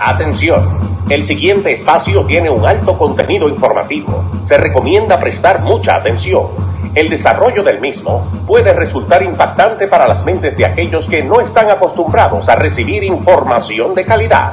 [0.00, 0.78] Atención,
[1.10, 4.24] el siguiente espacio tiene un alto contenido informativo.
[4.46, 6.46] Se recomienda prestar mucha atención.
[6.94, 11.68] El desarrollo del mismo puede resultar impactante para las mentes de aquellos que no están
[11.70, 14.52] acostumbrados a recibir información de calidad.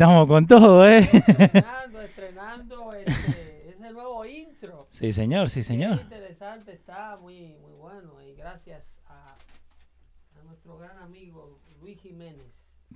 [0.00, 1.00] Estamos con todo, ¿eh?
[1.00, 4.86] Estrenando, estrenando este, ese nuevo intro.
[4.92, 6.00] Sí, señor, sí, Qué señor.
[6.00, 8.14] interesante, está muy, muy bueno.
[8.22, 12.46] Y gracias a, a nuestro gran amigo Luis Jiménez.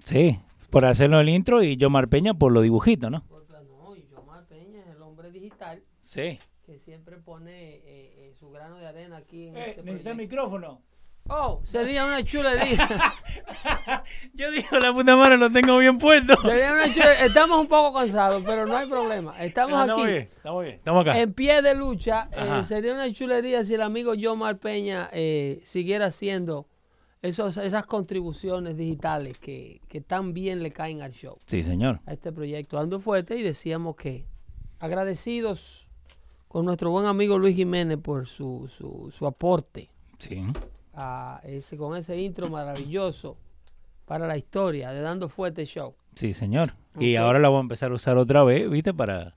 [0.02, 3.22] Sí, por hacerlo el intro y Yomar Peña por los dibujitos, ¿no?
[3.28, 6.38] No, y Yomar Peña es el hombre digital Sí.
[6.64, 10.14] que siempre pone eh, eh, su grano de arena aquí en Eh, este necesita proyecto.
[10.36, 10.80] micrófono.
[11.28, 12.86] Oh, sería una chulería.
[14.34, 16.36] Yo digo, la puta madre lo tengo bien puesto.
[16.42, 17.24] sería una chulería.
[17.24, 19.42] Estamos un poco cansados, pero no hay problema.
[19.42, 20.12] Estamos Estamos aquí.
[20.12, 20.74] bien, estamos bien.
[20.76, 21.18] Estamos acá.
[21.18, 26.06] En pie de lucha, eh, sería una chulería si el amigo Yomar Peña eh, siguiera
[26.06, 26.66] haciendo
[27.22, 32.00] esos, esas contribuciones digitales que, que tan bien le caen al show, Sí, señor.
[32.04, 33.38] a este proyecto Ando Fuerte.
[33.38, 34.26] Y decíamos que
[34.78, 35.88] agradecidos
[36.48, 40.44] con nuestro buen amigo Luis Jiménez por su, su, su aporte Sí.
[40.96, 43.36] A ese, con ese intro maravilloso
[44.04, 45.94] para la historia de Dando Fuerte Show.
[46.14, 46.74] Sí, señor.
[46.98, 48.94] Y ahora la voy a empezar a usar otra vez, ¿viste?
[48.94, 49.34] Para...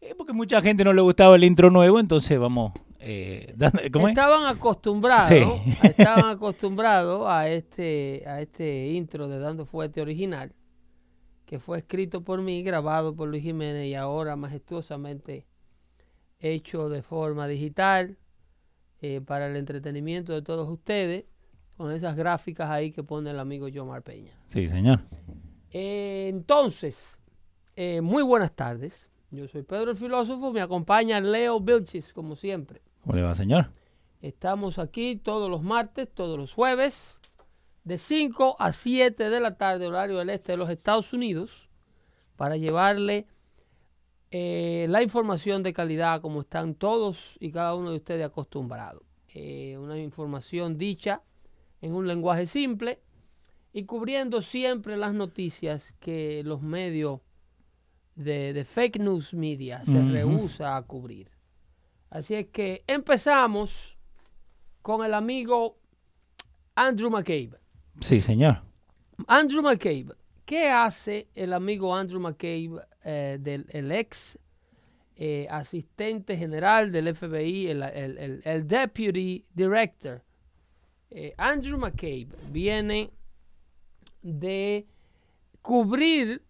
[0.00, 2.72] eh, porque mucha gente no le gustaba el intro nuevo, entonces vamos...
[3.00, 4.12] Eh, dando- ¿Cómo es?
[4.12, 5.42] Estaban acostumbrados, Sí.
[5.82, 10.52] estaban acostumbrados a este, a este intro de Dando Fuerte original,
[11.46, 15.46] que fue escrito por mí, grabado por Luis Jiménez y ahora majestuosamente
[16.38, 18.16] hecho de forma digital
[19.02, 21.24] eh, para el entretenimiento de todos ustedes,
[21.76, 24.32] con esas gráficas ahí que pone el amigo Yomar Peña.
[24.46, 25.00] Sí, señor.
[25.70, 27.18] Eh, entonces,
[27.76, 29.10] eh, muy buenas tardes.
[29.30, 32.82] Yo soy Pedro el Filósofo, me acompaña Leo Vilchis, como siempre.
[33.02, 33.70] ¿Cómo le va, señor?
[34.20, 37.20] Estamos aquí todos los martes, todos los jueves,
[37.84, 41.70] de 5 a 7 de la tarde, horario del este de los Estados Unidos,
[42.36, 43.26] para llevarle
[44.30, 49.02] eh, la información de calidad como están todos y cada uno de ustedes acostumbrados.
[49.34, 51.22] Eh, una información dicha
[51.80, 53.00] en un lenguaje simple
[53.72, 57.20] y cubriendo siempre las noticias que los medios
[58.16, 60.08] de, de fake news media se Ujú.
[60.10, 61.30] rehúsa a cubrir.
[62.10, 63.98] Así es que empezamos
[64.82, 65.76] con el amigo
[66.74, 67.52] Andrew McCabe.
[68.00, 68.62] Sí, señor.
[69.26, 70.14] Andrew McCabe.
[70.50, 74.36] ¿Qué hace el amigo Andrew McCabe, eh, del el ex
[75.14, 80.24] eh, asistente general del FBI, el, el- el- el deputy director?
[81.08, 83.12] Eh, Andrew McCabe viene
[84.22, 84.88] de
[85.62, 86.42] cubrir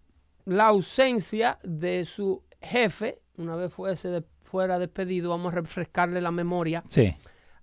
[0.47, 6.31] la ausencia de su jefe, una vez fuese de- fuera despedido, vamos a refrescarle la
[6.31, 7.15] memoria Sí.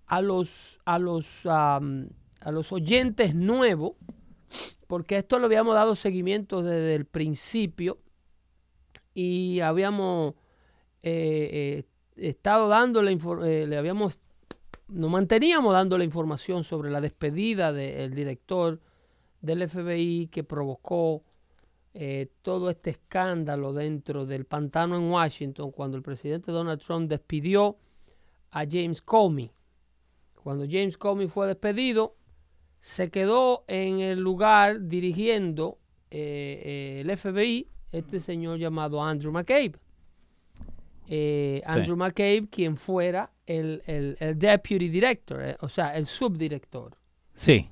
[0.05, 2.09] a los a los am,
[2.41, 3.93] a los oyentes nuevos
[4.87, 7.99] porque esto le habíamos dado seguimiento desde el principio
[9.13, 10.33] y habíamos
[11.03, 11.83] eh,
[12.17, 14.19] eh, estado dándole infor- eh, le habíamos
[14.87, 18.79] nos manteníamos dando la información sobre la despedida del director
[19.41, 21.23] del FBI que provocó
[21.93, 27.77] eh, todo este escándalo dentro del pantano en Washington cuando el presidente Donald Trump despidió
[28.51, 29.51] a James Comey.
[30.41, 32.15] Cuando James Comey fue despedido,
[32.87, 35.77] se quedó en el lugar dirigiendo
[36.09, 39.73] eh, eh, el FBI este señor llamado Andrew McCabe.
[41.09, 46.95] Eh, Andrew McCabe, quien fuera el, el- el deputy director, o sea, el subdirector.
[47.33, 47.69] Sí.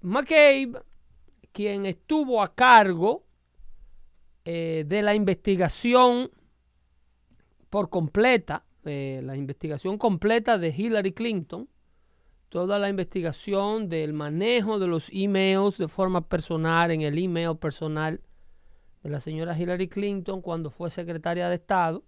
[0.00, 0.72] McCabe,
[1.52, 3.26] quien estuvo a cargo
[4.46, 6.30] de la investigación
[7.68, 11.68] por completa, la investigación completa de Hillary Clinton,
[12.54, 18.20] toda la investigación del manejo de los emails de forma personal en el email personal
[19.02, 22.04] de la señora Hillary Clinton cuando fue secretaria de Estado,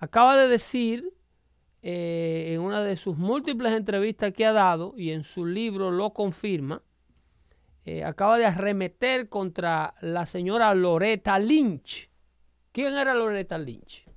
[0.00, 1.14] acaba de decir
[1.82, 6.10] eh, en una de sus múltiples entrevistas que ha dado y en su libro lo
[6.14, 6.82] confirma,
[7.84, 12.10] eh, acaba de arremeter contra la señora Loretta Lynch,
[12.72, 14.09] ¿Quién era Loretta Lynch?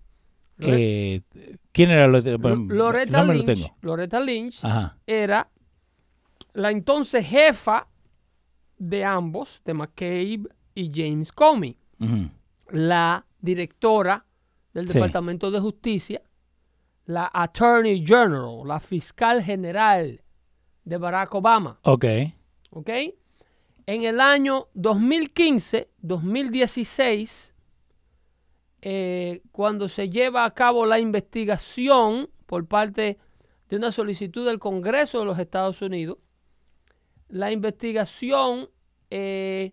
[0.60, 1.22] Eh,
[1.72, 3.76] ¿Quién era Loretta, lo Lynch, tengo.
[3.82, 4.98] Loretta Lynch Ajá.
[5.08, 5.50] era
[6.54, 7.88] la entonces jefa
[8.78, 10.44] de ambos, de McCabe
[10.76, 11.78] y James Comey,
[12.70, 14.26] la directora
[14.74, 14.94] del Sí.
[14.96, 16.22] Departamento de Justicia,
[17.06, 20.22] la Attorney General, la fiscal general
[20.86, 21.80] de Barack Obama.
[21.84, 22.06] Ok.
[22.72, 22.90] ¿ok?
[23.86, 27.53] En el año 2015, 2016,
[28.86, 33.18] eh, cuando se lleva a cabo la investigación por parte
[33.70, 36.18] de una solicitud del Congreso de los Estados Unidos,
[37.30, 38.70] la investigación
[39.10, 39.72] eh,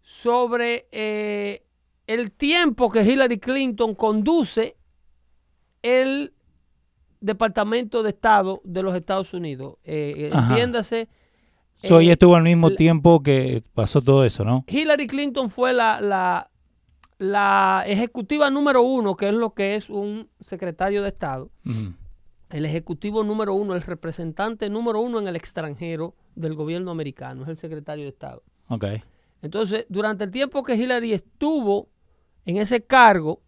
[0.00, 1.64] sobre eh,
[2.06, 4.76] el tiempo que Hillary Clinton conduce
[5.82, 6.32] el
[7.20, 9.76] Departamento de Estado de los Estados Unidos.
[9.84, 11.08] Eh, entiéndase.
[11.84, 14.64] So, ella estuvo al mismo la- tiempo que pasó todo eso, ¿no?
[14.68, 16.50] Hillary Clinton fue la, la,
[17.22, 21.50] la ejecutiva número uno, que es lo que es un secretario de Estado.
[22.50, 27.48] El ejecutivo número uno, el representante número uno en el extranjero del gobierno americano, es
[27.48, 28.42] el secretario de Estado.
[28.68, 28.86] Ok.
[29.40, 31.88] Entonces, durante el tiempo que Hillary estuvo
[32.44, 33.40] en ese cargo,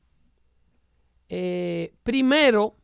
[1.29, 2.77] eh, primero,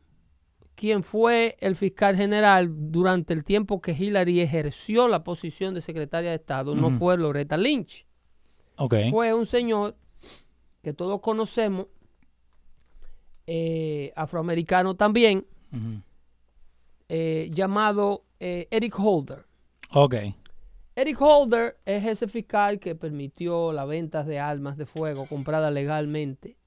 [0.75, 6.31] quien fue el fiscal general durante el tiempo que Hillary ejerció la posición de secretaria
[6.31, 8.07] de Estado no fue Loretta Lynch
[8.77, 8.95] Ok.
[9.11, 9.95] fue un señor
[10.81, 11.87] que todos conocemos,
[13.47, 15.45] eh, afroamericano también,
[17.09, 19.45] eh, llamado eh, Eric Holder.
[19.93, 20.15] Ok.
[20.95, 26.57] Eric Holder es ese fiscal que permitió la venta de armas de fuego compradas legalmente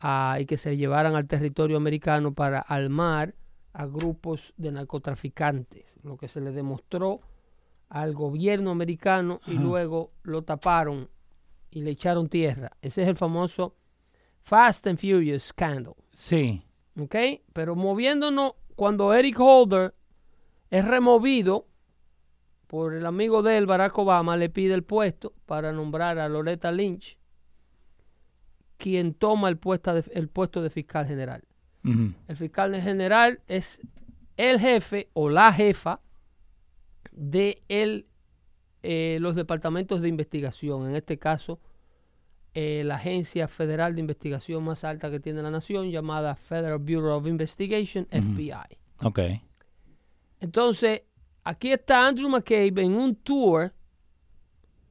[0.00, 3.34] ah, y que se llevaran al territorio americano para armar
[3.72, 7.20] a grupos de narcotraficantes, lo que se le demostró
[7.88, 9.62] al gobierno americano y Ajá.
[9.62, 11.08] luego lo taparon
[11.74, 12.72] y le echaron tierra.
[12.80, 13.76] Ese es el famoso
[14.42, 15.94] Fast and Furious Scandal.
[16.12, 16.62] Sí.
[16.98, 17.14] ¿ok?
[17.52, 19.94] Pero moviéndonos, cuando Eric Holder
[20.70, 21.66] es removido
[22.68, 26.72] por el amigo de él, Barack Obama, le pide el puesto para nombrar a Loretta
[26.72, 27.18] Lynch,
[28.78, 31.42] quien toma el puesto de, el puesto de fiscal general.
[31.84, 33.82] El fiscal general es
[34.38, 36.00] el jefe o la jefa
[37.12, 38.06] de el,
[38.86, 40.86] eh, los departamentos de investigación.
[40.86, 41.58] En este caso,
[42.52, 47.16] eh, la agencia federal de investigación más alta que tiene la nación, llamada Federal Bureau
[47.16, 48.06] of Investigation.
[48.10, 48.78] FBI.
[49.02, 49.20] Ok.
[50.38, 51.02] Entonces,
[51.44, 53.72] aquí está Andrew McCabe en un tour,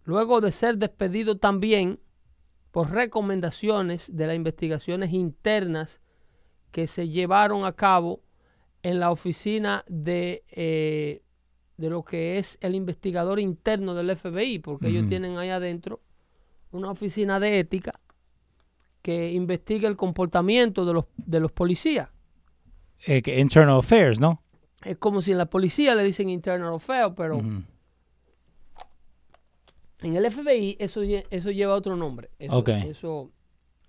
[0.05, 1.99] luego de ser despedido también
[2.71, 6.01] por recomendaciones de las investigaciones internas
[6.71, 8.23] que se llevaron a cabo
[8.81, 11.21] en la oficina de, eh,
[11.77, 16.01] de lo que es el investigador interno del FBI, porque ellos tienen ahí adentro
[16.71, 17.99] una oficina de ética
[19.01, 22.09] que investiga el comportamiento de los, de los policías.
[23.05, 24.41] Eh, Internal Affairs, ¿no?
[24.83, 27.65] Es como si en la policía le dicen internal affairs, pero en
[30.01, 32.29] el FBI eso, eso lleva otro nombre.
[32.37, 33.31] Eso, eso,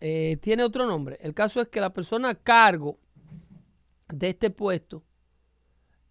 [0.01, 1.19] eh, tiene otro nombre.
[1.21, 2.99] El caso es que la persona a cargo
[4.09, 5.03] de este puesto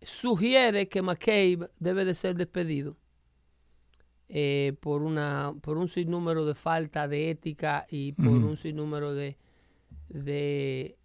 [0.06, 2.98] sugiere que McCabe debe de ser despedido
[4.30, 9.38] eh, por, una, por un sinnúmero de falta de ética y por un sinnúmero de,
[10.10, 10.98] de,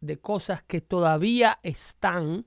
[0.00, 2.44] de cosas que todavía están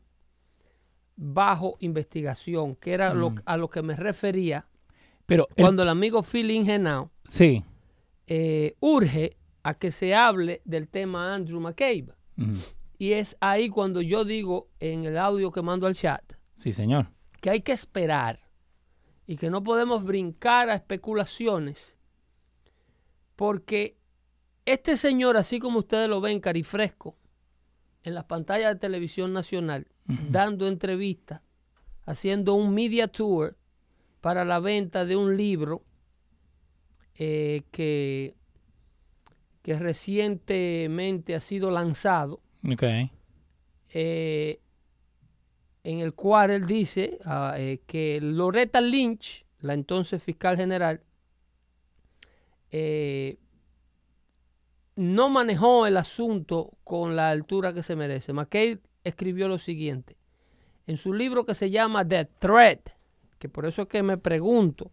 [1.16, 3.42] bajo investigación, que era lo- Ujú.
[3.46, 4.68] a lo que me refería
[5.26, 7.64] Pero, cuando el amigo Phil Ingenau sí.
[8.28, 12.14] eh, urge a que se hable del tema Andrew McCabe.
[12.98, 16.24] Y es ahí cuando yo digo en el audio que mando al chat
[16.58, 17.08] Sí, señor.
[17.42, 18.40] que hay que esperar
[19.28, 21.98] y que no podemos brincar a especulaciones
[23.36, 23.98] porque
[24.66, 27.16] este señor, así como ustedes lo ven carifresco
[28.04, 29.88] en las pantallas de televisión nacional,
[30.30, 31.42] dando entrevistas,
[32.06, 33.58] haciendo un media tour
[34.22, 35.84] para la venta de un libro
[37.16, 38.36] eh, que,
[39.62, 42.84] que recientemente ha sido lanzado, Ok.
[43.90, 44.60] eh,
[45.84, 51.02] en el cual él dice ah, eh, que Loretta Lynch, la entonces fiscal general,
[52.72, 53.38] eh,
[54.98, 58.34] no manejó el asunto con la altura que se merece.
[58.34, 60.18] McCabe escribió lo siguiente
[60.88, 62.90] en su libro que se llama The Threat,
[63.40, 64.92] que por eso es que me pregunto,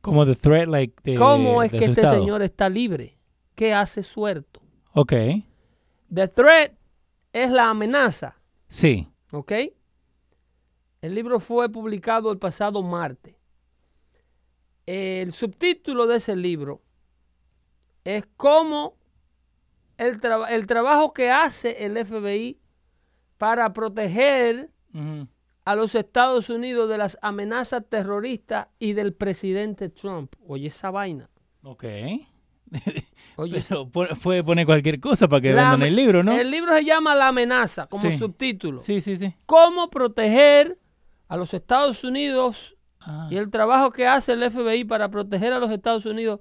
[0.00, 3.18] Como the threat, like, de, ¿cómo es de que este señor está libre?
[3.54, 4.62] ¿Qué hace suelto?
[4.94, 5.12] Ok.
[6.12, 6.72] The Threat
[7.32, 8.36] es la amenaza.
[8.68, 9.08] Sí.
[9.30, 9.52] ¿Ok?
[11.02, 13.36] El libro fue publicado el pasado martes.
[14.86, 16.82] El subtítulo de ese libro
[18.04, 18.96] es cómo
[19.98, 20.20] el,
[20.50, 22.60] el trabajo que hace el FBI
[23.36, 24.70] para proteger
[25.64, 30.34] a los Estados Unidos de las amenazas terroristas y del presidente Trump.
[30.46, 31.28] Oye, esa vaina.
[31.62, 31.84] Ok.
[33.36, 36.32] Oye, Pero pu- puede poner cualquier cosa para que la vendan el libro, ¿no?
[36.32, 38.16] El libro se llama La amenaza, como Sí.
[38.16, 38.80] subtítulo.
[38.80, 39.34] Sí, sí, sí.
[39.46, 40.78] Cómo proteger
[41.28, 45.58] a los Estados Unidos Ah, y el trabajo que hace el FBI para proteger a
[45.60, 46.40] los Estados Unidos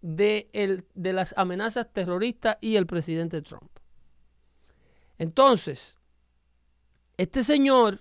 [0.00, 3.70] de, el- de las amenazas terroristas y el presidente Trump.
[5.18, 5.98] Entonces,
[7.16, 8.00] este señor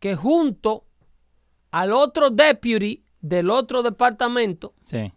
[0.00, 0.84] que junto
[1.70, 5.12] al otro deputy del otro departamento, sí.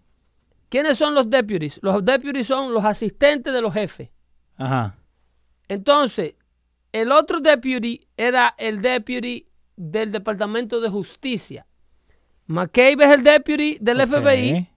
[0.71, 1.77] ¿Quiénes son los deputies?
[1.83, 4.09] Los deputies son los asistentes de los jefes.
[4.57, 4.95] Ajá.
[5.67, 6.33] Entonces,
[6.91, 11.67] el otro deputy era el deputy del Departamento de Justicia.
[12.47, 14.01] McCabe es el deputy del.
[14.07, 14.69] FBI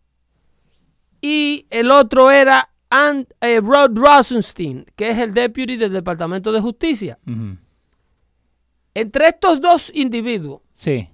[1.23, 6.61] y el otro era And- eh, Rod Rosenstein, que es el deputy del Departamento de
[6.61, 7.19] Justicia.
[8.95, 11.09] Entre estos dos individuos, Sí.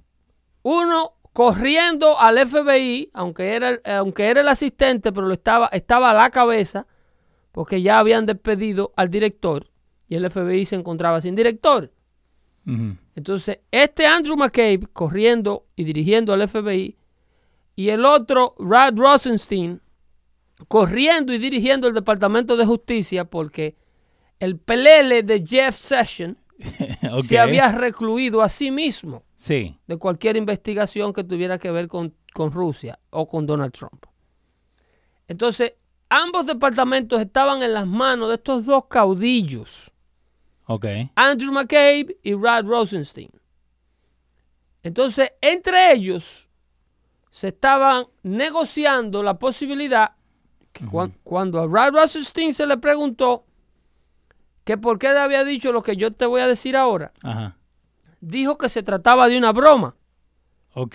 [0.63, 6.11] uno corriendo al FBI, aunque era, el- aunque era el asistente, pero lo estaba, estaba
[6.11, 6.87] a la cabeza,
[7.51, 9.67] porque ya habían despedido al director
[10.07, 11.91] y el FBI se encontraba sin director.
[13.17, 16.97] Entonces, este Andrew McCabe corriendo y dirigiendo al FBI
[17.75, 19.81] y el otro, Rod Rosenstein,
[20.69, 23.77] corriendo y dirigiendo el Departamento de Justicia porque
[24.41, 26.37] el pelele de Jeff Sessions
[27.23, 29.79] Se había recluido a sí mismo Sí.
[29.87, 34.05] de cualquier investigación que tuviera que ver con, con Rusia o con Donald Trump.
[35.29, 35.75] Entonces,
[36.09, 39.91] ambos departamentos estaban en las manos de estos dos caudillos,
[40.67, 40.85] Ok.
[41.17, 43.31] Andrew McCabe y Rod Rosenstein.
[44.83, 46.49] Entonces, entre ellos
[47.31, 50.13] se estaban negociando la posibilidad
[50.73, 53.45] que cuan- cuando a Rod Rosenstein se le preguntó
[54.71, 57.57] que por qué le había dicho lo que yo te voy a decir ahora, Ajá.
[58.21, 59.97] dijo que se trataba de una broma.
[60.75, 60.95] Ok.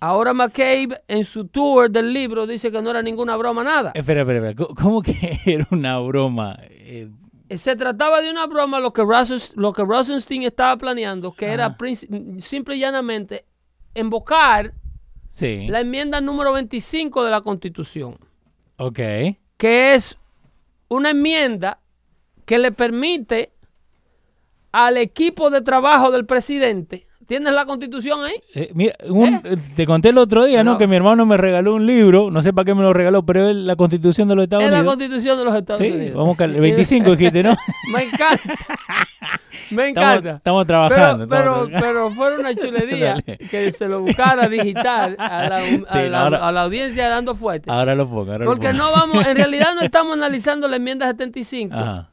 [0.00, 3.92] Ahora McCabe en su tour del libro dice que no era ninguna broma nada.
[3.94, 4.54] Espera, espera, espera.
[4.54, 6.58] ¿Cómo- ¿Cómo que era una broma?
[6.60, 7.08] Eh,
[7.48, 11.66] Se trataba de una broma lo que, Rosen- lo que Rosenstein estaba planeando, que era
[11.66, 11.76] Ajá.
[12.40, 13.46] simple y llanamente
[13.94, 14.74] invocar
[15.30, 15.66] sí.
[15.68, 18.18] la enmienda número 25 de la Constitución,
[18.76, 18.98] Ok.
[19.56, 20.18] que es
[20.88, 21.78] una enmienda
[22.44, 23.50] que le permite
[24.72, 28.34] al equipo de trabajo del presidente, ¿tienes la Constitución ahí?
[28.54, 30.72] Eh, mira, un- eh, te conté el otro día, ¿no?
[30.72, 30.78] No.
[30.78, 33.48] Que mi hermano me regaló un libro, no sé para qué me lo regaló, pero
[33.50, 34.94] es la Constitución de los Estados Es la Unidos.
[34.96, 36.16] Constitución de los Estados Sí, Unidos.
[36.16, 37.56] vamos a cal- 25 dijiste, ¿no?
[37.94, 38.54] Me encanta.
[39.70, 40.30] Me encanta.
[40.36, 41.28] estamos trabajando.
[41.28, 41.86] Pero, estamos pero, trabajando.
[41.86, 46.48] pero fue una chulería que se lo buscara digital a la, a Sí, la- ahora-
[46.48, 47.70] a la audiencia dando fuerte.
[47.70, 48.84] Ahora lo pongo, ahora Porque lo pongo.
[48.84, 52.10] no vamos, en realidad no estamos analizando la enmienda 75, Ajá.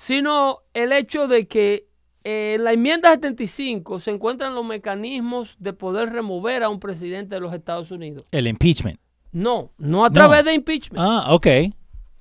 [0.00, 1.86] Sino el hecho de que
[2.24, 7.34] eh, en la enmienda 75 se encuentran los mecanismos de poder remover a un presidente
[7.34, 8.22] de los Estados Unidos.
[8.30, 8.98] El impeachment.
[9.32, 10.14] No, no a No.
[10.14, 11.04] través de impeachment.
[11.06, 11.46] Ah, ok.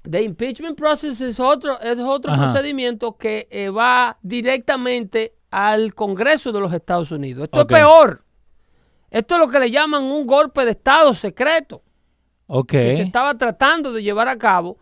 [0.09, 2.51] The impeachment process es otro, es otro Ajá.
[2.51, 7.45] procedimiento que eh, va directamente al Congreso de los Estados Unidos.
[7.45, 8.25] Esto es peor.
[9.09, 11.81] Esto es lo que le llaman un golpe de Estado secreto
[12.48, 12.71] Ok.
[12.71, 14.77] que se estaba tratando de llevar a cabo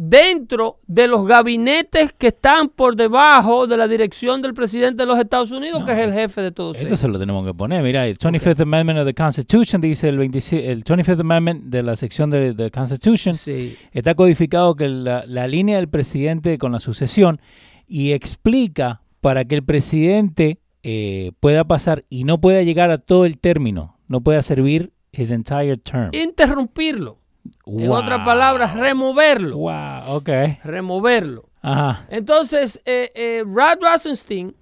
[0.00, 5.18] dentro de los gabinetes que están por debajo de la dirección del presidente de los
[5.18, 7.00] Estados Unidos, No, que es el jefe de todos Esto ellos.
[7.00, 7.82] se lo tenemos que poner.
[7.82, 11.96] Mira, el 25th Amendment of the Constitution dice el, 25 el 25th Amendment de la
[11.96, 13.76] sección de the Constitution Sí.
[13.90, 17.40] está codificado que la, la línea del presidente con la sucesión
[17.88, 23.24] y explica para que el presidente eh, pueda pasar y no pueda llegar a todo
[23.24, 26.10] el término, no pueda servir his entire term.
[26.12, 27.18] Interrumpirlo.
[27.66, 29.56] En otras palabras, removerlo.
[29.58, 30.28] Wow, ok.
[30.64, 31.48] Removerlo.
[31.62, 32.06] Ajá.
[32.10, 34.54] Entonces, eh, eh, Rod Rosenstein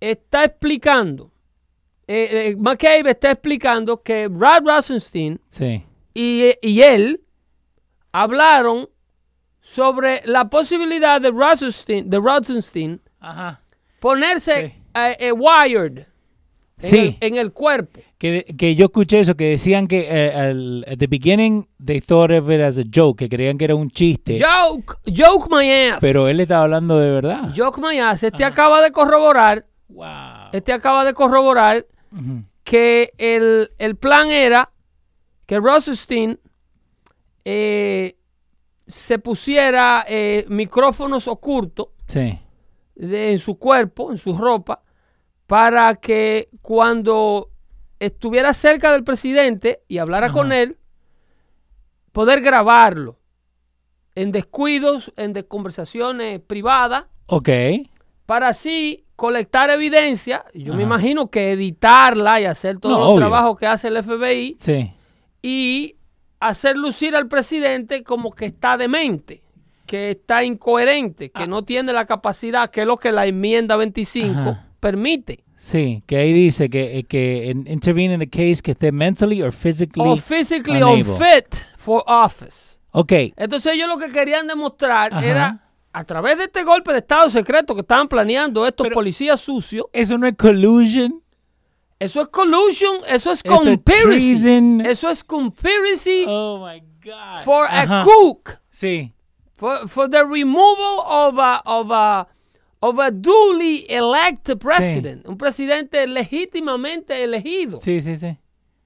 [0.00, 1.30] está explicando,
[2.06, 5.84] eh, eh, McCabe está explicando que Rod Rosenstein Sí.
[6.14, 7.20] y, y él
[8.12, 8.88] hablaron
[9.60, 13.60] sobre la posibilidad de Rosenstein, de Rosenstein Ajá.
[14.00, 14.82] ponerse Sí.
[15.18, 16.06] eh, wired en,
[16.78, 17.18] Sí.
[17.20, 18.00] el, en el cuerpo.
[18.18, 22.30] Que, que yo escuché eso, que decían que eh, al- at the beginning they thought
[22.30, 25.98] of it as a joke, que creían que era un chiste, Joke, joke my ass.
[26.00, 27.52] pero él estaba hablando de verdad.
[27.54, 28.22] joke my ass.
[28.22, 30.48] Este acaba de corroborar, wow.
[30.54, 31.86] este acaba de corroborar
[32.64, 34.72] que el, el plan era
[35.44, 36.38] que Rosenstein
[37.44, 38.16] eh,
[38.86, 42.38] se pusiera eh, micrófonos ocultos Sí.
[42.94, 44.82] de- en su cuerpo, en su ropa,
[45.46, 47.50] para que cuando
[48.00, 50.34] estuviera cerca del presidente y hablara Ajá.
[50.34, 50.76] con él,
[52.12, 53.18] poder grabarlo.
[54.18, 57.50] en descuidos, en de conversaciones privadas, Ok.
[58.24, 60.46] para así colectar evidencia.
[60.54, 63.18] Yo me imagino que editarla y hacer todos No, los obvio.
[63.20, 64.90] trabajos que hace el FBI Sí.
[65.42, 65.96] y
[66.40, 69.42] hacer lucir al presidente como que está demente,
[69.84, 71.40] que está incoherente, Ah.
[71.40, 74.66] que no tiene la capacidad, que es lo que la enmienda 25 Ajá.
[74.80, 75.44] permite.
[75.56, 79.42] Sí, que ahí dice que, eh, que in- intervene in the case que esté mentally
[79.42, 80.06] or physically.
[80.08, 81.12] O physically unable.
[81.12, 82.78] unfit for office.
[82.92, 83.12] Ok.
[83.36, 85.24] Entonces ellos lo que querían demostrar Ajá.
[85.26, 89.40] era, a través de este golpe de Estado secreto que estaban planeando estos Pero- policías
[89.40, 91.22] sucios, Eso no es collusion.
[91.98, 94.80] eso es collusion, eso es Eso conspiracy.
[94.84, 97.44] Eso es conspiracy Oh my God.
[97.44, 98.58] for a cook.
[98.70, 99.12] Sí.
[99.56, 102.28] for, for the removal of a, of a,
[102.80, 108.36] of a duly elected president, un presidente legítimamente elegido Sí, sí, sí.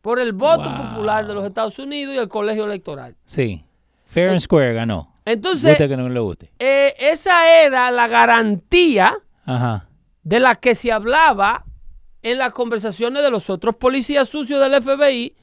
[0.01, 0.77] por el voto Wow.
[0.91, 3.17] popular de los Estados Unidos y el colegio electoral.
[3.25, 3.65] Sí.
[4.07, 5.15] Fair and square ganó.
[5.25, 6.51] Entonces, Guste que no le guste.
[6.59, 9.87] eh, esa era la garantía Ajá.
[10.23, 11.65] de la que se hablaba
[12.23, 15.35] en las conversaciones de los otros policías sucios del FBI,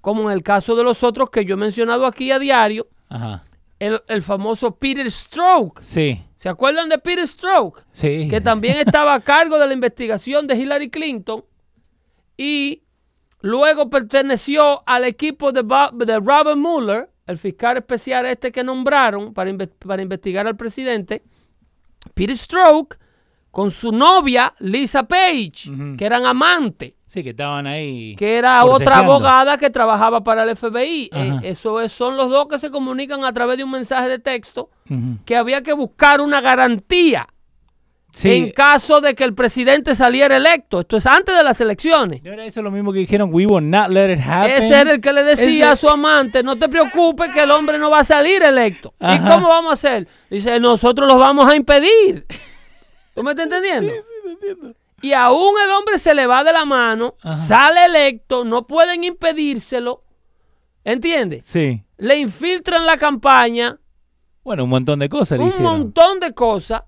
[0.00, 3.44] como en el caso de los otros que yo he mencionado aquí a diario, Ajá.
[3.78, 5.80] el, el famoso Peter Stroke.
[5.82, 6.22] Sí.
[6.46, 7.82] ¿Se acuerdan de Peter Stroke?
[7.92, 8.28] Sí.
[8.30, 11.44] que también estaba a cargo de la investigación de Hillary Clinton
[12.36, 12.84] y
[13.40, 19.34] luego perteneció al equipo de, Bob- de Robert Mueller, el fiscal especial este que nombraron
[19.34, 21.24] para, inve- para investigar al presidente,
[22.14, 22.96] Peter Stroke,
[23.50, 28.14] con su novia Lisa Page, que eran amantes, Sí, que estaban ahí.
[28.16, 31.08] que era otra abogada que trabajaba para el FBI.
[31.14, 34.18] Eh, eso es- son los dos que se comunican a través de un mensaje de
[34.18, 34.68] texto
[35.24, 37.26] que había que buscar una garantía
[38.12, 38.30] Sí.
[38.32, 40.80] en caso de que el presidente saliera electo.
[40.80, 42.22] Esto es antes de las elecciones.
[42.22, 43.30] ¿No era eso lo mismo que dijeron?
[43.32, 44.62] We will not let it happen.
[44.62, 47.50] Ese era el que le decía Ese- a su amante, no te preocupes que el
[47.50, 48.92] hombre no va a salir electo.
[49.00, 50.06] ¿Y cómo vamos a hacer?
[50.30, 52.26] Dice, nosotros los vamos a impedir.
[53.14, 53.90] ¿Tú me estás entendiendo?
[55.02, 57.36] Y aún el hombre se le va de la mano, Ajá.
[57.36, 60.02] sale electo, no pueden impedírselo.
[60.84, 61.44] ¿Entiendes?
[61.44, 61.82] Sí.
[61.98, 63.78] Le infiltran la campaña,
[64.44, 65.78] Bueno, un montón de cosas le un hicieron.
[65.78, 66.82] montón de cosas.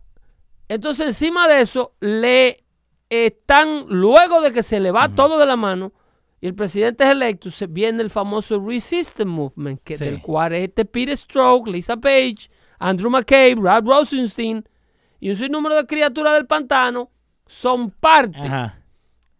[0.68, 2.64] Entonces, encima de eso, le
[3.10, 5.92] están, luego de que se le va todo de la mano
[6.40, 10.04] y el presidente es electo, se viene el famoso Resistance Movement, que Sí.
[10.04, 14.62] del cual es este Peter Stroke, Lisa Page, Andrew McCabe, Rod Rosenstein
[15.18, 17.10] y un sinnúmero de criaturas del pantano
[17.48, 18.38] son parte.
[18.38, 18.76] Ajá.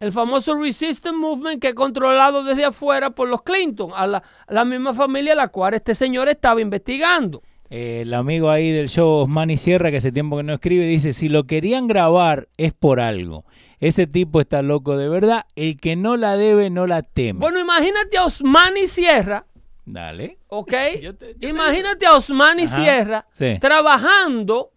[0.00, 4.52] El famoso Resistance Movement que es controlado desde afuera por los Clinton, a la, a
[4.52, 7.42] la misma familia a la cual este señor estaba investigando.
[7.70, 11.12] Eh, el amigo ahí del show, Osmani Sierra, que hace tiempo que no escribe, dice,
[11.12, 13.44] si lo querían grabar es por algo.
[13.80, 15.44] Ese tipo está loco de verdad.
[15.56, 17.40] El que no la debe, no la teme.
[17.40, 19.44] Bueno, imagínate a Osmani Sierra,
[19.84, 20.38] Dale.
[20.48, 20.72] ¿ok?
[21.02, 23.58] Yo te- yo te- imagínate a Osmani Ajá, Sierra sí.
[23.60, 24.70] trabajando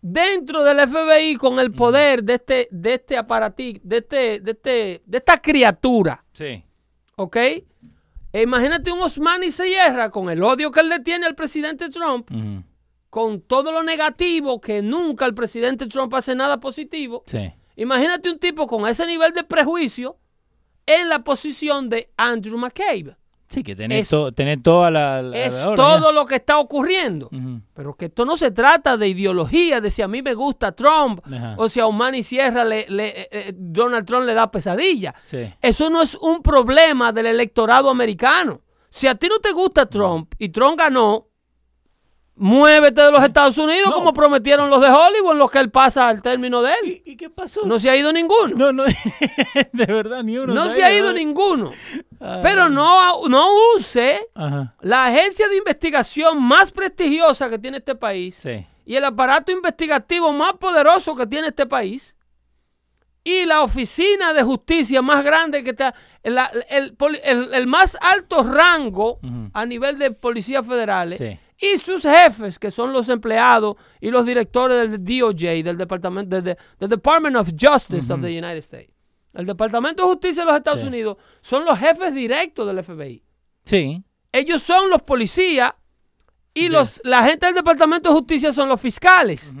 [0.00, 5.02] dentro del FBI con el poder de este, de este aparatí, de este, de este,
[5.04, 6.64] de esta criatura, Sí.
[7.16, 7.36] ¿ok?
[8.32, 12.30] E imagínate un Osmani Sierra con el odio que él le tiene al presidente Trump,
[13.10, 17.22] con todo lo negativo, que nunca el presidente Trump hace nada positivo.
[17.26, 17.52] Sí.
[17.76, 20.18] Imagínate un tipo con ese nivel de prejuicio
[20.86, 23.16] en la posición de Andrew McCabe.
[23.48, 25.22] Sí, que tenés, Es- to- tenés toda la...
[25.22, 27.30] la- Es todo lo que está ocurriendo.
[27.72, 31.20] Pero que esto no se trata de ideología, de si a mí me gusta Trump
[31.26, 31.54] Ajá.
[31.56, 35.14] o si a Omani Sierra le, le- eh, eh, Donald Trump le da pesadilla.
[35.24, 35.38] Sí.
[35.62, 38.60] Eso no es un problema del electorado americano.
[38.90, 41.27] Si a ti no te gusta Trump y Trump ganó,
[42.38, 43.94] muévete de los Estados Unidos No.
[43.94, 47.02] como prometieron los de Hollywood en los que él pasa al término de él.
[47.04, 47.62] ¿Y, y qué pasó?
[47.64, 48.54] No se ha ido ninguno.
[48.56, 48.84] no, no,
[49.72, 50.54] de verdad, ni uno.
[50.54, 51.12] No se ha ido ¿no?
[51.14, 51.72] ninguno.
[52.20, 52.40] Ay.
[52.42, 54.74] Pero no, no use Ajá.
[54.80, 58.66] la agencia de investigación más prestigiosa que tiene este país Sí.
[58.84, 62.16] y el aparato investigativo más poderoso que tiene este país
[63.24, 68.42] y la oficina de justicia más grande que está, el, poli- el- el más alto
[68.42, 69.18] rango
[69.52, 71.38] a nivel de policías federales Sí.
[71.60, 76.56] Y sus jefes, que son los empleados y los directores del DOJ, del Departamento, del,
[76.78, 78.92] del Department of Justice of the United States.
[79.34, 80.86] El Departamento de Justicia de los Estados Sí.
[80.86, 83.22] Unidos son los jefes directos del FBI.
[83.64, 84.02] Sí.
[84.32, 85.72] Ellos son los policías
[86.54, 89.52] y los, la gente del Departamento de Justicia son los fiscales.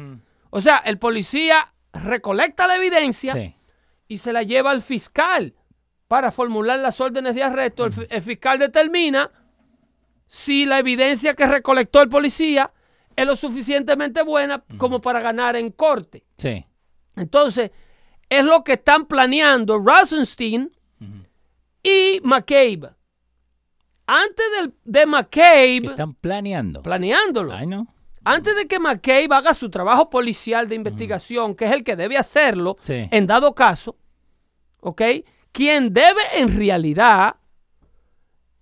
[0.50, 3.54] O sea, el policía recolecta la evidencia Sí.
[4.08, 5.54] y se la lleva al fiscal
[6.06, 7.86] para formular las órdenes de arresto.
[8.08, 9.30] El fiscal determina
[10.28, 12.70] si la evidencia que recolectó el policía
[13.16, 16.24] es lo suficientemente buena como para ganar en corte.
[16.36, 16.64] Sí.
[17.16, 17.72] Entonces,
[18.28, 20.70] es lo que están planeando Rosenstein
[21.82, 22.90] y McCabe.
[24.06, 26.82] Antes del- de Que McCabe, están planeando.
[26.82, 27.52] planeándolo.
[27.52, 27.86] Ay, no.
[28.24, 32.18] Antes de que McCabe haga su trabajo policial de investigación, que es el que debe
[32.18, 33.08] hacerlo, Sí.
[33.10, 33.96] en dado caso,
[34.80, 35.02] ¿ok?
[35.52, 37.36] Quien debe en realidad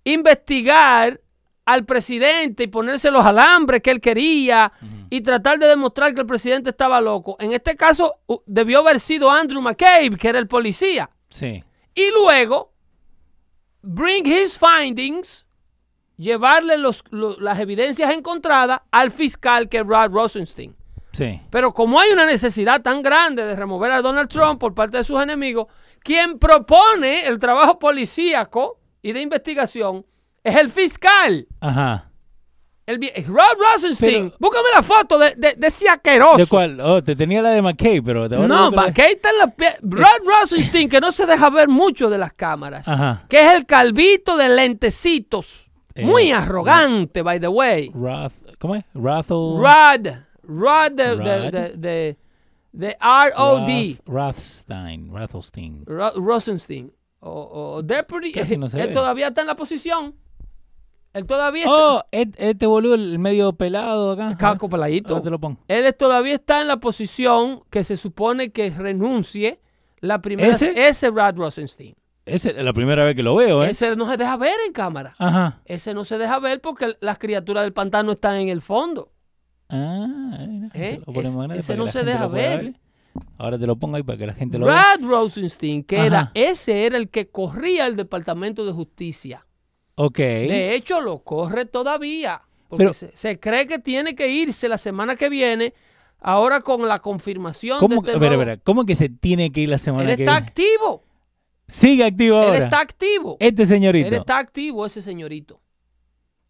[0.03, 1.19] investigar
[1.67, 4.71] al presidente y ponerse los alambres que él quería
[5.09, 7.35] y tratar de demostrar que el presidente estaba loco.
[7.41, 11.09] En este caso debió haber sido Andrew McCabe, que era el policía.
[11.29, 11.61] Sí.
[11.93, 12.71] Y luego,
[13.81, 15.45] bring his findings,
[16.15, 20.73] llevarle los- las evidencias encontradas al fiscal que es Rod Rosenstein.
[21.11, 21.41] Sí.
[21.49, 25.03] Pero como hay una necesidad tan grande de remover a Donald Trump por parte de
[25.03, 25.67] sus enemigos,
[25.99, 30.05] quien propone el trabajo policíaco y de investigación
[30.49, 31.47] es el fiscal.
[31.61, 32.03] Ajá.
[32.85, 34.29] El, Rod Rosenstein.
[34.29, 36.37] Pero- Búscame la foto de, de, de ese asqueroso.
[36.37, 36.79] ¿De cuál?
[36.79, 38.29] Oh, te tenía la de McKay, pero...
[38.29, 42.17] te- No, McKay está en la Rod Rosenstein, que no se deja ver mucho de
[42.17, 42.87] las cámaras.
[42.87, 43.25] Ajá.
[43.27, 45.69] Que es el calvito de lentecitos.
[45.95, 47.91] Eh, Muy arrogante, by the way.
[47.93, 48.85] Roth, ¿Cómo es?
[48.93, 49.57] Rothel...
[49.59, 50.07] Rod.
[50.43, 51.51] Rod de, Rod.
[51.51, 52.17] de, de-
[52.71, 53.97] de R-O-D.
[53.97, 55.09] Roth- Rothstein.
[55.11, 55.83] Rothelstein.
[55.85, 56.93] Ro- Rosenstein.
[57.19, 57.31] O,
[57.79, 58.31] o Deputy.
[58.33, 58.93] Él no se él ve.
[58.93, 60.15] todavía está en la posición.
[61.17, 61.73] Él todavía está.
[61.95, 64.35] Oh, este boludo, el medio pelado acá.
[64.37, 65.21] Caco peladito.
[65.21, 65.57] Te lo pongo.
[65.67, 69.59] Él todavía está en la posición que se supone que renuncie
[69.99, 70.49] la primera.
[70.49, 70.87] ¿Ese?
[70.87, 71.95] Ese Rod Rosenstein.
[72.25, 73.69] Esa es la primera vez que lo veo, ¿eh?
[73.71, 75.15] Ese no se deja ver en cámara.
[75.17, 75.61] Ajá.
[75.65, 79.11] Ese no se deja ver porque las criaturas del pantano están en el fondo.
[79.69, 80.07] Ah,
[80.73, 81.01] ¿Eh?
[81.13, 82.75] Ese- ese no se deja ver.
[83.39, 84.83] Ahora te lo pongo ahí para que la gente lo vea.
[84.99, 86.05] Rod Rosenstein, que Ajá.
[86.05, 89.46] era, ese era el que corría el Departamento de Justicia.
[89.99, 90.17] Ok.
[90.17, 92.41] De hecho, lo corre todavía.
[92.69, 95.73] Porque Pero- se, se cree que tiene que irse la semana que viene,
[96.19, 99.71] ahora con la confirmación ¿Cómo, de este espera, espera, ¿Cómo que se tiene que ir
[99.71, 100.45] la semana Él que está viene?
[100.47, 101.03] activo.
[101.67, 102.63] Sigue activo Él ahora.
[102.65, 103.37] está activo.
[103.39, 104.07] Este señorito.
[104.07, 105.59] Él está activo, ese señorito.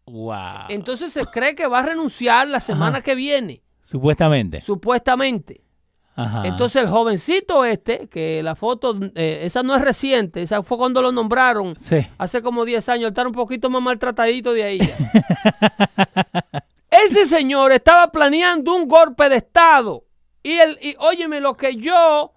[0.06, 0.66] Wow.
[0.68, 3.02] Entonces se cree que va a renunciar la semana Ajá.
[3.02, 4.60] que viene, Supuestamente.
[4.60, 5.62] supuestamente.
[6.20, 6.48] Ajá.
[6.48, 11.00] Entonces el jovencito este, que la foto, eh, esa no es reciente, esa fue cuando
[11.00, 11.98] lo nombraron Sí.
[12.18, 14.80] hace como 10 años, está un poquito más maltratadito de ahí.
[16.90, 20.04] Ese señor estaba planeando un golpe de Estado.
[20.42, 22.32] Y, el, y óyeme, lo que yo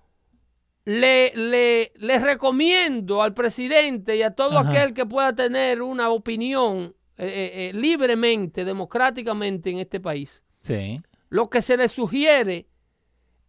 [0.86, 4.70] le, le, le recomiendo al presidente y a todo Ajá.
[4.70, 11.02] aquel que pueda tener una opinión eh, eh, eh, libremente, democráticamente en este país, Sí.
[11.30, 12.68] lo que se le sugiere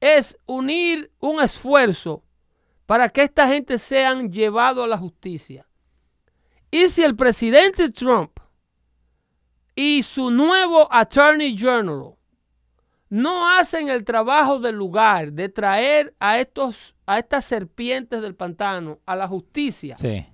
[0.03, 2.25] es unir un esfuerzo
[2.87, 5.65] para que esta gente sean llevados a la justicia.
[6.73, 8.33] Y si el presidente Trump
[9.77, 12.15] y su nuevo Attorney General
[13.11, 18.99] no hacen el trabajo del lugar de traer a, estos, a estas serpientes del pantano
[19.07, 20.27] a la justicia, Sí.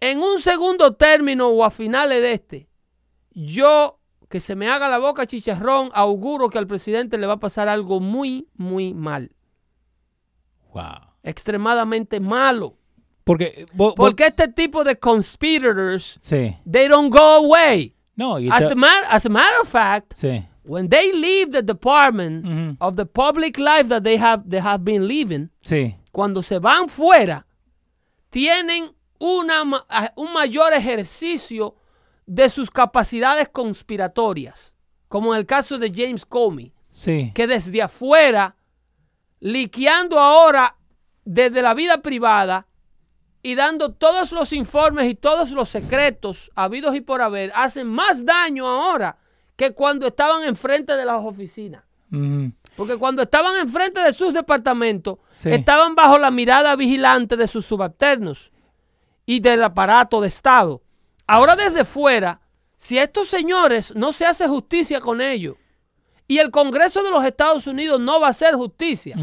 [0.00, 2.68] en un segundo término o a finales de este,
[3.32, 3.99] yo
[4.30, 7.68] que se me haga la boca chicharrón, auguro que al presidente le va a pasar
[7.68, 9.32] algo muy, muy mal.
[10.72, 11.00] Wow.
[11.22, 12.76] Extremadamente malo.
[13.24, 13.66] Porque.
[13.74, 16.56] vos- Porque este tipo de conspirators, sí.
[16.70, 17.94] they don't go away.
[18.16, 18.74] No, As, the
[19.08, 20.46] as a matter of fact, Sí.
[20.64, 25.06] when they leave the department of the public life that they have, they have been
[25.08, 25.96] living, Sí.
[26.12, 27.46] cuando se van fuera,
[28.30, 29.62] tienen una,
[30.16, 31.74] un mayor ejercicio
[32.32, 34.72] de sus capacidades conspiratorias,
[35.08, 37.32] como en el caso de James Comey, Sí.
[37.34, 38.54] que desde afuera,
[39.40, 40.76] liqueando ahora
[41.24, 42.68] desde la vida privada
[43.42, 48.24] y dando todos los informes y todos los secretos habidos y por haber, hacen más
[48.24, 49.16] daño ahora
[49.56, 51.82] que cuando estaban enfrente de las oficinas.
[52.76, 55.50] Porque cuando estaban enfrente de sus departamentos, Sí.
[55.50, 58.52] estaban bajo la mirada vigilante de sus subalternos
[59.26, 60.80] y del aparato de Estado.
[61.32, 62.40] Ahora desde fuera,
[62.76, 65.56] si a estos señores no se hace justicia con ellos
[66.26, 69.16] y el Congreso de los Estados Unidos no va a hacer justicia,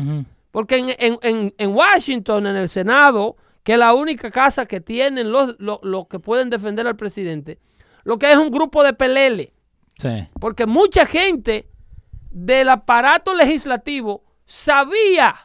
[0.52, 4.80] porque en, en- en- en Washington, en el Senado, que es la única casa que
[4.80, 7.60] tienen los, los- los que pueden defender al presidente,
[8.04, 9.54] lo que es un grupo de pelele.
[9.98, 10.28] Sí.
[10.40, 11.70] Porque mucha gente
[12.32, 15.36] del aparato legislativo sabía,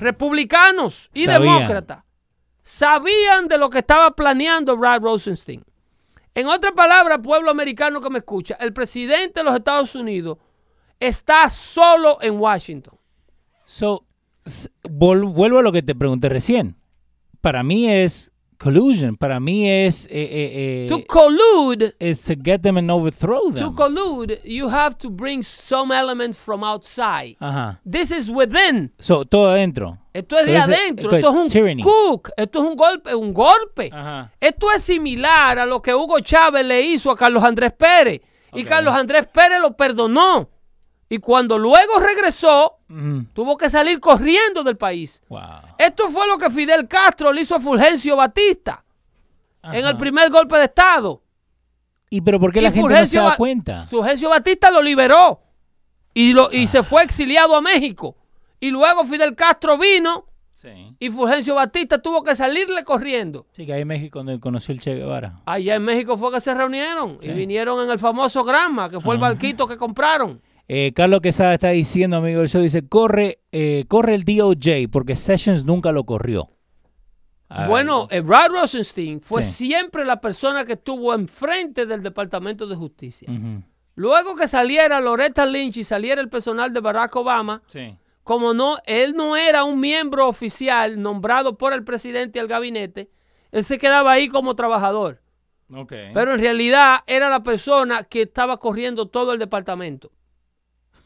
[0.00, 2.04] republicanos y demócratas,
[2.66, 5.64] sabían de lo que estaba planeando Brad Rosenstein.
[6.34, 10.38] En otras palabras, pueblo americano que me escucha, el presidente de los Estados Unidos
[10.98, 12.98] está solo en Washington.
[13.64, 14.04] So,
[14.90, 16.76] vuelvo a lo que te pregunté recién.
[17.40, 19.16] Para mí es collusion.
[19.16, 20.06] Para mí es.
[20.06, 23.64] Eh, eh, eh, To collude, is to get them and overthrow them.
[23.64, 27.36] to collude, you have to bring some element from outside.
[27.38, 27.80] Ajá.
[27.88, 28.92] This is within.
[28.98, 29.98] So, todo adentro.
[30.16, 31.82] Esto es de adentro, esto es un tyranny.
[31.82, 33.90] cook, esto es un golpe, un golpe.
[33.92, 34.32] Ajá.
[34.40, 38.20] Esto es similar a lo que Hugo Chávez le hizo a Carlos Andrés Pérez
[38.52, 38.64] Y.
[38.64, 40.48] Carlos Andrés Pérez lo perdonó.
[41.08, 42.78] Y cuando luego regresó,
[43.32, 45.22] tuvo que salir corriendo del país.
[45.28, 45.40] Wow.
[45.78, 48.82] Esto fue lo que Fidel Castro le hizo a Fulgencio Batista
[49.62, 51.22] en el primer golpe de Estado.
[52.10, 53.82] ¿Y pero por qué la Y gente no se da cuenta?
[53.84, 55.40] Fulgencio Batista lo liberó
[56.14, 56.66] y, lo, y Ah.
[56.68, 58.16] se fue exiliado a México.
[58.60, 60.68] Y luego Fidel Castro vino Sí.
[60.98, 63.46] y Fulgencio Batista tuvo que salirle corriendo.
[63.52, 65.42] Sí, que ahí en México donde conoció el Che Guevara.
[65.44, 69.14] Allá en México fue que se reunieron y vinieron en el famoso Granma, que fue
[69.14, 70.40] el barquito que compraron.
[70.68, 75.14] Eh, Carlos Quesada está diciendo, amigo del show, dice, corre, eh, corre el DOJ porque
[75.14, 76.48] Sessions nunca lo corrió.
[77.68, 79.66] Bueno, eh, Rod Rosenstein fue Sí.
[79.66, 83.28] siempre la persona que estuvo enfrente del Departamento de Justicia.
[83.94, 87.94] Luego que saliera Loretta Lynch y saliera el personal de Barack Obama, Sí.
[88.26, 93.08] Como no, él no era un miembro oficial nombrado por el presidente y el gabinete,
[93.52, 95.22] él se quedaba ahí como trabajador.
[95.72, 95.92] Ok.
[96.12, 100.10] Pero en realidad era la persona que estaba corriendo todo el departamento.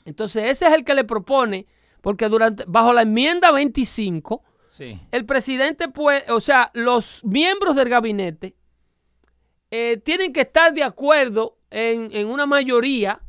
[0.07, 1.67] Entonces ese es el que le propone,
[2.01, 4.99] porque durante, bajo la enmienda 25, sí.
[5.13, 8.57] el presidente puede, o sea, los miembros del gabinete
[9.71, 13.21] eh, tienen que estar de acuerdo en, en una mayoría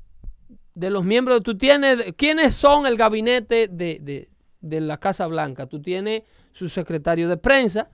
[0.74, 1.44] de los miembros.
[1.44, 4.30] Tú tienes, ¿quiénes son el gabinete de, de-
[4.62, 5.66] de la Casa Blanca?
[5.68, 7.90] Tú tienes su secretario de prensa,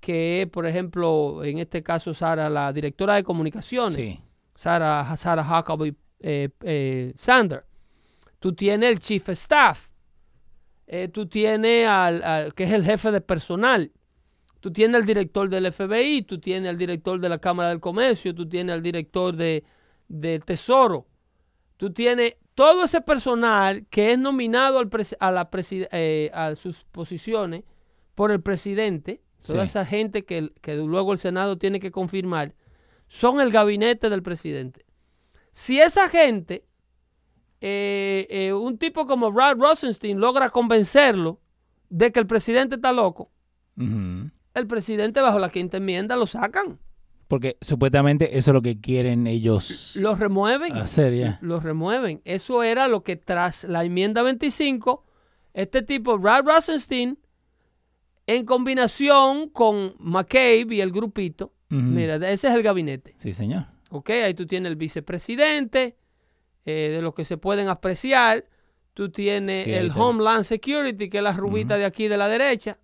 [0.00, 3.94] que es, por ejemplo, en este caso, Sara, la directora de comunicaciones.
[3.94, 4.20] Sí.
[4.54, 7.64] Sarah, Sarah Huckabee eh, eh, Sander.
[8.38, 9.88] Tú tienes el chief staff.
[10.86, 13.92] Eh, tú tienes al, al- que es el jefe de personal.
[14.60, 18.34] Tú tienes al director del FBI, tú tienes al director de la Cámara del Comercio,
[18.34, 19.64] tú tienes al director de,
[20.08, 21.06] de Tesoro.
[21.82, 25.50] Tú tienes todo ese personal que es nominado al a, la
[25.90, 27.64] eh, a sus posiciones
[28.14, 29.70] por el presidente, toda Sí.
[29.70, 32.54] esa gente que, que luego el Senado tiene que confirmar,
[33.08, 34.86] son el gabinete del presidente.
[35.50, 36.64] Si esa gente,
[37.60, 41.40] eh, eh, un tipo como Rod Rosenstein logra convencerlo
[41.88, 43.32] de que el presidente está loco,
[43.76, 46.78] el presidente bajo la quinta enmienda lo sacan,
[47.32, 50.76] Porque supuestamente eso es lo que quieren ellos lo remueven.
[50.76, 51.38] hacer ya.
[51.40, 52.20] Lo remueven.
[52.26, 55.02] Eso era lo que tras la enmienda 25,
[55.54, 57.18] este tipo, Rod Rosenstein,
[58.26, 63.14] en combinación con McCabe y el grupito, mira, ese es el gabinete.
[63.16, 63.64] Sí, señor.
[63.88, 64.10] ¿ok?
[64.10, 65.96] Ahí tú tienes el vicepresidente,
[66.66, 68.44] eh, de los que se pueden apreciar.
[68.92, 69.90] Tú tienes el.
[69.90, 72.76] Homeland Security, que es la rubita de aquí de la derecha.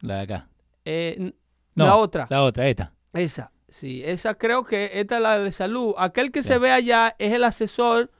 [0.00, 0.48] La de acá.
[0.86, 1.34] Eh,
[1.74, 2.94] No, la otra, La otra, esta.
[3.12, 3.52] esa.
[3.70, 5.94] Sí, esa creo que esta es la de salud.
[5.96, 6.48] Aquel que Sí.
[6.48, 8.10] se ve allá es el asesor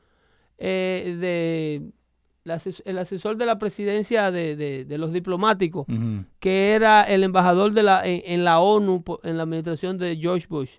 [0.59, 1.83] eh, de
[2.45, 5.87] el ases- el asesor de la presidencia de, de- de los diplomáticos,
[6.39, 10.47] que era el embajador de la, en, en la ONU en la administración de George
[10.49, 10.77] Bush.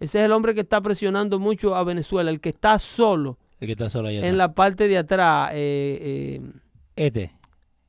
[0.00, 3.66] Ese es el hombre que está presionando mucho a Venezuela, el que está solo El
[3.66, 4.36] que está solo allá en atrás.
[4.38, 5.50] la parte de atrás.
[5.54, 6.50] eh, eh,
[6.96, 7.32] Este,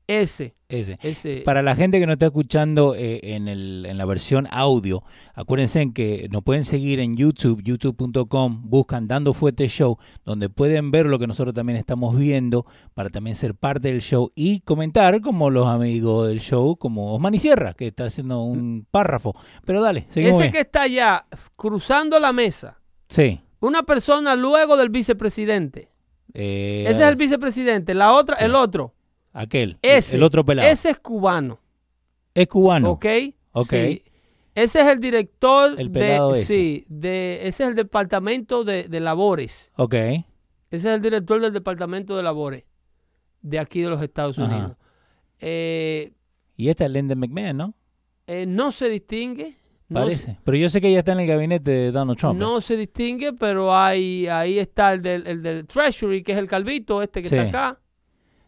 [0.07, 0.97] ese, ese.
[1.01, 1.41] ese.
[1.45, 5.03] Para la gente que no está escuchando eh, en, el, en la versión audio,
[5.33, 10.91] acuérdense en que nos pueden seguir en YouTube, youtube.com, buscan Dando Fuerte Show, donde pueden
[10.91, 15.21] ver lo que nosotros también estamos viendo, para también ser parte del show y comentar
[15.21, 19.35] como los amigos del show, como Osmani Sierra, que está haciendo un párrafo.
[19.65, 20.53] Pero dale, seguimos ese bien.
[20.53, 21.25] que está allá
[21.55, 22.79] cruzando la mesa.
[23.09, 23.39] Sí.
[23.59, 25.89] Una persona luego del vicepresidente.
[26.33, 27.93] eh, Ese es el vicepresidente.
[27.93, 28.45] La otra, Sí.
[28.45, 28.93] el otro.
[29.39, 30.17] Aquel, Ese.
[30.17, 30.67] el otro pelado.
[30.67, 31.59] Ese es cubano.
[32.33, 32.91] es cubano.
[32.91, 33.05] ¿Ok?
[33.51, 33.69] Ok.
[33.69, 34.03] Sí.
[34.55, 36.53] Ese es el director El pelado de, ese.
[36.53, 39.71] sí, de, ese es el departamento de, de labores.
[39.75, 39.93] Ok.
[39.93, 40.25] Ese
[40.71, 42.63] es el director del departamento de labores
[43.41, 44.37] de aquí de los Estados.
[44.39, 44.75] Unidos.
[45.39, 46.13] Eh,
[46.55, 47.73] Y esta es Lyndon McMahon, ¿no?
[48.25, 49.55] eh, no se distingue.
[49.89, 50.37] no Parece.
[50.43, 52.39] Pero yo sé que ella está en el gabinete de Donald Trump.
[52.39, 56.47] No se distingue, pero hay, ahí está el del, el del Treasury, que es el
[56.47, 57.35] calvito este que Sí.
[57.35, 57.79] está acá.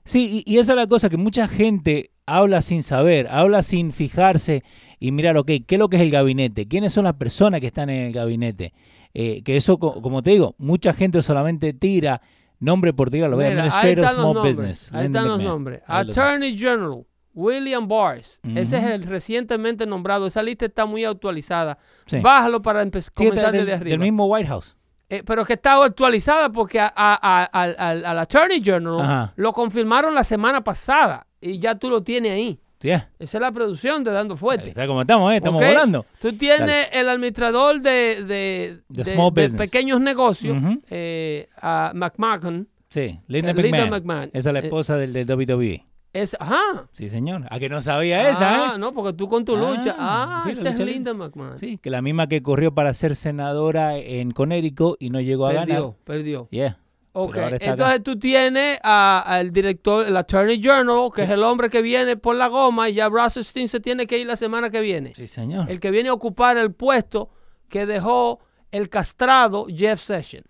[0.06, 3.92] Sí, y, y esa es la cosa que mucha gente habla sin saber, habla sin
[3.94, 4.64] fijarse
[5.00, 6.68] y mirar, ok, ¿qué es lo que es el gabinete?
[6.68, 8.74] ¿Quiénes son las personas que están en el gabinete?
[9.14, 12.22] Eh, que eso, co- como te digo, mucha gente solamente tira
[12.60, 13.10] nombre por
[13.46, 14.58] ahí Administrator están los Small nombres.
[14.58, 14.94] Business.
[14.94, 15.82] Ahí están los nombres.
[15.88, 18.40] Lo Attorney General, William Barrs.
[18.56, 20.28] Ese es el recientemente nombrado.
[20.28, 21.78] Esa lista está muy actualizada.
[22.06, 22.20] Sí.
[22.20, 23.90] Bájalo para empezar Sí, comenzar desde arriba.
[23.92, 24.76] del mismo White House.
[25.10, 29.34] Eh, pero que está actualizada porque a- a- a- al, al- al Attorney General Ajá.
[29.36, 32.60] lo confirmaron la semana pasada y ya tú lo tienes ahí.
[32.82, 34.70] Esa es la producción de Dando Fuerte.
[34.70, 35.38] está como estamos, ¿eh?
[35.38, 36.06] Estamos volando.
[36.22, 39.56] Tú tienes el administrador de, de, de- small de business.
[39.70, 40.56] pequeños negocios,
[40.90, 42.70] eh, a McMahon.
[42.90, 43.90] Sí, Lyndon Eh.
[43.90, 44.30] McMahon.
[44.32, 45.86] Esa es la Eh, esposa del, del WWE.
[46.12, 46.88] Es, ajá.
[46.94, 47.46] Sí, señor.
[47.52, 48.80] ¿A que no sabía esa, Ah, eh?
[48.80, 49.96] no, porque tú con tu Ah, lucha.
[49.98, 50.80] Ah, sí, la esa es.
[50.80, 51.58] Linda McMahon.
[51.58, 55.52] Sí, que la misma que corrió para ser senadora en Connecticut y no llegó a
[55.52, 55.94] perdió, ganar.
[56.06, 56.48] perdió.
[56.50, 56.80] Yeah.
[57.12, 58.00] Ok, entonces acá.
[58.04, 62.36] tú tienes a- al director, el Attorney General, que es el hombre que viene por
[62.36, 65.14] la goma, y ya Rosenstein se tiene que ir la semana que viene.
[65.16, 65.70] Sí, señor.
[65.70, 67.30] El que viene a ocupar el puesto
[67.68, 68.40] que dejó
[68.72, 70.46] el castrado Jeff Sessions.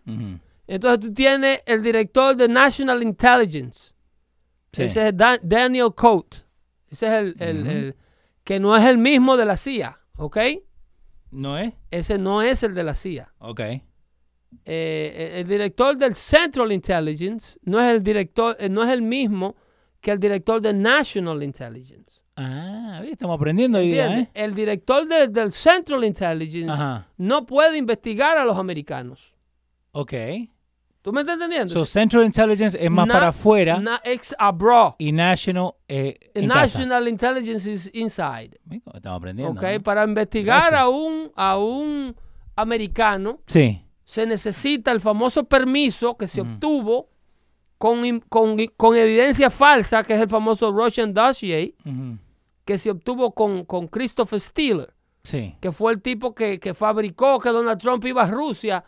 [0.68, 3.94] Entonces tú tienes el director de National Intelligence.
[4.72, 4.84] Sí.
[4.84, 6.38] Ese es Dan- Daniel Coate.
[6.90, 7.96] Ese es el, el-
[8.44, 10.38] que no es el mismo de la CIA, ¿ok?
[11.32, 11.74] ¿No es?
[11.92, 13.32] Ese no es el de la CIA.
[13.40, 13.62] Ok.
[14.66, 19.56] Eh, el director del Central Intelligence no es el director, eh, no es el mismo
[20.02, 22.24] que el director de National Intelligence.
[22.36, 24.00] Ah, estamos aprendiendo hoy.
[24.00, 24.30] ¿eh?
[24.34, 27.08] El director de- del Central Intelligence Ajá.
[27.18, 29.34] no puede investigar a los americanos.
[29.92, 30.14] Ok.
[31.10, 31.74] ¿Tú me estás entendiendo?
[31.74, 34.94] So, Central Intelligence es más Na- para afuera na- ex abroad.
[35.00, 36.60] y National eh, en casa.
[36.78, 38.60] National Intelligence is inside.
[38.94, 39.60] Estamos aprendiendo.
[39.60, 39.68] ¿ok?
[39.74, 39.82] ¿no?
[39.82, 40.80] Para investigar Gracias.
[40.82, 42.16] a un, a un
[42.56, 43.82] americano Sí.
[44.04, 47.10] se necesita el famoso permiso que se obtuvo
[47.80, 51.74] con, con, con evidencia falsa, que es el famoso Russian dossier,
[52.66, 54.94] que se obtuvo con, con Christopher Steeler,
[55.24, 55.56] Sí.
[55.60, 58.84] que fue el tipo que, que fabricó que Donald Trump iba a Rusia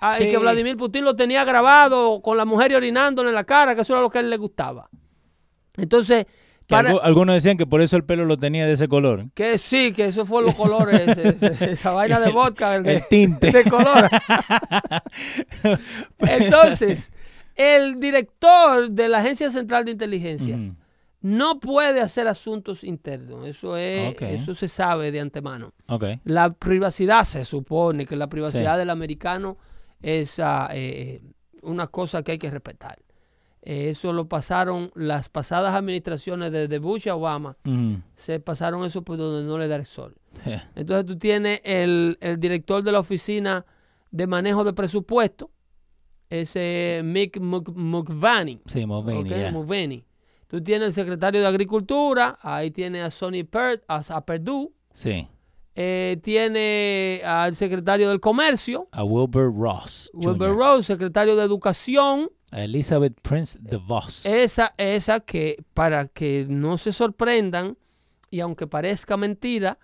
[0.00, 3.82] ah, que Vladimir Putin lo tenía grabado con la mujer orinándole en la cara, que
[3.82, 4.88] eso era lo que a él le gustaba.
[5.76, 6.26] Entonces,
[6.68, 9.26] para, algunos decían que por eso el pelo lo tenía de ese color.
[9.34, 12.74] que sí, que eso fue los colores, ese- ese- esa vaina de vodka.
[12.74, 13.52] el tinte.
[13.52, 14.08] de color.
[16.18, 17.12] Entonces,
[17.54, 20.58] el director de la Agencia Central de Inteligencia
[21.22, 23.46] no puede hacer asuntos internos.
[23.46, 25.72] Eso es, eso se sabe de antemano.
[26.24, 28.78] La privacidad se supone que la privacidad Sí.
[28.78, 29.56] del americano
[30.06, 31.20] es ah, eh,
[31.62, 32.98] una cosa que hay que respetar.
[33.62, 37.56] Eh, eso lo pasaron las pasadas administraciones desde Bush a Obama.
[38.14, 40.14] Se pasaron eso por donde no le da el sol.
[40.76, 43.66] Entonces tú tienes el, el director de la oficina
[44.12, 45.50] de manejo de presupuesto,
[46.30, 48.60] ese Mick Mulvaney.
[48.66, 49.50] Sí, Mulvaney, ok, yeah.
[49.50, 50.04] Mulvaney.
[50.46, 55.26] Tú tienes el secretario de Agricultura, ahí tiene a Sonny Perd, a, a Perdue, Sí.
[55.78, 60.10] Eh, tiene al secretario del Comercio, A Wilbur Ross.
[60.14, 60.56] Wilbur Jr.
[60.56, 64.24] Rose, secretario de Educación, A Elizabeth Prince DeVos.
[64.24, 67.76] esa, esa que para que no se sorprendan
[68.30, 69.78] y aunque parezca mentira,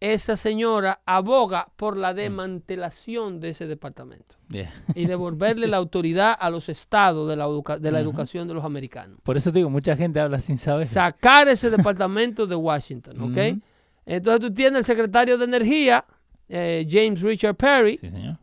[0.00, 2.00] esa señora aboga por Mm.
[2.00, 4.72] la desmantelación de ese departamento Yeah.
[4.94, 8.64] y devolverle la autoridad a los estados de la, educa- de la educación de los
[8.64, 9.18] americanos.
[9.22, 10.86] Por eso digo, mucha gente habla sin saber.
[10.86, 13.38] Sacar ese departamento de Washington, ¿ok?
[13.52, 13.60] Ujú.
[14.06, 16.04] Entonces tú tienes el secretario de Energía,
[16.48, 18.36] eh, James Richard Perry, Sí, señor.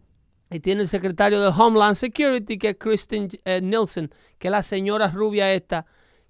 [0.51, 4.61] y tiene el secretario de Homeland Security, que es Kristen eh, Nielsen, que es la
[4.61, 5.85] señora rubia esta,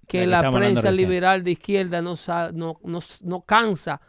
[0.07, 0.95] que La prensa recién.
[0.97, 2.15] liberal de izquierda no,
[2.53, 3.99] no, no, no cansa,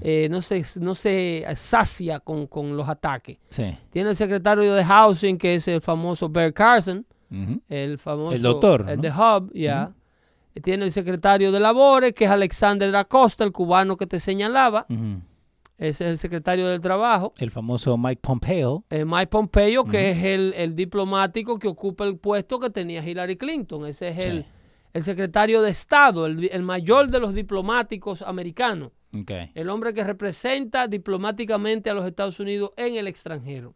[0.00, 3.36] eh, no, se, no se sacia con, con los ataques.
[3.50, 3.76] Sí.
[3.90, 7.04] Tiene el secretario de Housing, que es el famoso Bear Carson,
[7.68, 8.34] el famoso...
[8.34, 9.92] El doctor, El de Hub, ya.
[10.62, 14.86] Tiene el secretario de Labores, que es Alexander Acosta, el cubano que te señalaba.
[15.78, 17.32] Ese es el secretario del Trabajo.
[17.38, 18.84] El famoso Mike Pompeo.
[18.90, 23.36] Eh, Mike Pompeo, que es el, el diplomático que ocupa el puesto que tenía Hillary
[23.36, 23.86] Clinton.
[23.86, 24.46] Ese es el, Sí.
[24.92, 28.90] el secretario de Estado, el, el mayor de los diplomáticos americanos.
[29.54, 33.74] El hombre que representa diplomáticamente a los Estados Unidos en el extranjero.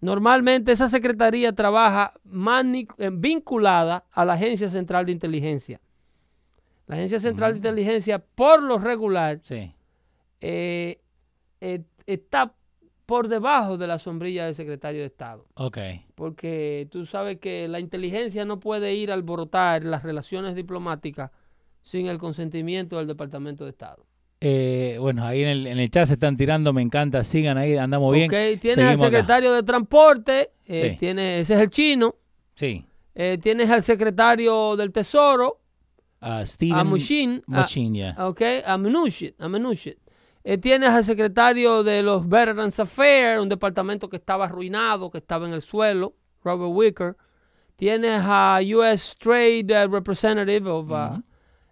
[0.00, 5.80] Normalmente esa secretaría trabaja eh, vinculada a la Agencia Central de Inteligencia.
[6.86, 9.72] La Agencia Central de Inteligencia, por lo regular, Sí.
[10.40, 11.00] eh,
[11.60, 12.54] eh, está
[13.06, 15.46] por debajo de la sombrilla del secretario de Estado.
[15.54, 15.78] Ok.
[16.14, 21.30] Porque tú sabes que la inteligencia no puede ir a alborotar las relaciones diplomáticas
[21.82, 24.06] sin el consentimiento del Departamento de Estado.
[24.40, 27.76] Eh, bueno, ahí en el, en el chat se están tirando, me encanta, sigan ahí,
[27.76, 28.26] andamos bien.
[28.30, 29.04] Ok, Tienes al acá.
[29.04, 30.96] secretario de Transporte, eh, Sí.
[30.98, 32.16] tiene- ese es el chino.
[32.56, 32.84] Sí.
[33.14, 35.60] Eh, tienes al secretario del Tesoro,
[36.22, 38.14] A Steven a Mushin, Mnuchin, ya.
[38.18, 39.94] ok, a Mnuchin, a Mnuchin.
[40.44, 45.46] Eh, tienes al secretario de los Veterans Affairs, un departamento que estaba arruinado, que estaba
[45.46, 46.14] en el suelo,
[46.44, 47.16] Robert Wicker.
[47.76, 51.22] Tienes a US Trade eh, Representative, of, uh,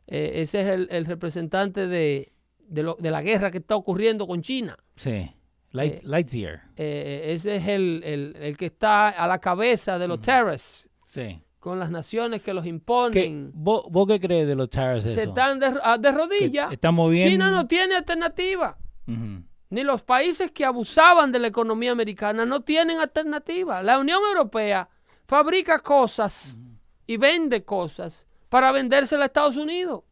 [0.06, 2.32] eh, ese es el, el representante de,
[2.66, 4.76] de, lo- de la guerra que está ocurriendo con China.
[4.96, 5.30] Sí.
[5.72, 6.62] Light, Eh, Lightyear.
[6.76, 11.40] Eh, ese es el, el- el que está a la cabeza de los terrorists, Sí.
[11.60, 13.52] Con las naciones que los ¿Qué, imponen.
[13.54, 15.20] vos, vos qué crees de los tariffs Se eso?
[15.30, 16.72] están de, a- de Que rodillas.
[16.72, 17.28] Estamos bien.
[17.28, 18.76] China no tiene alternativa.
[19.06, 23.82] Ni los países que abusaban de la economía americana no tienen alternativa.
[23.82, 24.88] La Unión Europea
[25.28, 26.58] fabrica cosas
[27.06, 30.02] y vende cosas para vendérselas a Estados Unidos.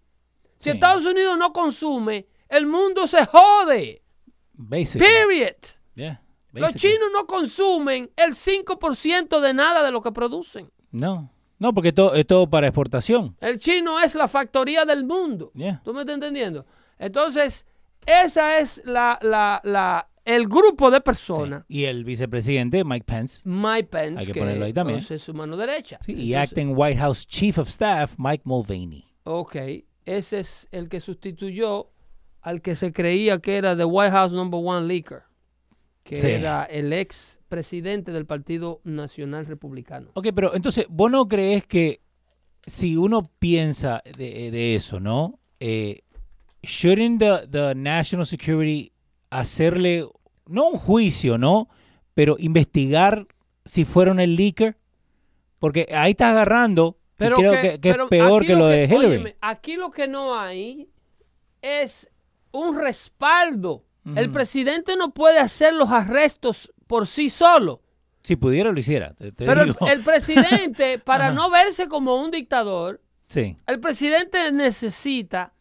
[0.59, 0.71] Si Sí.
[0.71, 4.03] Estados Unidos no consume, el mundo se jode.
[4.71, 5.57] Period.
[5.95, 6.23] Yeah,
[6.53, 10.71] Los chinos no consumen el 5% de nada de lo que producen.
[10.91, 13.37] No, no, porque todo, es todo para exportación.
[13.41, 15.51] El chino es la factoría del mundo.
[15.55, 15.81] Yeah.
[15.85, 16.67] ¿Tú me estás entendiendo?
[16.99, 17.67] Entonces,
[18.07, 21.03] esa es la, la, la, el grupo de Sí.
[21.05, 21.65] personas.
[21.69, 23.41] Y el vicepresidente, Mike Pence.
[23.45, 25.05] Mike Pence, Hay que ponerlo ahí también.
[25.09, 25.99] es su mano derecha.
[26.05, 29.05] Sí, y acting White House Chief of Staff, Mike Mulvaney.
[29.25, 29.57] Ok,
[30.05, 31.91] ese es el que sustituyó
[32.41, 35.23] al que se creía que era the White House number one leaker,
[36.05, 36.29] que Sí.
[36.29, 40.11] era el ex presidente del Partido Nacional Republicano.
[40.15, 42.03] Ok, pero entonces, ¿vos no crees que
[42.67, 45.39] si uno piensa de, de eso, ¿no?
[45.61, 46.03] Eh,
[46.63, 48.93] shouldn't the, the National Security
[49.31, 50.07] hacerle,
[50.47, 51.69] no un juicio, ¿no?
[52.15, 53.27] Pero investigar
[53.65, 54.77] si fueron el leaker?
[55.59, 59.07] Porque ahí está agarrando, y creo que, que es pero peor que lo de Hillary.
[59.07, 60.89] óyeme, aquí lo que no hay
[61.63, 62.11] es
[62.53, 63.85] un respaldo.
[64.17, 67.81] El presidente no puede hacer los arrestos por sí solo.
[68.25, 69.15] si pudiera, lo hiciera.
[69.15, 75.53] te- te Pero el, presidente, para no verse como un dictador, Sí, el presidente necesita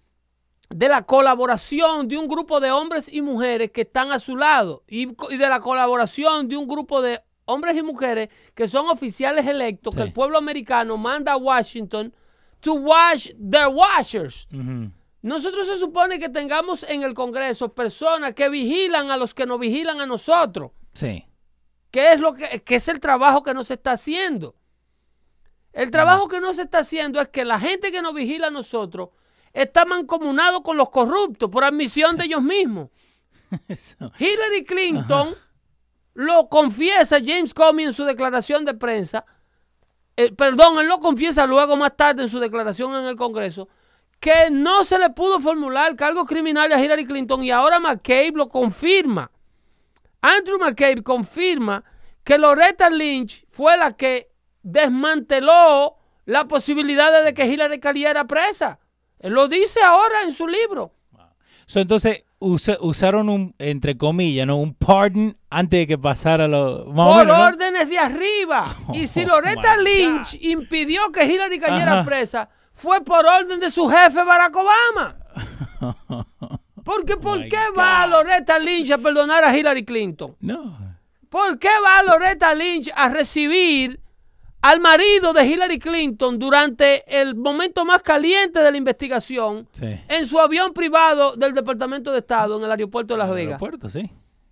[0.70, 4.84] de la colaboración de un grupo de hombres y mujeres que están a su lado
[4.88, 9.96] y, de la colaboración de un grupo de hombres y mujeres que son oficiales electos
[9.96, 12.14] que el pueblo americano manda a Washington
[12.62, 14.48] to wash their washers.
[15.22, 19.60] Nosotros se supone que tengamos en el Congreso personas que vigilan a los que nos
[19.60, 21.26] vigilan a nosotros, sí.
[21.92, 24.56] que es lo que, que es el trabajo que no se está haciendo.
[25.74, 28.52] El trabajo que no se está haciendo es que la gente que nos vigila a
[28.52, 29.10] nosotros
[29.54, 32.90] está mancomunado con los corruptos por admisión de ellos mismos.
[33.68, 34.12] Eso.
[34.18, 35.36] Hillary Clinton
[36.16, 39.24] lo confiesa James Comey en su declaración de prensa.
[40.16, 43.70] eh, perdón, él lo confiesa luego más tarde en su declaración en el Congreso
[44.20, 48.50] que no se le pudo formular cargo criminal a Hillary Clinton y ahora McCabe lo
[48.50, 49.32] confirma.
[50.22, 51.84] Andrew McCabe confirma
[52.24, 54.30] que Loretta Lynch fue la que
[54.64, 58.80] desmanteló la posibilidad de que Hillary cayera presa.
[59.20, 60.94] Él lo dice ahora en su libro.
[61.66, 64.58] So, entonces usa- usaron un, entre comillas, ¿no?
[64.58, 66.86] Un pardon antes de que pasara lo...
[66.86, 67.44] Por menos, ¿no?
[67.46, 68.76] órdenes de arriba.
[68.94, 72.06] Y si Oh, Loretta Lynch impidió que Hillary cayera Ajá.
[72.06, 75.16] presa, fue por orden de su jefe Barack Obama.
[76.88, 78.12] Porque ¿por My qué va God.
[78.12, 80.36] Loretta Lynch a perdonar a Hillary Clinton?
[80.40, 80.78] No.
[81.30, 84.00] ¿Por qué va Loretta Lynch a recibir
[84.62, 90.00] al marido de Hillary Clinton durante el momento más caliente de la investigación Sí.
[90.08, 93.54] en su avión privado del Departamento de Estado en el aeropuerto de Las El Vegas?
[93.62, 94.10] aeropuerto, sí.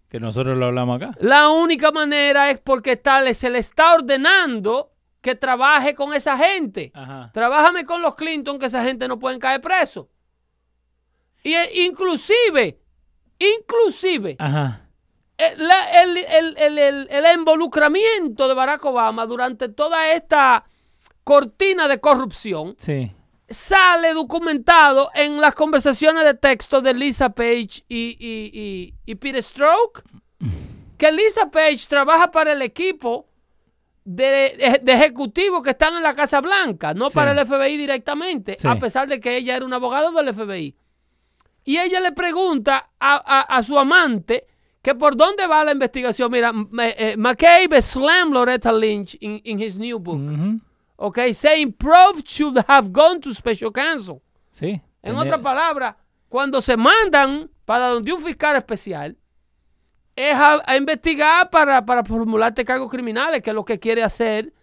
[0.09, 1.15] Que nosotros lo hablamos acá.
[1.19, 6.91] La única manera es porque tal se le está ordenando que trabaje con esa gente.
[6.93, 7.31] Ajá.
[7.33, 10.07] Trabájame con los Clinton que esa gente no pueden caer preso.
[11.45, 12.79] Y eh, inclusive,
[13.39, 14.81] inclusive, Ajá.
[15.37, 20.65] el, la- el- el- el- el- el involucramiento de Barack Obama durante toda esta
[21.23, 23.11] cortina de corrupción Sí.
[23.47, 29.41] sale documentado en las conversaciones de texto de Lisa Page y, y- y- y Peter
[29.43, 30.03] Stroke.
[30.97, 33.27] Que Lisa Page trabaja para el equipo
[34.05, 37.13] de, de ejecutivos que están en la Casa Blanca, no Sí.
[37.15, 38.67] para el FBI directamente, Sí.
[38.67, 40.75] a pesar de que ella era una abogada del FBI.
[41.65, 44.45] Y ella le pregunta a, a- a su amante
[44.81, 46.31] que por dónde va la investigación.
[46.31, 50.19] Mira, M- eh, McCabe slammed Loretta Lynch in, in his new book.
[50.19, 50.61] Ujú.
[50.97, 54.21] Okay, saying Prof should have gone to special counsel.
[54.51, 54.79] Sí.
[55.01, 55.95] En otras palabras,
[56.29, 59.17] cuando se mandan para donde un fiscal especial,
[60.15, 64.53] es a, a investigar para, para formularte cargos criminales, que es lo que quiere hacer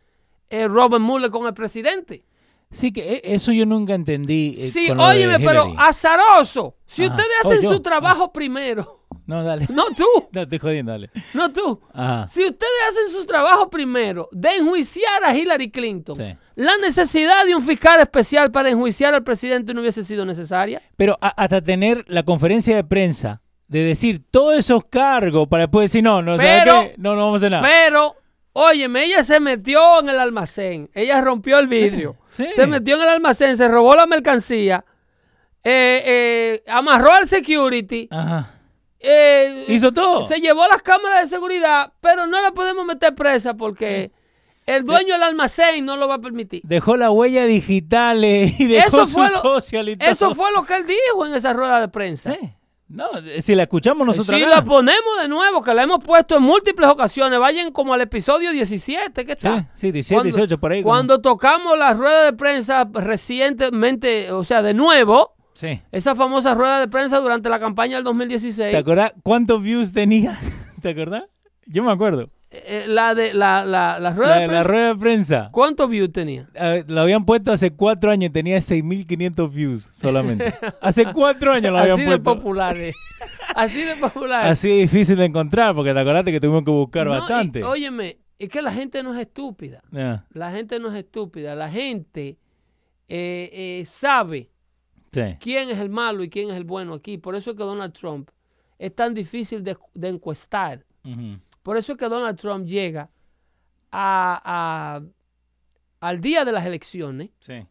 [0.49, 2.25] eh, Robert Mueller con el presidente.
[2.73, 4.55] Sí, que e- eso yo nunca entendí.
[4.59, 6.77] eh, Sí, óyeme, pero azaroso.
[6.87, 7.15] Si Ajá.
[7.15, 9.67] ustedes Oh, hacen su trabajo primero, No, dale.
[9.71, 11.11] no tú, No, estoy jodiendo, dale.
[11.35, 11.81] no tú.
[11.93, 12.27] Ajá.
[12.27, 16.35] Si ustedes hacen su trabajo primero de enjuiciar a Hillary Clinton, Sí.
[16.57, 20.83] la necesidad de un fiscal especial para enjuiciar al presidente no hubiese sido necesaria.
[20.97, 25.91] Pero a- hasta tener la conferencia de prensa de decir todos esos cargos para después
[25.91, 26.95] decir, no, no, ¿sabes Pero- qué?
[26.99, 27.63] No, no vamos a hacer nada.
[27.69, 28.17] Pero,
[28.53, 30.91] óyeme, ella se metió en el almacén.
[30.95, 32.17] Ella rompió el vidrio.
[32.27, 32.53] Sí, sí.
[32.53, 34.85] Se metió en el almacén, se robó la mercancía.
[35.65, 38.09] eh, eh, amarró al security.
[38.11, 38.55] Ajá.
[39.01, 40.25] eh, Hizo todo.
[40.25, 44.11] Se llevó las cámaras de seguridad, pero no la podemos meter presa porque
[44.67, 46.63] el dueño del almacén no lo va a permitir.
[46.65, 50.11] Dejó la huella digital y dejó Eso su lo, social y todo.
[50.11, 52.35] eso fue lo que él dijo en esa rueda de prensa.
[52.35, 52.53] Sí.
[52.93, 53.07] No,
[53.41, 54.57] si la escuchamos nosotros si acá.
[54.57, 58.53] la ponemos de nuevo, que la hemos puesto en múltiples ocasiones, vayan como al episodio
[58.53, 59.61] 17 que está.
[59.61, 64.45] Sí, sí, 17, 18 por ahí, como- Cuando tocamos la rueda de prensa recientemente, o
[64.45, 65.81] sea, de nuevo, Sí.
[65.93, 68.71] Esa famosa rueda de prensa durante la campaña del 2016.
[68.71, 70.39] ¿Te acordás cuántos views tenía?
[70.83, 71.25] ¿Te acordás?
[71.67, 72.31] Yo me acuerdo.
[72.55, 74.69] Eh, la de la, la, la rueda La, de la prensa.
[74.69, 75.49] rueda de prensa.
[75.53, 76.49] ¿Cuántos views tenía?
[76.55, 80.53] eh, Lo habían puesto hace cuatro años y tenía 6.500 views solamente.
[80.83, 82.35] hace cuatro años lo habían Así de puesto.
[82.39, 82.95] populares.
[83.55, 84.53] Así de populares.
[84.53, 87.65] Así de difícil de encontrar porque te acordaste que tuvimos que buscar No, y- bastante.
[87.65, 89.83] óyeme, es que la gente no es estúpida.
[89.91, 91.55] La gente no es estúpida.
[91.55, 92.37] La gente
[93.09, 93.51] eh,
[93.81, 94.51] eh, sabe
[95.13, 95.37] sí.
[95.41, 97.17] quién es el malo y quién es el bueno aquí.
[97.19, 98.29] Por eso es que Donald Trump
[98.79, 100.85] es tan difícil de, de encuestar.
[101.05, 101.39] Ujú.
[101.63, 103.11] Por eso es que Donald Trump llega
[103.91, 105.03] a, a-
[106.01, 107.67] al día de las elecciones Sí.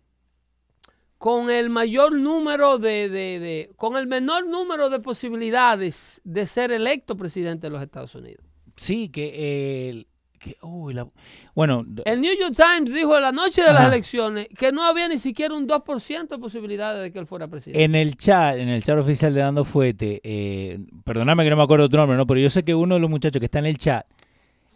[1.17, 6.71] con el mayor número de, de- de- con el menor número de posibilidades de ser
[6.71, 8.45] electo presidente de los Estados Unidos.
[8.75, 10.07] Sí, que el.
[10.41, 11.07] Que- uy, la-
[11.53, 15.07] bueno, El New York Times dijo en la noche de las elecciones que no había
[15.07, 17.83] ni siquiera un 2% de posibilidades de que él fuera presidente.
[17.83, 21.63] en el chat, en el chat oficial de Dando Fuete, eh, perdóname que no me
[21.63, 22.25] acuerdo tu nombre, ¿no?
[22.25, 24.05] Pero yo sé que uno de los muchachos que está en el chat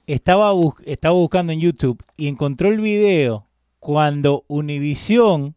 [0.07, 3.47] estaba, bus- estaba buscando en YouTube y encontró el video
[3.80, 5.55] cuando Univision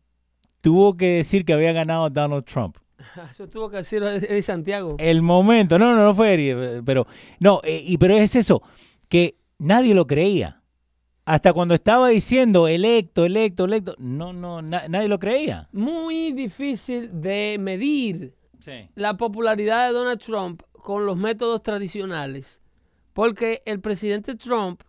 [0.60, 2.76] tuvo que decir que había ganado Donald Trump.
[3.30, 4.96] Eso tuvo que decir Eri Santiago.
[4.98, 7.06] El momento, no, no, no fue Eri, pero
[7.40, 8.62] no, eh, y pero es eso,
[9.08, 10.62] que nadie lo creía.
[11.24, 15.68] Hasta cuando estaba diciendo electo, electo, electo, no, no, na- nadie lo creía.
[15.72, 18.88] Muy difícil de medir Sí.
[18.94, 22.60] la popularidad de Donald Trump con los métodos tradicionales,
[23.12, 24.82] porque el presidente Trump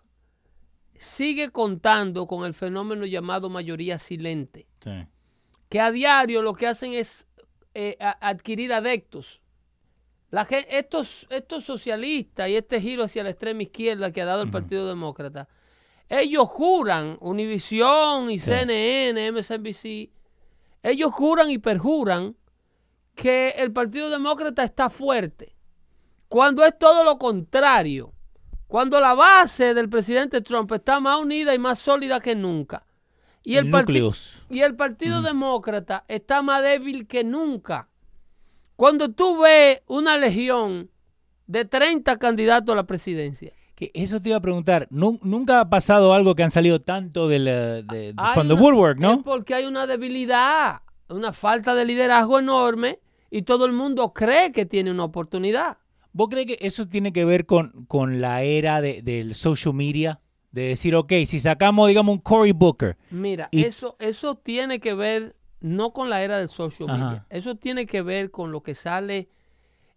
[0.98, 4.92] sigue contando con el fenómeno llamado mayoría silente, Sí.
[5.70, 7.26] que a diario lo que hacen es
[7.76, 9.42] eh, adquirir adeptos.
[10.32, 14.52] La estos, estos socialistas y este giro hacia la extrema izquierda que ha dado el
[14.52, 15.48] Partido Demócrata,
[16.08, 18.52] ellos juran, Univision y Sí.
[18.52, 20.12] CNN, MSNBC,
[20.84, 22.36] ellos juran y perjuran
[23.16, 25.56] que el Partido Demócrata está fuerte,
[26.28, 28.14] cuando es todo lo contrario,
[28.68, 32.86] cuando la base del presidente Trump está más unida y más sólida que nunca.
[33.42, 34.46] Y el, El parti- núcleos.
[34.50, 37.90] y el Partido Demócrata está más débil que nunca.
[38.80, 40.90] Cuando tú ves una legión
[41.48, 44.88] de 30 candidatos a la presidencia, Que eso te iba a preguntar.
[44.90, 49.22] Nu- nunca ha pasado algo que han salido tanto de, from the woodwork, es ¿no?
[49.22, 53.00] porque hay una debilidad, una falta de liderazgo enorme
[53.30, 55.78] y todo el mundo cree que tiene una oportunidad.
[56.14, 60.22] ¿Vos crees que eso tiene que ver con, con la era de- del social media?
[60.52, 62.96] De decir, ok, si sacamos, digamos, un Cory Booker.
[63.12, 67.06] Mira, Y- eso, eso tiene que ver no con la era del social Ajá.
[67.06, 69.30] media, eso tiene que ver con lo que sale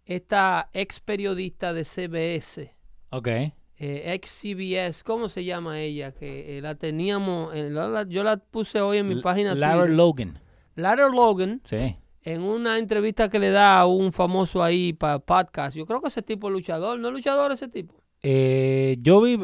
[0.05, 2.75] esta ex periodista de CBS,
[3.11, 3.27] Ok.
[3.27, 6.11] eh, ex CBS, ¿cómo se llama ella?
[6.11, 9.55] Que eh, la teníamos, eh, la- la- yo la puse hoy en mi página.
[9.55, 9.85] Lara.
[9.85, 10.39] Logan.
[10.75, 11.95] Lara Logan, Sí.
[12.23, 15.75] en una entrevista que le da a un famoso ahí para podcast.
[15.77, 17.93] Yo creo que ese tipo es luchador, ¿no es luchador ese tipo?
[18.21, 19.37] Eh, yo vi.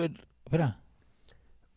[0.46, 0.82] Espera.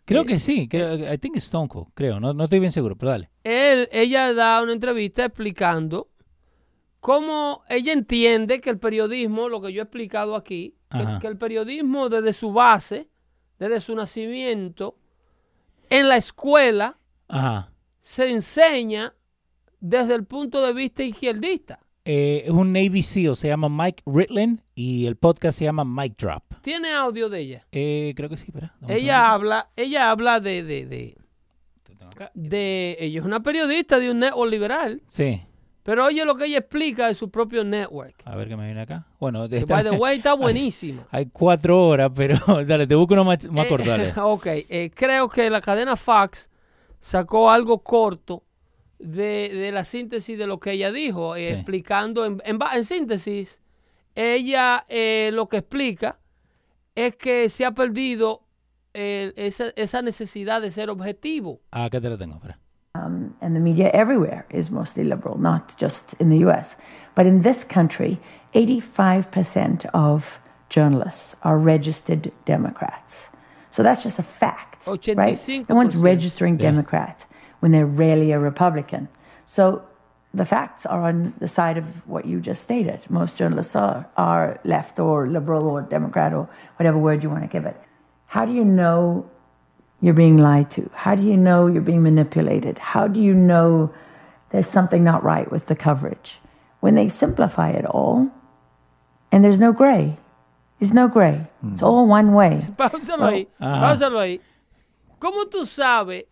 [0.04, 0.68] Creo Eh, que sí.
[0.68, 2.18] Creo, I think it's Stone Cold, creo.
[2.20, 3.30] No, no estoy bien seguro, pero dale.
[3.44, 6.08] Él, ella da una entrevista explicando
[7.00, 11.38] cómo ella entiende que el periodismo, lo que yo he explicado aquí, que, que el
[11.38, 13.08] periodismo desde su base,
[13.58, 14.96] desde su nacimiento,
[15.90, 16.98] en la escuela,
[17.28, 17.72] Ajá.
[18.00, 19.14] se enseña
[19.80, 21.80] desde el punto de vista izquierdista.
[22.04, 26.16] Eh, es un Navy SEAL, se llama Mike Ritland y el podcast se llama Mike
[26.18, 26.42] Drop.
[26.62, 27.66] Tiene audio de ella.
[27.72, 31.16] Eh, creo que sí, un Ella habla, ella habla de, de, de,
[32.34, 35.42] de- ella es una periodista de un network liberal, Sí.
[35.82, 38.14] pero oye lo que ella explica de su propio network.
[38.24, 39.06] A ver qué me viene acá.
[39.18, 41.06] Bueno, Que, está- by the way, está buenísima.
[41.10, 44.12] hay cuatro horas, pero dale, te busco uno más, más Eh, corto, dale.
[44.20, 46.48] ok, eh, creo que la cadena Fox
[47.00, 48.44] sacó algo corto
[48.98, 51.52] de, de la síntesis de lo que ella dijo, eh, Sí.
[51.54, 53.60] explicando, en, en síntesis,
[54.14, 56.18] ella eh, lo que explica
[56.94, 58.42] es que se ha perdido
[58.94, 61.60] eh, esa, esa necesidad de ser objetivo.
[61.70, 62.58] Ah, acá te lo tengo, espera.
[62.94, 66.76] um, and the media everywhere is mostly liberal, not just in the US.
[67.14, 68.20] But in this country,
[68.54, 70.38] 85% of
[70.68, 73.28] journalists are registered Democrats.
[73.70, 75.38] So that's just a fact, right?
[75.68, 76.02] No one's 85%.
[76.02, 76.70] registering Yeah.
[76.70, 77.26] Democrat
[77.60, 79.08] when they're rarely a Republican.
[79.46, 79.82] So
[80.34, 83.00] the facts are on the side of what you just stated.
[83.10, 87.48] Most journalists are, are left or liberal or Democrat or whatever word you want to
[87.48, 87.76] give it.
[88.26, 89.28] How do you know
[90.00, 90.90] you're being lied to?
[90.94, 92.78] How do you know you're being manipulated?
[92.78, 93.92] How do you know
[94.50, 96.38] there's something not right with the coverage?
[96.80, 98.30] When they simplify it all,
[99.30, 100.18] and there's no gray.
[100.80, 101.46] There's no gray.
[101.70, 101.86] It's hmm.
[101.86, 102.66] all one way.
[102.76, 103.64] Páusalo ahí, oh.
[103.64, 103.74] Ajá.
[103.74, 103.86] Uh-huh.
[103.86, 104.40] páusalo ahí.
[105.20, 106.24] ¿Cómo tú sabes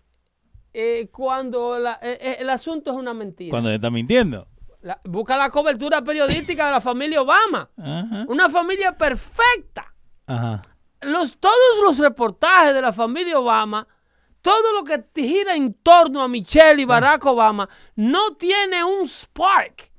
[0.72, 3.50] eh, cuando la- eh, eh, el asunto es una mentira?
[3.50, 4.46] Cuando te está mintiendo.
[4.82, 7.68] la- busca la cobertura periodística de la familia Obama.
[7.76, 8.24] Ajá.
[8.28, 9.92] Una familia perfecta.
[10.26, 10.62] Ajá.
[11.02, 13.86] Los, todos los reportajes de la familia Obama,
[14.42, 19.90] todo lo que gira en torno a Michelle y Barack Obama, no tiene un spark.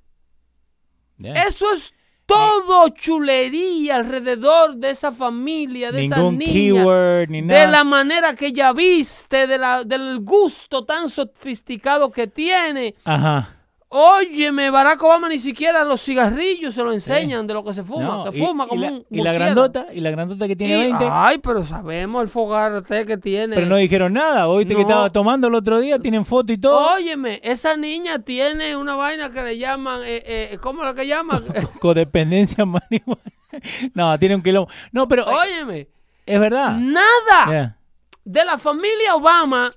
[1.17, 1.45] Yeah.
[1.45, 1.93] Eso es
[2.31, 6.51] todo chulería alrededor de esa familia, de esa niña.
[6.51, 7.67] keyword ni de nada.
[7.67, 12.95] la manera que ella viste, de la, del gusto tan sofisticado que tiene.
[13.03, 13.60] Ajá.
[13.93, 18.03] Óyeme, Barack Obama ni siquiera los cigarrillos se lo enseñan de lo que se fuma,
[18.23, 20.55] No, que y- fuma y, como la, un y la grandota, y la grandota que
[20.55, 23.53] tiene Y- 20, Ay, pero sabemos el fogarte que tiene.
[23.53, 24.47] pero no dijeron nada.
[24.47, 24.87] Oíste que No.
[24.87, 26.93] estaba tomando el otro día, tienen foto y todo.
[26.93, 31.05] Óyeme, esa niña tiene una vaina que le llaman, eh, eh, ¿cómo es lo que
[31.07, 31.43] llaman?
[31.81, 33.21] Codependencia marihuana.
[33.93, 34.69] no, tiene un quilombo.
[34.93, 35.87] No, pero eh, Óyeme,
[36.25, 36.77] es verdad.
[36.77, 37.77] nada Yeah.
[38.23, 39.69] de la familia Obama,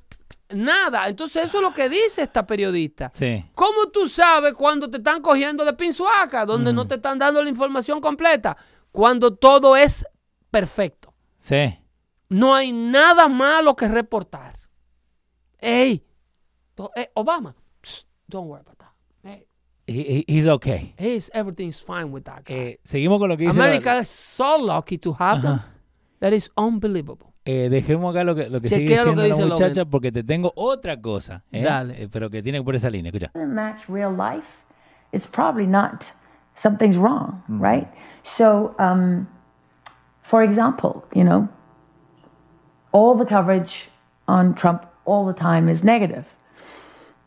[0.51, 1.09] nada.
[1.09, 3.11] Entonces eso es lo que dice esta periodista.
[3.13, 3.45] Sí.
[3.55, 7.49] ¿Cómo tú sabes cuando te están cogiendo de pinzuaca, donde no te están dando la
[7.49, 8.57] información completa?
[8.93, 10.07] Cuando todo es
[10.51, 11.13] perfecto.
[11.39, 11.79] Sí.
[12.29, 14.55] No hay nada malo que reportar.
[15.59, 16.03] Ey,
[16.75, 18.93] to- eh, Obama, psst, don't worry about that.
[19.23, 19.47] Hey,
[19.87, 20.95] He- he- he's okay.
[20.99, 22.55] he's, everything's fine with that guy.
[22.55, 23.59] Eh, seguimos con lo que dice.
[23.59, 25.53] la- America is so lucky to have them.
[25.55, 25.69] Ajá.
[26.21, 27.34] That is unbelievable.
[27.47, 29.91] Eh, dejemos acá lo que, lo que sigue Chequea lo diciendo que la muchacha Logan.
[29.91, 31.43] porque te tengo otra cosa.
[31.53, 31.63] ¿eh?
[31.63, 32.03] Dale.
[32.05, 33.11] Eh, pero que tiene que por esa línea.
[33.11, 33.31] Escucha.
[33.35, 34.49] doesn't match real life,
[35.13, 36.13] it's probably not
[36.55, 37.87] something's wrong, right?
[38.23, 39.27] So, um,
[40.23, 41.49] for example, you know,
[42.93, 43.91] all the coverage
[44.27, 46.25] on Trump all the time is negative.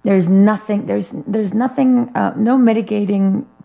[0.03, 0.86] There's nothing.
[0.88, 2.09] There's there's nothing.
[2.15, 3.57] Uh, no mitigating po-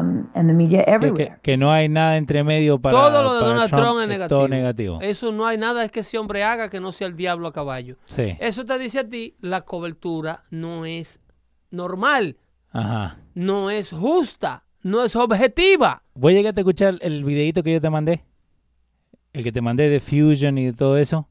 [0.00, 1.34] um, in the media Que, everywhere.
[1.36, 2.96] que- que no hay nada entre medio para.
[2.96, 4.38] todo lo de Donald Trump, es es negativo.
[4.38, 4.98] Todo negativo.
[5.00, 7.96] Eso no hay nada que ese hombre haga que no sea el diablo a caballo.
[8.06, 8.36] Sí.
[8.40, 11.20] Eso te dice a ti, la cobertura no es
[11.70, 12.36] normal,
[12.70, 13.18] Ajá.
[13.34, 16.02] no es justa, no es objetiva.
[16.14, 18.24] ¿Voy a llegar a escuchar el videito que yo te mandé?
[19.32, 21.28] El que te mandé de Fusion y de todo eso.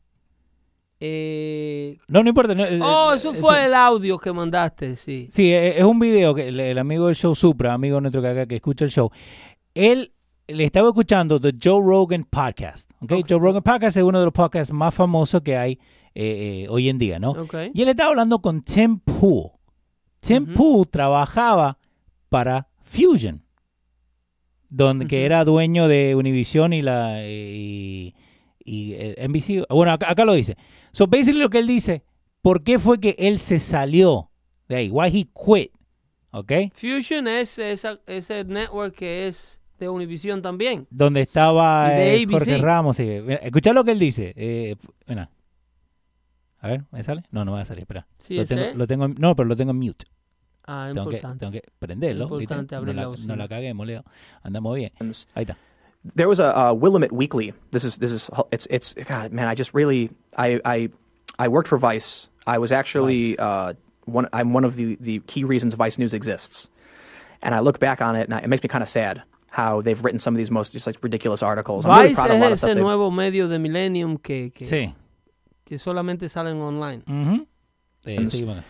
[1.04, 2.54] Eh, No, no importa.
[2.54, 5.28] no, eh, oh, eh, eso fue el audio que mandaste, sí.
[5.32, 8.28] Sí, e- es un video que el, el amigo del show Supra, amigo nuestro que
[8.28, 9.10] acá que escucha el show,
[9.74, 10.14] él
[10.48, 12.92] le estaba escuchando The Joe Rogan Podcast.
[13.02, 13.14] ¿ok?
[13.28, 15.80] Joe Rogan Podcast es uno de los podcasts más famosos que hay
[16.14, 17.32] eh, eh, hoy en día, ¿no?
[17.32, 17.56] Ok.
[17.74, 19.52] Y él estaba hablando con Tim Pool.
[20.20, 20.54] Tim Ujú.
[20.54, 21.80] Pool trabajaba
[22.30, 23.44] para Fusion,
[24.70, 28.14] donde que era dueño de Univision y la y,
[28.64, 29.66] y, eh, NBC.
[29.70, 30.58] Bueno, acá, acá lo dice.
[30.94, 32.04] So basically lo que él dice,
[32.42, 34.30] ¿por qué fue que él se salió
[34.68, 34.90] de ahí?
[34.90, 35.72] Why he quit?
[36.32, 36.52] ¿Ok?
[36.74, 40.88] Fusion es esa- ese network que es de Univision también.
[40.90, 42.58] Donde estaba eh, Jorge.
[42.60, 42.98] Ramos.
[42.98, 43.04] sí.
[43.42, 44.34] Escucha lo que él dice.
[44.36, 44.76] Eh,
[45.08, 45.30] mira.
[46.60, 47.24] A ver, ¿me sale?
[47.32, 48.06] No, no me va a salir, espera.
[48.20, 50.06] Sí, lo tengo, lo tengo en- no, pero lo tengo en mute.
[50.64, 51.40] Ah, Tengo que, importante.
[51.40, 52.26] tengo que prenderlo.
[52.26, 54.04] Importante abrir no, la no la caguemos, Leo.
[54.44, 54.92] Andamos bien.
[55.00, 55.58] Ahí está.
[56.16, 57.54] There was a uh, Willamette Weekly.
[57.72, 59.48] This is this is it's it's God man.
[59.48, 60.90] I just really I I
[61.38, 62.30] I worked for Vice.
[62.48, 63.74] I was actually uh,
[64.06, 64.28] one.
[64.34, 66.70] I'm one of the the key reasons Vice News exists.
[67.44, 69.82] And I look back on it, and I, it makes me kind of sad how
[69.82, 71.86] they've written some of these most just like ridiculous articles.
[71.86, 74.18] I'm really Vice proud of a lot of es stuff ese nuevo medio de Millennium
[74.18, 74.94] que, que, Sí.
[75.66, 77.02] que solamente salen online.
[77.08, 77.46] Ujú.
[78.06, 78.64] And- seguimos acá.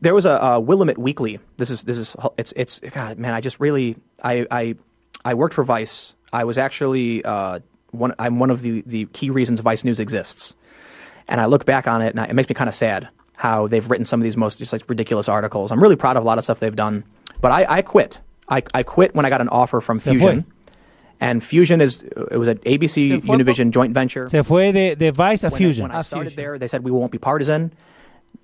[0.00, 1.38] there was a uh, Willamette Weekly.
[1.56, 3.32] This is this is it's it's God man.
[3.34, 4.74] I just really I I
[5.24, 6.14] I worked for Vice.
[6.32, 7.60] I was actually uh,
[7.90, 8.14] one.
[8.18, 10.54] I'm one of the the key reasons Vice News exists.
[11.28, 13.68] And I look back on it, and I, it makes me kind of sad how
[13.68, 15.70] they've written some of these most just like ridiculous articles.
[15.70, 17.04] I'm really proud of a lot of stuff they've done,
[17.40, 18.20] but I, I quit.
[18.48, 20.42] I, I quit when I got an offer from Se Fusion.
[20.42, 20.52] fue.
[21.20, 24.94] And Fusion is it was an ABC Se fue Univision joint venture Se fue de,
[24.96, 25.82] de Vice a when, I- Fusion.
[25.84, 26.36] when I A started Fusion.
[26.42, 27.72] there, they said we won't be partisan.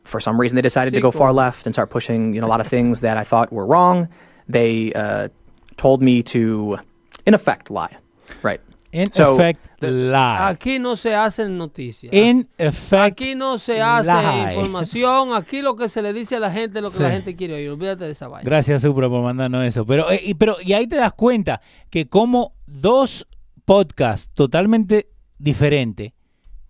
[0.04, 2.46] For some reason, they decided Sí, to go far left and start pushing you know
[2.46, 4.08] a lot of things that I thought were wrong.
[4.48, 5.28] They uh,
[5.76, 6.78] told me to,
[7.26, 7.98] in effect, lie.
[8.42, 8.60] Right.
[8.92, 10.38] In So, effect, the- lie.
[10.40, 12.14] Aquí no se hacen noticias.
[12.14, 14.54] In effect, Aquí no se hace lie.
[14.54, 15.34] información.
[15.34, 17.02] Aquí lo que se le dice a la gente es lo que Sí.
[17.02, 17.68] la gente quiere oír.
[17.70, 18.48] Olvídate de esa vaina.
[18.48, 19.84] Gracias, Supra, por mandarnos eso.
[19.84, 21.60] Pero, eh, y, pero, y ahí te das cuenta
[21.90, 23.26] que como dos
[23.66, 25.08] podcasts totalmente
[25.38, 26.12] diferentes,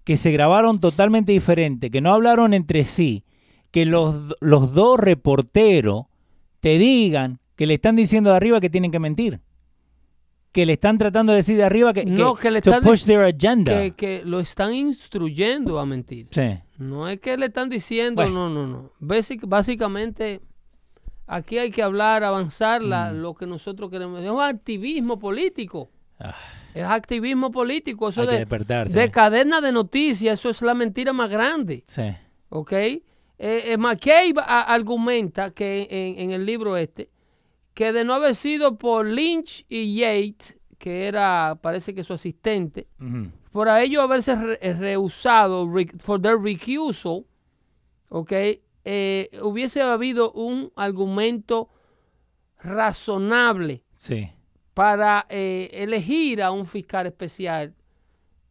[0.02, 3.24] que se grabaron totalmente diferentes, que no hablaron entre sí,
[3.70, 6.06] que los, los dos reporteros
[6.60, 9.40] te digan que le están diciendo de arriba que tienen que mentir.
[10.56, 13.20] Que le están tratando de decir de arriba que, No, que le están push their
[13.20, 13.76] agenda.
[13.78, 16.28] Que, que lo están instruyendo a mentir.
[16.30, 16.58] Sí.
[16.78, 18.48] No es que le están diciendo, Bueno.
[18.48, 18.90] no, no, no.
[18.98, 20.40] Basic- básicamente,
[21.26, 23.16] aquí hay que hablar, avanzar la- Mm.
[23.18, 24.24] lo que nosotros queremos.
[24.24, 25.90] Es un activismo político.
[26.18, 26.34] Ah,
[26.74, 28.08] Es activismo político.
[28.08, 28.98] Eso hay que de, despertarse.
[28.98, 31.84] de cadena de noticias, eso es la mentira más grande.
[31.86, 32.02] Sí.
[32.48, 32.72] ¿Ok?
[32.72, 33.02] Eh,
[33.38, 33.76] eh,
[34.38, 37.10] a- argumenta que en, en el libro este
[37.76, 42.86] que de no haber sido por Lynch y Yates, que era, parece que su asistente,
[43.52, 47.26] por a ellos haberse re- eh, rehusado, re- for their recusal,
[48.08, 48.32] ok,
[48.88, 51.68] eh, hubiese habido un argumento
[52.58, 54.30] razonable Sí.
[54.74, 57.74] para eh, elegir a un fiscal especial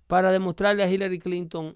[0.08, 1.76] para demostrarle a Hillary Clinton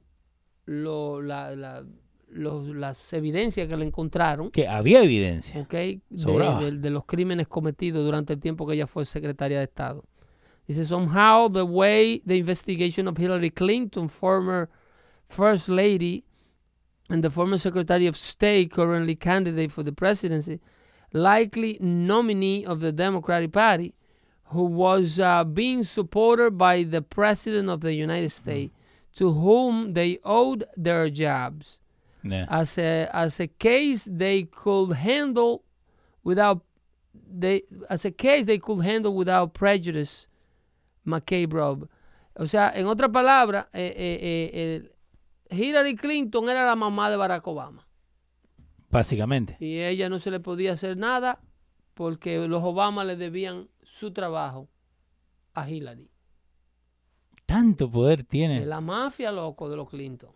[0.66, 1.84] lo- la- la-
[2.32, 5.60] los- las evidencias que le encontraron Que había evidencia.
[5.62, 6.62] ok, de, Sobraba.
[6.64, 10.04] de- de los crímenes cometidos durante el tiempo que ella fue secretaria de Estado.
[10.68, 14.70] Dice, somehow the way the investigation of Hillary Clinton, former
[15.28, 16.24] First Lady,
[17.10, 20.60] and the former Secretary of State, currently candidate for the presidency,
[21.12, 23.96] likely nominee of the Democratic Party,
[24.52, 28.72] who was uh, being supported by the President of the United States,
[29.16, 31.80] to whom they owed their jobs
[32.22, 32.48] Yeah.
[32.50, 35.64] as a as a case they could handle
[36.24, 36.64] without
[37.14, 40.28] they as a case they could handle without prejudice
[41.06, 41.88] McCabe Rob.
[42.36, 44.50] O sea, en otra palabra, eh, eh,
[45.52, 47.86] eh, Hillary Clinton era la mamá de Barack Obama
[48.90, 49.58] Básicamente.
[49.60, 51.42] y ella no se le podía hacer nada
[51.94, 54.70] porque los Obama le debían su trabajo
[55.54, 56.10] a Hillary.
[57.46, 58.66] Tanto poder tiene.
[58.66, 60.30] La mafia loco de los Clinton.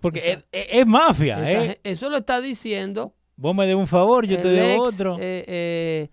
[0.00, 1.80] Porque es, es- es mafia, Esa ¿eh?
[1.84, 5.16] Eso lo está diciendo Vos me debes un favor, yo te debo otro.
[5.18, 6.10] eh, eh,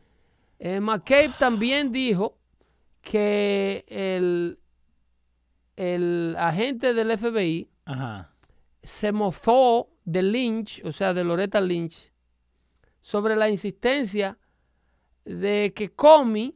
[0.59, 2.37] eh, McCabe también dijo
[3.01, 4.59] que el,
[5.75, 8.31] el agente del FBI Ajá.
[8.83, 12.11] se mofó de Lynch, o sea, de Loretta Lynch,
[13.01, 14.37] sobre la insistencia
[15.25, 16.55] de que Comey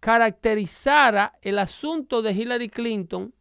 [0.00, 3.34] caracterizara el asunto de Hillary Clinton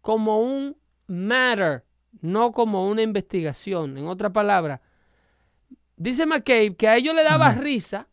[0.00, 0.76] como un
[1.06, 1.84] matter,
[2.20, 3.96] no como una investigación.
[3.98, 4.80] En otra palabra,
[5.96, 8.08] dice McCabe que a ellos le daba risa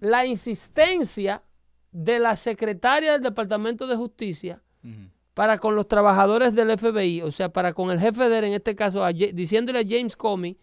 [0.00, 1.42] la insistencia
[1.92, 4.62] de la secretaria del Departamento de Justicia
[5.34, 8.52] para con los trabajadores del FBI, o sea, para con el jefe de él, en
[8.54, 10.56] este caso, a diciéndole a James Comey,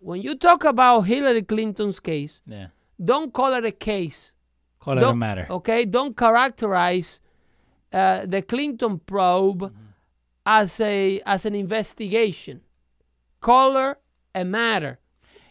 [0.00, 2.70] when you talk about Hillary Clinton's case, Yeah.
[2.98, 4.32] don't call it a case.
[4.78, 5.46] Call it a matter.
[5.50, 7.20] Okay, don't characterize
[7.92, 9.70] uh, the Clinton probe
[10.46, 12.62] as a as an investigation.
[13.46, 13.98] Her
[14.34, 14.98] a matter.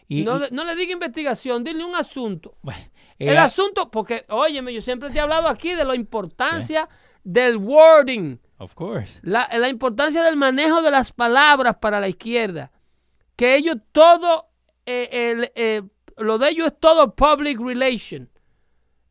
[0.08, 2.56] Y, no, y- no le diga investigación, dile un asunto.
[2.62, 2.80] bueno,
[3.18, 6.88] El asunto, porque, óyeme, yo siempre te he hablado aquí de la importancia
[7.24, 9.18] del wording, Of course.
[9.22, 12.70] la, la importancia del manejo de las palabras para la izquierda.
[13.36, 14.48] Que ellos todo,
[14.84, 15.82] eh, el, eh,
[16.18, 18.28] lo de ellos es todo public relation.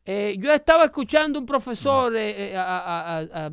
[0.05, 3.51] Eh, yo estaba escuchando un profesor, eh, a- a- a- a-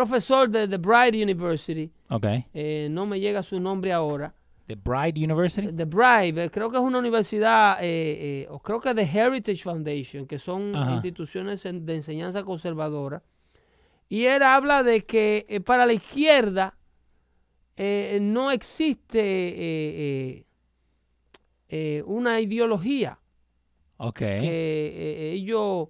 [0.00, 2.26] profesor de The Bright University, Ok.
[2.52, 4.34] eh, no me llega su nombre ahora,
[4.66, 5.72] The Bride University.
[5.72, 9.02] The Bribe, eh, creo que es una universidad, eh, eh, o creo que es The
[9.18, 10.92] Heritage Foundation, que son Ajá.
[10.96, 13.22] instituciones de enseñanza conservadora.
[14.10, 16.76] Y él habla de que para la izquierda
[18.20, 20.44] no existe
[22.04, 23.18] una ideología,
[23.96, 24.18] Ok.
[24.18, 25.88] que ellos,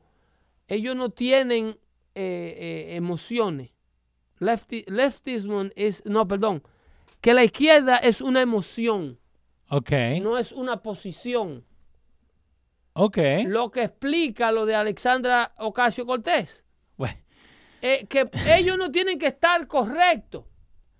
[0.69, 1.77] ellos no tienen
[2.15, 3.71] emociones.
[4.41, 6.63] Lefti- leftism es, no, perdón,
[7.21, 9.19] que la izquierda es una emoción
[9.71, 9.91] Ok.
[10.23, 11.65] no es una posición.
[12.93, 13.19] Ok.
[13.47, 16.65] Lo que explica lo de Alexandra Ocasio Cortés.
[16.97, 17.19] Bueno,
[17.81, 20.45] que ellos no tienen que estar correctos.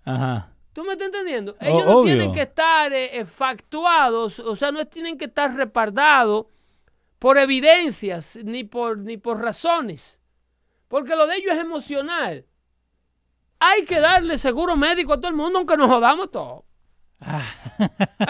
[0.03, 0.53] Ajá.
[0.73, 1.53] ¿Tú me estás entendiendo?
[1.53, 2.13] O- Ellos no obvio.
[2.15, 6.45] tienen que estar eh, eh, factuados, o sea, no tienen que estar repardados
[7.17, 10.19] por evidencias ni por, ni por razones.
[10.87, 12.45] Porque lo de ellos es emocional.
[13.59, 16.63] Hay que darle seguro médico a todo el mundo, aunque nos jodamos todos.
[17.19, 17.41] Ah.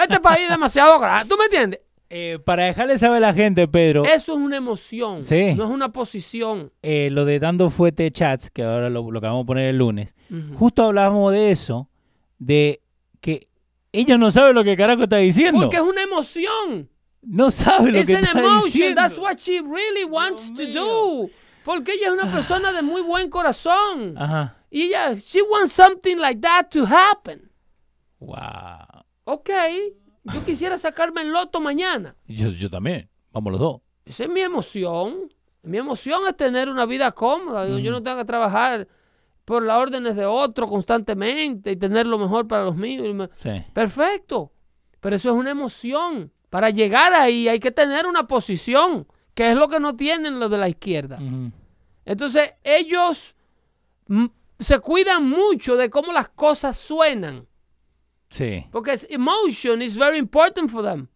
[0.02, 1.28] Este país es demasiado grande.
[1.30, 1.82] ¿Tú me entiendes?
[2.10, 5.54] Eh, para dejarle saber a la gente, Pedro, Eso es una emoción, Sí.
[5.56, 6.72] no es una posición.
[6.82, 9.78] eh, lo de dando fuete chats, que ahora lo, lo que vamos a poner el
[9.78, 10.16] lunes,
[10.56, 11.90] justo hablábamos de eso,
[12.40, 12.82] de
[13.20, 13.50] que
[13.92, 15.60] ella no sabe lo que carajo está diciendo.
[15.60, 16.90] Porque es una emoción.
[17.24, 18.64] No sabe lo It's que an está emotion.
[18.64, 19.02] diciendo.
[19.02, 20.74] That's what she really wants to mío.
[20.74, 21.30] do.
[21.68, 24.16] Porque ella es una persona de muy buen corazón.
[24.18, 24.56] Ajá.
[24.72, 27.52] Y ella, she wants something like that to happen.
[28.20, 29.04] Wow.
[29.26, 29.50] Ok,
[30.24, 32.16] yo quisiera sacarme el loto mañana.
[32.26, 33.10] Yo, yo también.
[33.32, 33.82] Vamos los dos.
[34.06, 35.34] Esa es mi emoción.
[35.64, 37.68] Mi emoción es tener una vida cómoda.
[37.68, 38.88] Yo- Yo no tengo que trabajar
[39.44, 43.30] por las órdenes de otro constantemente y tener lo mejor para los míos.
[43.36, 43.50] Sí.
[43.74, 44.52] Perfecto.
[45.02, 46.32] Pero eso es una emoción.
[46.50, 49.06] Para llegar ahí hay que tener una posición,
[49.38, 51.20] que es lo que no tienen los de la izquierda.
[52.06, 53.36] Entonces, ellos
[54.08, 54.26] mm,
[54.58, 57.48] se cuidan mucho de cómo las cosas suenan.
[58.32, 58.66] Sí.
[58.72, 61.08] Porque emotion is very important for them.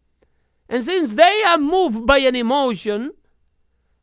[0.69, 3.11] And since they are moved by an emotion,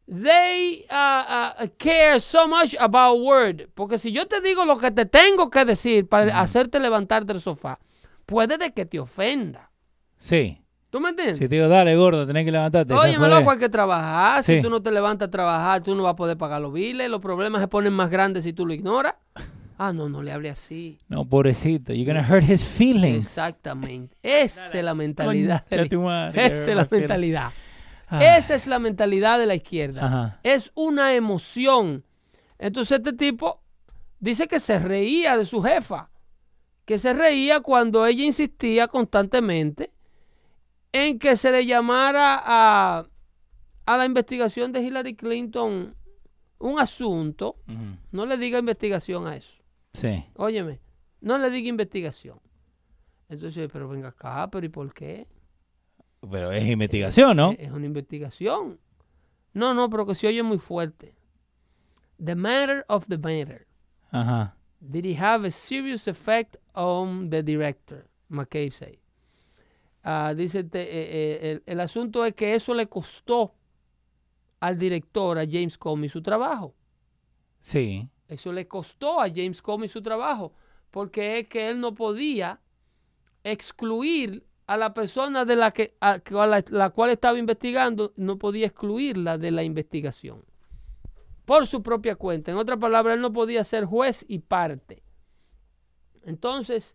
[0.09, 3.69] they uh, uh, care so much about word.
[3.77, 7.41] Porque si yo te digo lo que te tengo que decir para hacerte levantar del
[7.41, 7.79] sofá,
[8.27, 9.71] puede de que te ofenda.
[10.19, 10.61] Sí.
[10.91, 11.37] ¿Tú me entiendes?
[11.37, 12.95] Si te digo, dale, gordo, tenés que levantarte.
[12.95, 13.31] Oye, joder.
[13.31, 14.43] loco, hay que trabajar.
[14.43, 17.11] Si tú no te levantas a trabajar, tú no vas a poder pagar los biles.
[17.11, 19.15] Los problemas se ponen más grandes si tú lo ignoras.
[19.81, 20.99] Ah, no, no le hable así.
[21.09, 21.93] No, pobrecito.
[21.93, 23.27] You're gonna hurt his feelings.
[23.27, 24.17] Exactamente.
[24.25, 25.65] Esa es la mentalidad.
[25.71, 25.83] Esa
[26.51, 27.53] es la me mentalidad.
[28.09, 28.37] Ah.
[28.39, 30.05] Esa es la mentalidad de la izquierda.
[30.05, 30.41] Ajá.
[30.43, 32.03] Es una emoción.
[32.59, 33.63] Entonces este tipo
[34.19, 36.11] dice que se reía de su jefa.
[36.85, 39.88] Que se reía cuando ella insistía constantemente
[41.07, 43.07] en que se le llamara a,
[43.87, 45.95] a la investigación de Hillary Clinton
[46.59, 47.57] un asunto.
[48.11, 49.53] No le diga investigación a eso.
[49.93, 50.25] Sí.
[50.35, 50.81] Óyeme,
[51.21, 52.41] no le diga investigación.
[53.29, 55.27] Entonces, pero venga acá, pero ¿y por qué?
[56.31, 57.53] Pero es investigación, ¿no?
[57.53, 58.81] Es, es una investigación.
[59.53, 61.15] No, no, pero que se oye muy fuerte.
[62.25, 63.67] The matter of the matter.
[64.11, 64.57] Ajá.
[64.81, 68.07] Did it have a serious effect on the director?
[68.31, 69.01] McCabe say.
[70.03, 73.55] Ah, dice, te- eh, eh, el, el asunto es que eso le costó
[74.61, 76.75] al director, a James Comey, su trabajo.
[77.59, 78.09] Sí.
[78.29, 80.53] Eso le costó a James Comey su trabajo,
[80.91, 82.61] porque es que él no podía
[83.45, 88.39] excluir a la persona de la que a, a la, la cual estaba investigando, no
[88.39, 90.45] podía excluirla de la investigación.
[91.45, 92.51] Por su propia cuenta.
[92.51, 95.03] En otras palabras, él no podía ser juez y parte.
[96.25, 96.95] Entonces,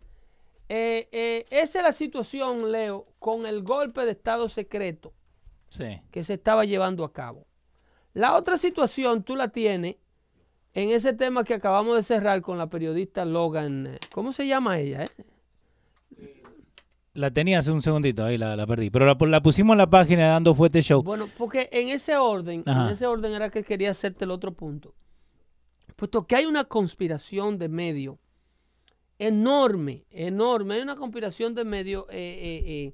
[0.68, 5.12] eh, eh, esa es la situación, Leo, con el golpe de Estado secreto
[5.68, 6.00] Sí.
[6.10, 7.46] que se estaba llevando a cabo.
[8.12, 9.96] La otra situación tú la tienes
[10.72, 13.86] en ese tema que acabamos de cerrar con la periodista Logan.
[13.88, 15.04] eh, ¿Cómo se llama ella?
[15.04, 15.24] eh?
[17.12, 18.90] La tenía hace un segundito, ahí la, la perdí.
[18.90, 21.02] Pero la, la pusimos en la página de Dando Fuerte Show.
[21.02, 22.86] Bueno, porque en ese orden, Ajá.
[22.86, 24.94] en ese orden era que quería hacerte el otro punto.
[25.94, 28.18] Puesto que hay una conspiración de medio
[29.18, 32.92] enorme, enorme, hay una conspiración de medio eh, eh, eh,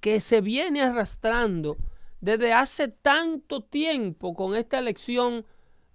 [0.00, 1.76] que se viene arrastrando
[2.20, 5.44] desde hace tanto tiempo con esta elección,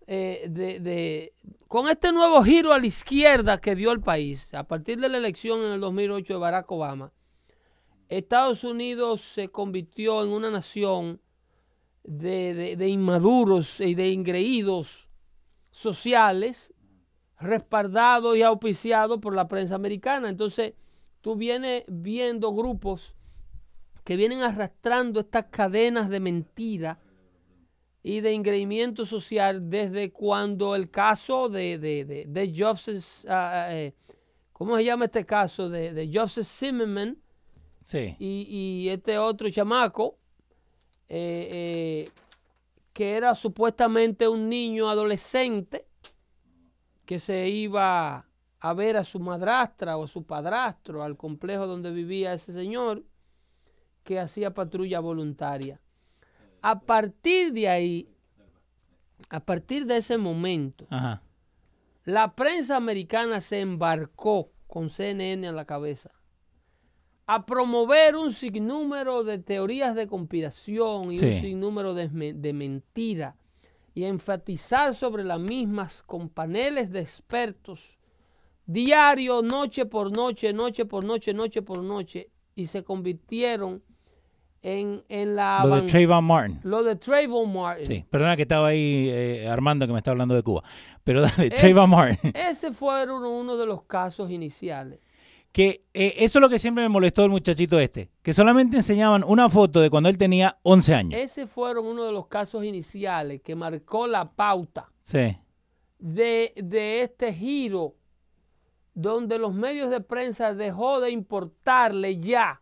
[0.05, 0.49] de,
[0.81, 1.33] de-
[1.67, 5.17] con este nuevo giro a la izquierda que dio el país, a partir de la
[5.17, 7.11] elección en el 2008 de Barack Obama.
[8.09, 11.21] Estados Unidos se convirtió en una nación
[12.03, 15.07] de- de inmaduros y de ingreídos
[15.71, 16.72] sociales,
[17.43, 20.29] respaldados y auspiciados por la prensa americana.
[20.29, 20.73] Entonces,
[21.21, 23.15] tú vienes viendo grupos
[24.03, 26.99] que vienen arrastrando estas cadenas de mentira
[28.01, 33.93] y de engreimiento social desde cuando el caso de, de, de, de Joseph, eh,
[34.51, 35.69] ¿cómo se llama este caso?
[35.69, 37.17] De, de Joseph Zimmerman,
[37.85, 38.15] Sí.
[38.17, 40.17] y, y este otro chamaco,
[41.09, 42.09] eh, eh,
[42.93, 45.85] que era supuestamente un niño adolescente
[47.05, 48.27] que se iba
[48.59, 53.03] a ver a su madrastra o a su padrastro al complejo donde vivía ese señor,
[54.03, 55.79] que hacía patrulla voluntaria.
[56.61, 58.09] A partir de ahí,
[59.29, 61.21] a partir de ese momento, Ajá.
[62.05, 66.11] la prensa americana se embarcó con CNN a la cabeza
[67.25, 71.25] a promover un sinnúmero de teorías de conspiración y Sí.
[71.25, 73.35] un sinnúmero de, de mentiras
[73.93, 77.97] y enfatizar sobre las mismas con paneles de expertos
[78.65, 83.83] diario, noche por noche, noche por noche, noche por noche y se convirtieron
[84.61, 86.59] en, en la Lo de Trayvon Martin.
[86.63, 87.85] lo de Trayvon Martin.
[87.85, 88.05] Sí.
[88.09, 90.63] Perdona que estaba ahí eh, Armando que me está hablando de Cuba.
[91.03, 92.31] Pero dale, Es- Trayvon Martin.
[92.33, 94.99] Ese fue uno, uno de los casos iniciales.
[95.53, 98.09] Que eh, eso es lo que siempre me molestó el muchachito este.
[98.21, 101.21] Que solamente enseñaban una foto de cuando él tenía 11 años.
[101.21, 105.37] Ese fueron uno de los casos iniciales que marcó la pauta Sí.
[105.99, 107.95] de, de este giro
[108.95, 112.59] donde los medios de prensa dejó de importarle ya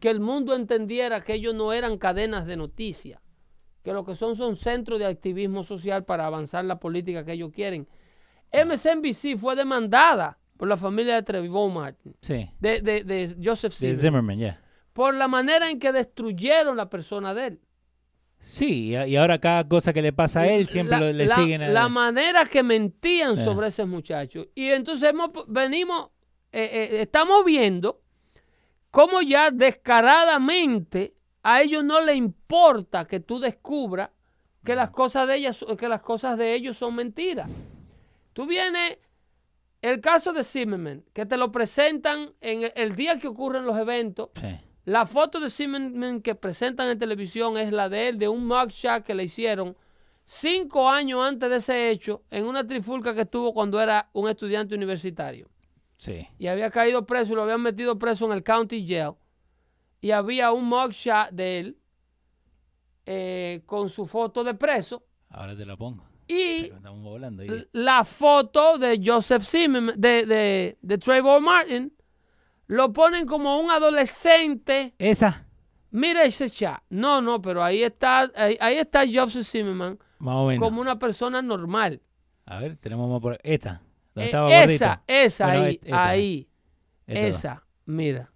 [0.00, 3.20] que el mundo entendiera que ellos no eran cadenas de noticias,
[3.82, 7.50] que lo que son son centros de activismo social para avanzar la política que ellos
[7.50, 7.86] quieren.
[8.52, 12.50] MSNBC fue demandada por la familia de Trayvon Martin, Sí.
[12.60, 14.60] de, de- de Joseph De Zimmerman, Zimmerman, ya.
[14.92, 17.60] por la manera en que destruyeron la persona de él.
[18.40, 21.34] Sí, y, ahora cada cosa que le pasa a él siempre la, lo- le la-
[21.34, 23.42] siguen a la manera que mentían Eh.
[23.42, 24.44] sobre ese muchacho.
[24.54, 26.10] Y entonces hemos, venimos,
[26.52, 28.02] eh, eh, estamos viendo
[28.90, 34.10] cómo ya descaradamente a ellos no les importa que tú descubras
[34.64, 37.48] que las cosas de ellas, que las cosas de ellos son mentiras.
[38.32, 38.98] Tú vienes,
[39.88, 44.30] el caso de Zimmerman, que te lo presentan en el, día que ocurren los eventos,
[44.34, 44.58] Sí.
[44.84, 49.02] La foto de Zimmerman que presentan en televisión es la de él, de un mugshot
[49.02, 49.74] que le hicieron
[50.26, 54.74] cinco años antes de ese hecho en una trifulca que tuvo cuando era un estudiante
[54.74, 55.48] universitario.
[55.96, 56.28] Sí.
[56.38, 59.14] Y había caído preso y lo habían metido preso en el county jail.
[60.02, 61.78] Y había un mugshot de él
[63.06, 65.02] eh, con su foto de preso.
[65.30, 66.04] Ahora te la pongo.
[66.28, 66.70] Y
[67.02, 67.66] volando ahí.
[67.72, 71.92] la foto de Joseph Zimmerman, de, de, de Trayvon Martin,
[72.66, 74.94] lo ponen como un adolescente.
[74.98, 75.46] Esa,
[75.90, 76.82] Mira ese chat.
[76.88, 80.62] No, no, pero ahí está, ahí, ahí está Joseph Zimmerman más o menos.
[80.66, 82.00] como una persona normal.
[82.46, 83.80] A ver, tenemos más por Esta.
[84.14, 86.04] ¿Dónde Eh, esa, esa Bueno, ahí, et- esta.
[86.08, 86.48] ahí,
[87.06, 87.28] Esta dos.
[87.36, 87.66] esa.
[87.86, 88.32] Mira,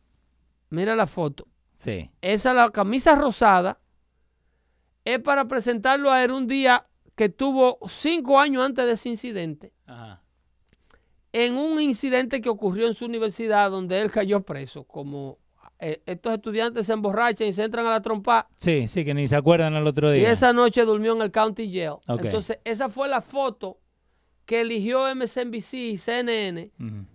[0.71, 1.47] mira la foto.
[1.77, 2.11] Sí.
[2.21, 3.79] Esa, la camisa rosada,
[5.05, 6.87] es para presentarlo a él un día
[7.19, 9.73] que tuvo cinco años antes de ese incidente.
[9.87, 10.23] Ajá.
[11.33, 14.85] en un incidente que ocurrió en su universidad donde él cayó preso.
[14.85, 15.39] Como
[15.79, 18.49] eh, estos estudiantes se emborrachan y se entran a la trompa.
[18.57, 20.31] Sí, sí, que ni se acuerdan al otro Y día.
[20.31, 21.97] esa noche durmió en el county jail.
[22.09, 23.79] Entonces, esa fue la foto
[24.47, 26.71] que eligió MSNBC y CNN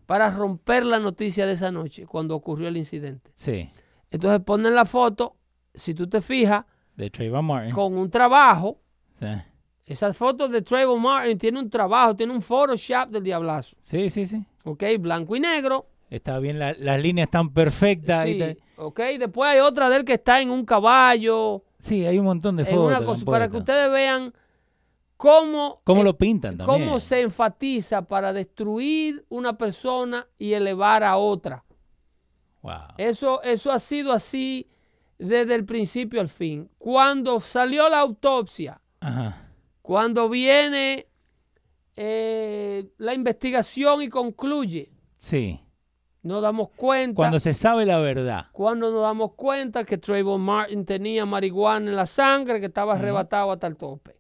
[0.06, 3.32] para romper la noticia de esa noche, cuando ocurrió el incidente.
[3.34, 3.70] Sí,
[4.12, 5.36] Entonces ponen la foto,
[5.74, 7.74] si tú te fijas, de Trayvon Martin.
[7.74, 8.80] con un trabajo.
[9.20, 9.26] Sí.
[9.86, 13.76] Esa foto de Trayvon Martin tiene un trabajo, tiene un Photoshop del diablazo.
[13.82, 14.46] sí, sí, sí.
[14.64, 14.84] ¿Ok?
[15.00, 15.88] Blanco y negro.
[16.10, 18.24] Está bien, la- las líneas están perfectas.
[18.26, 18.40] Sí,
[18.78, 19.00] ok.
[19.20, 22.64] Después hay otra de él que está en un caballo, Sí, hay un montón de
[22.66, 22.86] fotos.
[22.98, 24.34] una cosa, para que ustedes vean
[25.18, 26.86] cómo, ¿Cómo eh, lo pintan también?
[26.86, 31.66] cómo se enfatiza para destruir una persona y elevar a otra.
[32.62, 32.74] Wow.
[32.98, 34.70] Eso, eso ha sido así
[35.18, 36.70] desde el principio al fin.
[36.78, 39.50] Cuando salió la autopsia, Ajá.
[39.84, 41.06] Cuando viene
[41.96, 45.60] eh, la investigación y concluye, Sí.
[46.24, 47.16] nos damos cuenta.
[47.16, 48.48] Cuando se sabe la verdad.
[48.52, 53.52] cuando nos damos cuenta que Trayvon Martin tenía marihuana en la sangre, que estaba arrebatado
[53.52, 54.18] hasta el tope.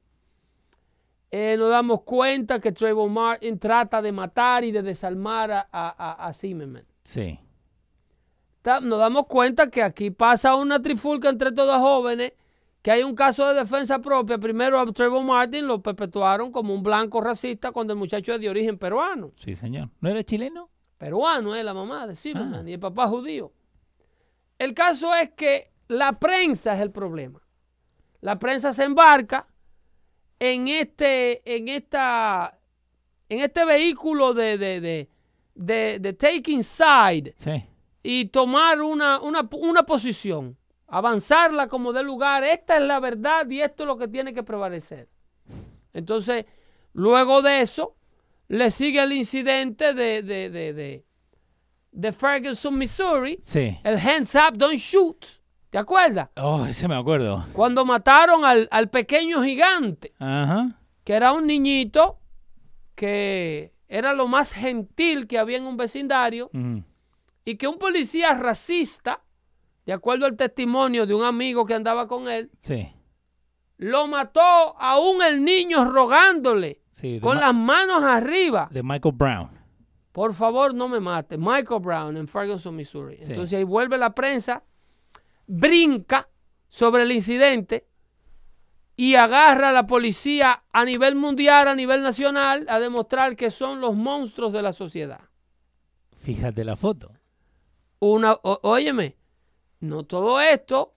[1.31, 6.31] Eh, nos damos cuenta que Trayvon Martin trata de matar y de desarmar a, a,
[6.33, 6.85] Zimmerman.
[7.03, 7.39] Sí.
[8.63, 12.33] Nos damos cuenta que aquí pasa una trifulca entre todos jóvenes,
[12.83, 14.37] que hay un caso de defensa propia.
[14.37, 18.49] Primero a Trayvon Martin lo perpetuaron como un blanco racista cuando el muchacho es de
[18.49, 19.31] origen peruano.
[19.37, 19.89] Sí, señor.
[20.01, 20.69] ¿No era chileno?
[20.97, 22.69] peruano es la mamá de Zimmerman Ah.
[22.69, 23.51] y el papá judío.
[24.59, 27.41] El caso es que la prensa es el problema.
[28.21, 29.47] La prensa se embarca
[30.39, 32.57] en este, en esta,
[33.27, 35.09] en este vehículo de, de, de,
[35.55, 37.63] de, de taking side Sí.
[38.01, 40.55] y tomar una, una, una posición,
[40.97, 42.43] avanzarla como de lugar.
[42.43, 45.09] Esta es la verdad y esto es lo que tiene que prevalecer.
[45.93, 46.45] Entonces,
[46.93, 47.95] luego de eso,
[48.47, 51.05] le sigue el incidente de, de, de, de,
[51.91, 53.77] de Ferguson, Missouri, Sí.
[53.83, 55.25] el hands up, don't shoot.
[55.69, 56.29] ¿Te acuerdas?
[56.37, 57.45] Oh, ese me acuerdo.
[57.53, 60.79] Cuando mataron al, al pequeño gigante, Ajá.
[61.03, 62.19] que era un niñito
[62.95, 66.51] que era lo más gentil que había en un vecindario
[67.45, 69.21] y que un policía racista,
[69.85, 72.93] de acuerdo al testimonio de un amigo que andaba con él, Sí.
[73.77, 74.41] lo mató
[74.79, 77.19] aún el niño rogándole Sí.
[77.19, 78.69] Con Ma- las manos arriba.
[78.71, 79.49] de Michael Brown.
[80.11, 81.37] Por favor, no me mate.
[81.39, 83.17] Michael Brown en Ferguson, Missouri.
[83.21, 83.31] Sí.
[83.31, 84.63] Entonces ahí vuelve la prensa,
[85.47, 86.29] brinca
[86.67, 87.87] sobre el incidente
[88.95, 93.81] y agarra a la policía a nivel mundial, a nivel nacional, a demostrar que son
[93.81, 95.21] los monstruos de la sociedad.
[96.21, 97.11] Fíjate la foto.
[97.99, 99.17] una, óyeme,
[99.83, 100.93] no todo esto,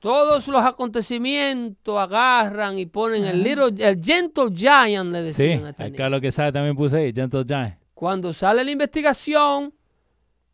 [0.00, 5.42] todos los acontecimientos agarran y ponen el little, el gentle giant, le Sí.
[5.42, 7.12] decían a este Acá lo que sabe también puse ahí.
[7.14, 7.78] Gentle Giant.
[7.94, 9.72] Cuando sale la investigación,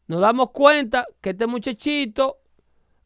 [0.06, 2.38] nos damos cuenta que este muchachito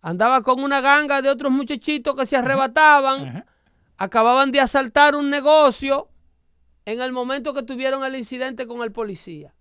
[0.02, 3.44] andaba con una ganga de otros muchachitos que se arrebataban,
[3.96, 6.08] acababan de asaltar un negocio
[6.84, 9.54] en el momento que tuvieron el incidente con el policía.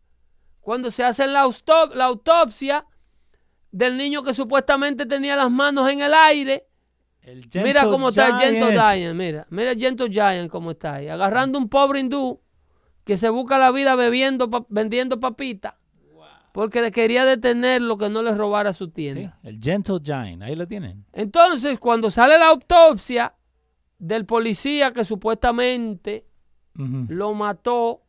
[0.60, 1.50] Cuando se hace la,
[1.94, 2.86] la autopsia
[3.76, 6.66] del niño que supuestamente tenía las manos en el aire,
[7.22, 9.16] El mira cómo está el Gentle Giant.
[9.16, 12.40] Mira, mira el Gentle Giant cómo está ahí, agarrando un pobre hindú
[13.04, 15.74] que se busca la vida bebiendo, pa- vendiendo papitas,
[16.54, 19.40] porque le quería detener lo que no le robara su Sí, tienda.
[19.44, 20.42] el Gentle Giant.
[20.44, 21.06] Ahí lo tienen.
[21.12, 23.36] Entonces, cuando sale la autopsia
[24.00, 26.26] del policía que supuestamente
[26.76, 28.04] lo mató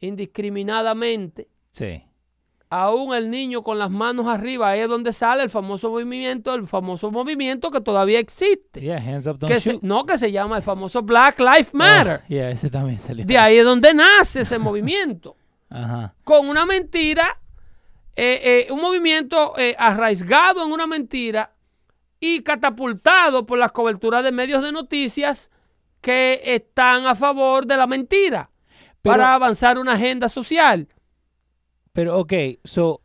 [0.00, 2.02] indiscriminadamente, Sí.
[2.70, 6.66] Aún el niño con las manos arriba, ahí es donde sale el famoso movimiento, el
[6.66, 8.80] famoso movimiento que todavía existe.
[8.80, 12.20] Yeah, hands up, don't Que se- no, que se llama el famoso Black Lives Matter.
[12.24, 13.24] Oh, yeah, ese también salió.
[13.24, 15.36] De ahí es donde nace ese movimiento.
[15.70, 16.14] Ajá.
[16.24, 17.40] Con una mentira
[18.16, 21.52] eh, eh, un movimiento eh, arraigado en una mentira
[22.20, 25.50] y catapultado por las coberturas de medios de noticias
[26.00, 28.50] que están a favor de la mentira
[29.02, 30.88] Pero- para avanzar una agenda social.
[31.98, 32.32] Pero, ok,
[32.62, 33.00] so,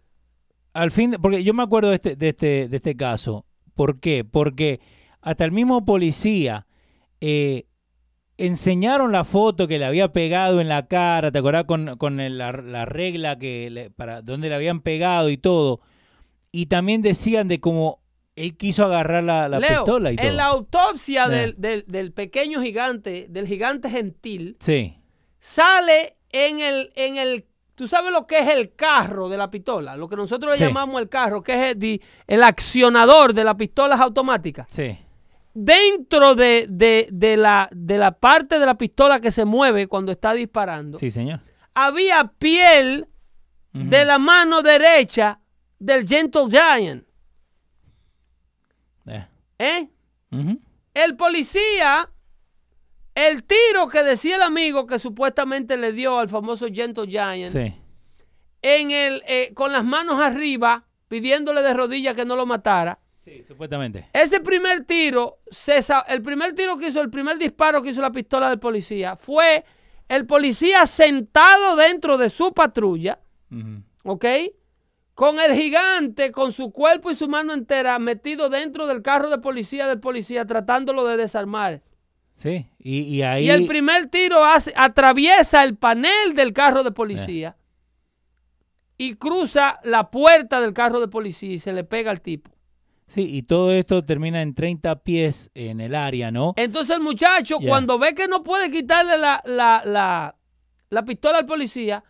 [0.72, 3.44] al fin, de- porque yo me acuerdo de este, de este, de este caso.
[3.74, 4.24] ¿Por qué?
[4.24, 4.82] Porque
[5.20, 6.68] hasta el mismo policía
[7.20, 7.66] eh,
[8.38, 11.64] enseñaron la foto que le había pegado en la cara, ¿te acuerdas?
[11.64, 15.82] Con, con el- la, la regla que le- para donde le habían pegado y todo.
[16.52, 18.00] Y también decían de cómo
[18.36, 20.28] él quiso agarrar la, la Leo, pistola y todo.
[20.28, 21.30] en la autopsia Ya.
[21.30, 24.98] del, del- del pequeño gigante, del gigante gentil, Sí,
[25.40, 27.46] sale en el, en el,
[27.76, 31.02] tú sabes lo que es el carro de la pistola, lo que nosotros le llamamos
[31.02, 34.68] el carro, que es el, accionador de las pistolas automáticas.
[34.70, 34.98] sí,
[35.56, 40.12] Dentro de, de- de la, de la parte de la pistola que se mueve cuando
[40.12, 41.42] está disparando, sí, señor.
[41.76, 43.08] había piel
[43.72, 45.40] de la mano derecha
[45.80, 47.04] del Gentle Giant.
[49.08, 49.28] Eh,
[49.60, 49.90] ¿eh?
[50.94, 52.10] El policía,
[53.16, 57.74] el tiro que decía el amigo que supuestamente le dio al famoso Gentle Giant, Sí,
[58.62, 63.00] en el, eh, con las manos arriba, pidiéndole de rodillas que no lo matara.
[63.20, 64.10] sí, supuestamente.
[64.14, 68.12] Ese primer tiro, se el primer tiro que hizo, el primer disparo que hizo la
[68.12, 69.64] pistola del policía, fue
[70.10, 73.20] el policía sentado dentro de su patrulla.
[74.04, 74.26] ¿ok?
[75.14, 79.38] Con el gigante, con su cuerpo y su mano entera metido dentro del carro de
[79.38, 81.82] policía del policía, tratándolo de desarmar.
[82.34, 83.46] Sí, y, y ahí...
[83.46, 87.56] Y el primer tiro hace- atraviesa el panel del carro de policía
[88.98, 92.52] y cruza la puerta del carro de policía y se le pega al tipo.
[93.08, 96.54] Sí, y todo esto termina en 30 pies en el área, ¿no?
[96.58, 100.36] Entonces el muchacho, cuando ve que no puede quitarle la, la- la-
[100.90, 102.04] la pistola al policía,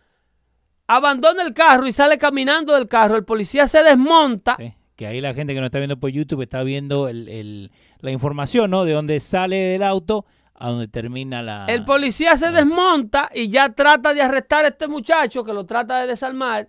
[0.86, 3.16] abandona el carro y sale caminando del carro.
[3.16, 4.56] El policía se desmonta.
[4.58, 7.72] Sí, Que ahí la gente que nos está viendo por YouTube está viendo el- el-
[8.04, 8.84] la información, ¿no?
[8.84, 11.66] De dónde sale del auto a donde termina la...
[11.66, 16.02] El policía se desmonta y ya trata de arrestar a este muchacho que lo trata
[16.02, 16.68] de desarmar.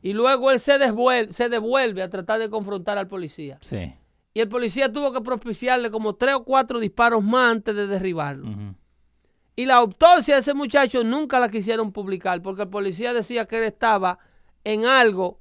[0.00, 3.58] Y luego él se devuelve, se devuelve a tratar de confrontar al policía.
[3.60, 3.92] Sí.
[4.32, 8.48] Y el policía tuvo que propiciarle como tres o cuatro disparos más antes de derribarlo.
[9.56, 13.58] Y la autopsia de ese muchacho nunca la quisieron publicar porque el policía decía que
[13.58, 14.18] él estaba
[14.62, 15.40] en algo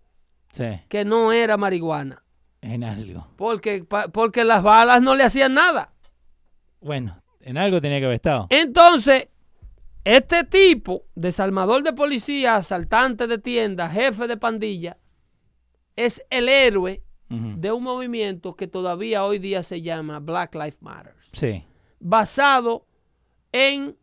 [0.51, 2.23] Sí, que no era marihuana.
[2.65, 3.27] En algo.
[3.35, 5.93] Porque, porque las balas no le hacían nada.
[6.81, 8.47] Bueno, en algo tenía que haber estado.
[8.49, 9.29] Entonces,
[10.03, 14.97] este tipo, desarmador de policía, asaltante de tiendas, jefe de pandilla,
[15.95, 21.15] es el héroe de un movimiento que todavía hoy día se llama Black Lives Matter.
[21.31, 21.65] Sí,
[21.99, 22.85] basado
[23.51, 23.97] en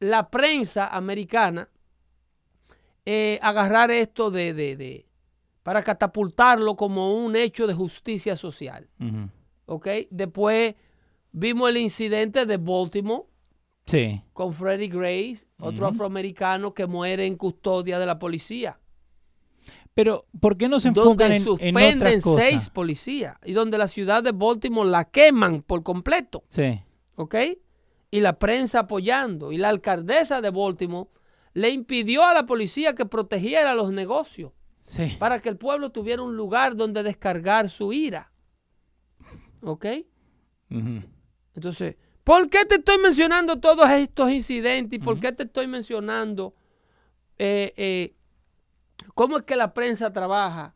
[0.00, 1.68] la prensa americana
[3.06, 5.06] eh, agarrar esto de, de- de-
[5.64, 8.86] para catapultarlo como un hecho de justicia social.
[9.66, 9.88] ¿ok?
[10.10, 10.74] Después
[11.32, 13.24] vimos el incidente de Baltimore
[13.86, 18.78] sí, con Freddie Gray, otro afroamericano que muere en custodia de la policía.
[19.94, 22.44] pero ¿por qué no se enfocan Donde en, en suspenden otras cosas?
[22.44, 26.44] seis policías y donde la ciudad de Baltimore la queman por completo.
[26.50, 26.78] Sí,
[27.16, 27.36] ¿ok?
[28.10, 29.50] Y la prensa apoyando.
[29.50, 31.08] Y la alcaldesa de Baltimore
[31.54, 34.52] le impidió a la policía que protegiera los negocios
[34.84, 35.16] sí.
[35.18, 38.30] para que el pueblo tuviera un lugar donde descargar su ira.
[39.62, 39.86] ¿Ok?
[41.54, 46.54] Entonces, ¿por qué te estoy mencionando todos estos incidentes y por qué te estoy mencionando
[47.38, 48.14] eh, eh,
[49.14, 50.74] cómo es que la prensa trabaja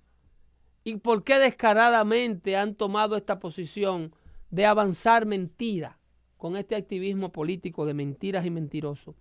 [0.84, 4.14] y por qué descaradamente han tomado esta posición
[4.50, 5.98] de avanzar mentira
[6.36, 9.16] con este activismo político de mentiras y mentirosos?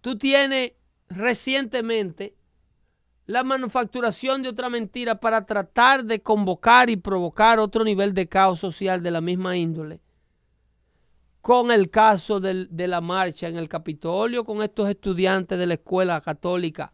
[0.00, 0.72] Tú tienes
[1.08, 2.34] recientemente
[3.26, 8.60] la manufacturación de otra mentira para tratar de convocar y provocar otro nivel de caos
[8.60, 10.00] social de la misma índole.
[11.40, 15.74] Con el caso del- de la marcha en el Capitolio, con estos estudiantes de la
[15.74, 16.92] escuela católica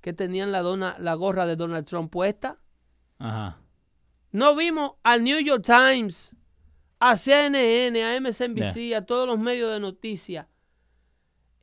[0.00, 2.58] que tenían la, dona- la gorra de Donald Trump puesta.
[3.18, 3.58] Ajá.
[4.30, 6.34] No vimos al New York Times,
[7.00, 10.46] a CNN, a MSNBC, a todos los medios de noticias,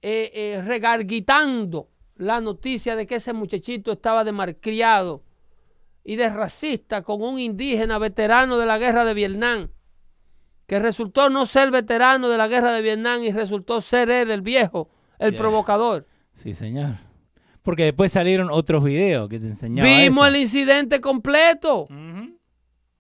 [0.01, 5.23] eh, eh, regarguitando la noticia de que ese muchachito estaba de malcriado
[6.03, 9.69] y de racista con un indígena veterano de la guerra de Vietnam,
[10.67, 14.41] que resultó no ser veterano de la guerra de Vietnam y resultó ser él el
[14.41, 14.89] viejo,
[15.19, 15.39] el Yeah.
[15.41, 16.07] provocador.
[16.33, 16.97] Sí, señor.
[17.61, 20.35] Porque después salieron otros videos que te enseñaban Vimos eso.
[20.35, 21.87] el incidente completo.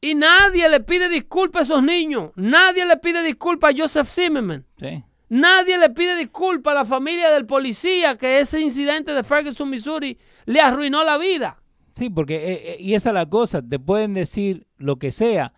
[0.01, 2.31] Y nadie le pide disculpas a esos niños.
[2.35, 4.65] Nadie le pide disculpas a Joseph Zimmerman.
[4.77, 5.03] Sí.
[5.29, 10.17] Nadie le pide disculpas a la familia del policía que ese incidente de Ferguson, Missouri,
[10.45, 11.61] le arruinó la vida.
[11.93, 15.53] Sí, porque, eh, eh, y esa es la cosa, te pueden decir lo que sea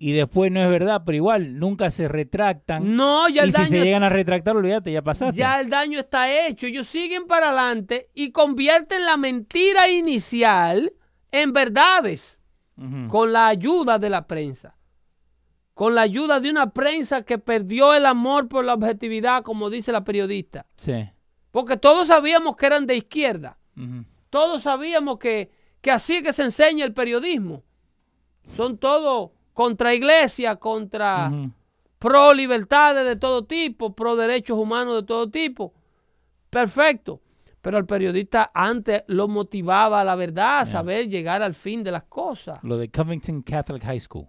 [0.00, 2.96] y después no es verdad, pero igual nunca se retractan.
[2.96, 5.36] No, ya y el si daño se llegan a retractar, olvídate, ya pasaste.
[5.36, 6.68] Ya el daño está hecho.
[6.68, 10.92] Ellos siguen para adelante y convierten la mentira inicial
[11.32, 12.40] en verdades
[13.08, 14.76] con la ayuda de la prensa.
[15.78, 19.92] Con la ayuda de una prensa que perdió el amor por la objetividad, como dice
[19.92, 20.66] la periodista.
[20.74, 21.08] Sí.
[21.52, 23.58] Porque todos sabíamos que eran de izquierda.
[24.28, 27.62] Todos sabíamos que, que así es que se enseña el periodismo.
[28.56, 31.30] Son todos contra iglesia, contra
[32.00, 35.74] pro libertades de todo tipo, pro derechos humanos de todo tipo.
[36.50, 37.20] Perfecto.
[37.62, 41.92] Pero el periodista antes lo motivaba a la verdad, a saber llegar al fin de
[41.92, 42.58] las cosas.
[42.64, 44.26] Lo de Covington Catholic High School.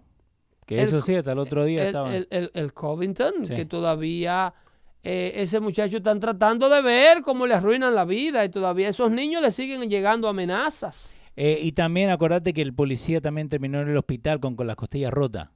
[0.70, 2.14] Que El eso sí, hasta el otro día el, estaba.
[2.14, 3.54] el- el- Covington, Sí.
[3.56, 4.54] que todavía
[5.02, 9.10] eh, ese muchacho están tratando de ver cómo le arruinan la vida y todavía esos
[9.10, 11.18] niños le siguen llegando amenazas.
[11.34, 14.76] Eh, y también acordate que el policía también terminó en el hospital con, con las
[14.76, 15.48] costillas rotas.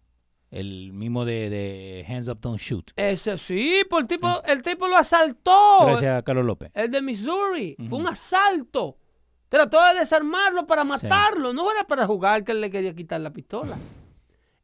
[0.51, 2.91] El mismo de, de Hands Up Don't Shoot.
[2.97, 5.87] Ese sí, por el tipo, el tipo lo asaltó.
[5.87, 6.71] Gracias a Carlos López.
[6.75, 7.77] El de Missouri.
[7.89, 8.97] Fue un asalto.
[9.49, 11.53] Trató de desarmarlo para matarlo.
[11.53, 13.77] No era para jugar que él le quería quitar la pistola.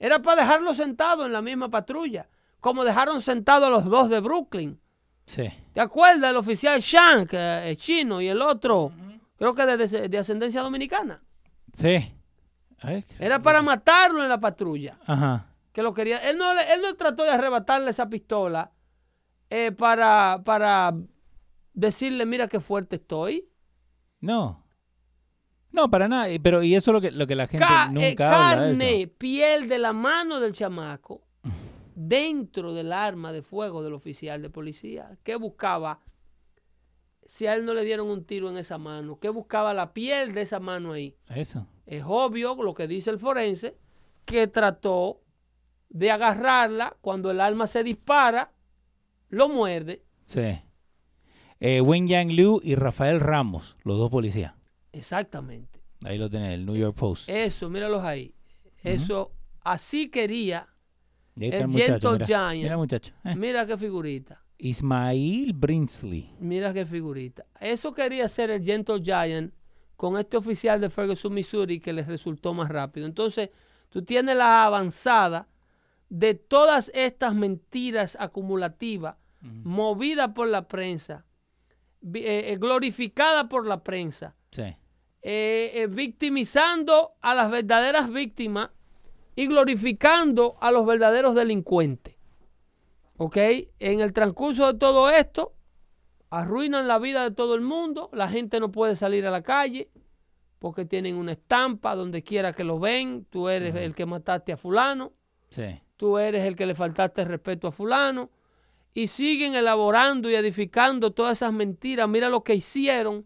[0.01, 2.27] Era para dejarlo sentado en la misma patrulla.
[2.59, 4.81] Como dejaron sentados a los dos de Brooklyn.
[5.27, 5.45] Sí.
[5.73, 6.31] ¿Te acuerdas?
[6.31, 8.91] El oficial Shank, eh, chino, y el otro,
[9.37, 11.23] creo que de, de- de ascendencia dominicana.
[11.73, 12.13] Sí.
[12.83, 14.99] Ay, Era para matarlo en la patrulla.
[15.07, 15.47] Ajá.
[15.73, 16.17] Que lo quería.
[16.29, 18.73] Él no, él no trató de arrebatarle esa pistola
[19.51, 20.95] eh, para, para
[21.75, 23.49] decirle, mira qué fuerte estoy.
[24.21, 24.65] No.
[25.73, 26.29] No, para nada.
[26.43, 28.69] Pero, y eso es lo que, lo que la gente Ca- eh, nunca habla de
[28.73, 29.13] carne, eso.
[29.19, 31.23] piel de la mano del chamaco
[31.95, 35.17] dentro del arma de fuego del oficial de policía.
[35.23, 36.01] ¿Qué buscaba?
[37.27, 40.35] Si a él no le dieron un tiro en esa mano, ¿qué buscaba la piel
[40.35, 41.17] de esa mano ahí?
[41.29, 41.67] Eso.
[41.87, 43.77] Es obvio lo que dice el forense,
[44.25, 45.21] que trató
[45.89, 48.53] de agarrarla cuando el arma se dispara,
[49.29, 50.03] lo muerde.
[50.25, 50.61] Sí.
[51.61, 54.55] Eh, Wen Yang Liu y Rafael Ramos, los dos policías.
[54.93, 55.81] Exactamente.
[56.05, 57.29] Ahí lo tenés, el New York Post.
[57.29, 58.35] Eso, míralos ahí.
[58.83, 60.67] Eso, así quería.
[61.37, 62.27] El muchacho, mira.
[62.27, 62.63] Giant.
[62.63, 63.13] Mira, muchacho.
[63.25, 63.35] Eh.
[63.37, 64.43] Mira qué figurita.
[64.59, 66.35] Ismail Brinsley.
[66.39, 67.47] Mira qué figurita.
[67.59, 69.53] Eso quería hacer el Gentle Giant
[69.97, 73.07] con este oficial de Ferguson, Missouri, que les resultó más rápido.
[73.07, 73.51] Entonces,
[73.91, 75.49] tú tienes la avanzada
[76.09, 81.25] de todas estas mentiras acumulativas, movidas por la prensa,
[82.15, 84.75] eh, eh, glorificada por la prensa, Sí.
[85.23, 88.71] Eh, eh, victimizando a las verdaderas víctimas
[89.37, 92.17] y glorificando a los verdaderos delincuentes.
[93.17, 93.37] ¿Ok?
[93.79, 95.53] En el transcurso de todo esto,
[96.31, 99.91] arruinan la vida de todo el mundo, la gente no puede salir a la calle
[100.59, 104.57] porque tienen una estampa donde quiera que lo ven, tú eres el que mataste a
[104.59, 105.13] fulano,
[105.49, 105.81] Sí.
[105.97, 108.31] tú eres el que le faltaste respeto a fulano,
[108.93, 112.09] y siguen elaborando y edificando todas esas mentiras.
[112.09, 113.25] Mira lo que hicieron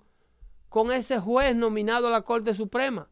[0.74, 3.08] con ese juez nominado a la Corte Suprema.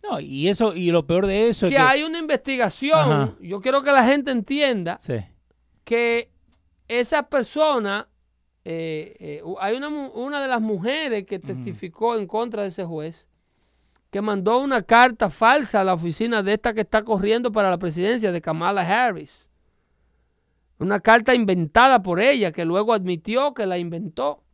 [0.00, 1.84] No, y eso, y lo peor de eso Que es que.
[1.84, 3.34] hay una investigación, Ajá.
[3.40, 5.14] yo quiero que la gente entienda Sí.
[5.82, 6.30] que
[6.86, 8.06] esa persona,
[8.64, 13.28] eh, eh, hay una, una de las mujeres que testificó en contra de ese juez,
[14.12, 17.78] que mandó una carta falsa a la oficina de esta que está corriendo para la
[17.78, 19.50] presidencia de Kamala Harris.
[20.78, 24.44] Una carta inventada por ella, que luego admitió que la inventó.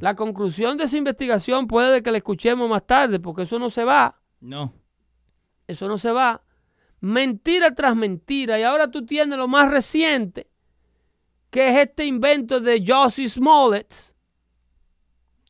[0.00, 3.84] La conclusión de esa investigación puede que la escuchemos más tarde, porque eso no se
[3.84, 4.18] va.
[4.40, 4.72] No.
[5.66, 6.42] Eso no se va.
[7.00, 8.58] Mentira tras mentira.
[8.58, 10.50] Y ahora tú tienes lo más reciente,
[11.50, 13.94] que es este invento de Josie Smollett.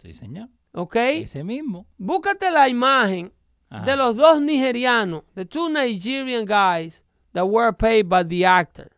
[0.02, 0.48] Sí, señor.
[0.72, 0.96] ¿Ok?
[0.96, 1.86] Ese mismo.
[1.96, 3.32] Búscate la imagen
[3.70, 3.84] Ajá.
[3.84, 8.90] de los dos nigerianos, the two Nigerian guys that were paid by the actor,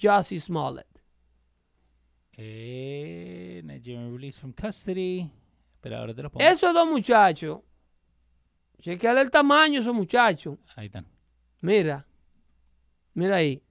[0.00, 0.86] Josie Smollett.
[2.42, 5.30] Eh, Nigerian release from custody.
[5.82, 6.44] Pero ahora te lo pongo.
[6.44, 7.60] Esos dos muchachos,
[8.80, 10.56] chequeale el tamaño esos muchachos.
[10.74, 11.06] Ahí están.
[11.60, 12.06] Mira,
[13.14, 13.62] mira ahí.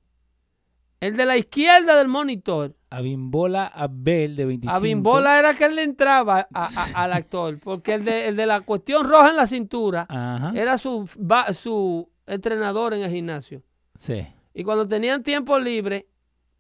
[1.00, 2.76] El de la izquierda del monitor.
[2.92, 4.76] Abimbola Abel, de 25.
[4.76, 8.36] A Bimbola era que él le entraba a- a- al actor, porque el de, el
[8.36, 10.52] de la cuestión roja en la cintura Ajá.
[10.56, 13.64] era su, va- su entrenador en el gimnasio.
[13.96, 14.28] Sí.
[14.54, 16.08] Y cuando tenían tiempo libre,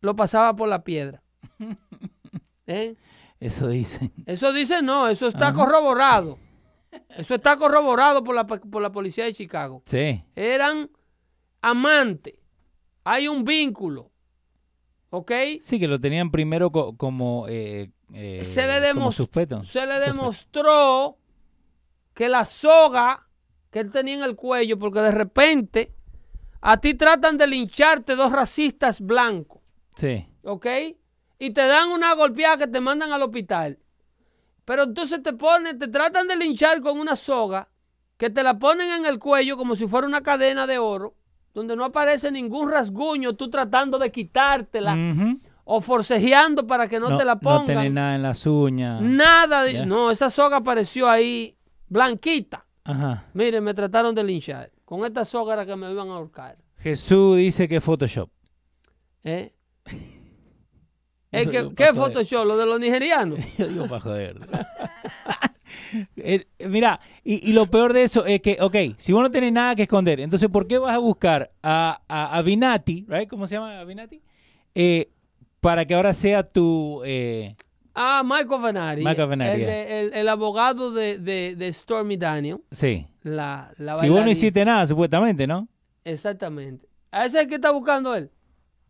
[0.01, 1.21] lo pasaba por la piedra.
[2.67, 2.95] ¿Eh?
[3.39, 4.11] Eso dicen.
[4.25, 5.55] Eso dice no, eso está Ajá.
[5.55, 6.37] corroborado.
[7.09, 9.81] Eso está corroborado por la, por la policía de Chicago.
[9.85, 10.23] Sí.
[10.35, 10.89] Eran
[11.61, 12.35] amantes.
[13.03, 14.11] Hay un vínculo.
[15.11, 15.31] ¿Ok?
[15.61, 19.63] Sí, que lo tenían primero co- como, eh, eh, se le, como demos- suspeto.
[19.63, 21.17] se le demostró
[22.13, 23.27] que la soga
[23.71, 25.93] que él tenía en el cuello, porque de repente
[26.61, 29.61] a ti tratan de lincharte dos racistas blancos,
[29.95, 30.27] Sí.
[30.43, 30.65] ¿ok?
[31.39, 33.79] Y te dan una golpeada que te mandan al hospital.
[34.65, 37.69] Pero entonces te ponen, te tratan de linchar con una soga
[38.17, 41.15] que te la ponen en el cuello como si fuera una cadena de oro,
[41.53, 44.95] donde no aparece ningún rasguño, tú tratando de quitártela
[45.63, 47.65] o forcejeando para que no, te la No pongan.
[47.65, 49.01] tenés nada en las uñas.
[49.01, 49.85] Nada de...
[49.85, 51.55] No, esa soga apareció ahí
[51.87, 52.65] blanquita.
[52.83, 53.25] Ajá.
[53.33, 54.71] Miren, me trataron de linchar.
[54.83, 56.57] Con esta soga era que me iban a ahorcar.
[56.77, 58.29] Jesús dice que Photoshop.
[59.23, 59.53] ¿Eh?
[61.31, 61.93] ¿Qué joder.
[61.95, 62.45] Photoshop?
[62.45, 63.39] ¿Lo de los nigerianos?
[63.57, 64.39] Yo digo para joder.
[66.17, 69.51] Eh, mira, y, y lo peor de eso es que, ok, si vos no tenés
[69.53, 73.29] nada que esconder, entonces ¿por qué vas a buscar a, a, a Binati, right?
[73.29, 74.21] ¿cómo se llama Binati?
[74.75, 75.09] Eh,
[75.61, 77.01] para que ahora sea tu...
[77.05, 77.55] eh,
[77.95, 79.03] Ah, Michael Venari.
[79.03, 82.59] Michael Venari, El, el- el abogado de, de- de Stormy Daniel.
[82.71, 83.05] sí.
[83.23, 85.67] La, la Si vos no hiciste nada, supuestamente, ¿no?
[86.03, 86.87] Exactamente.
[87.11, 88.31] ¿A ese es el que está buscando él?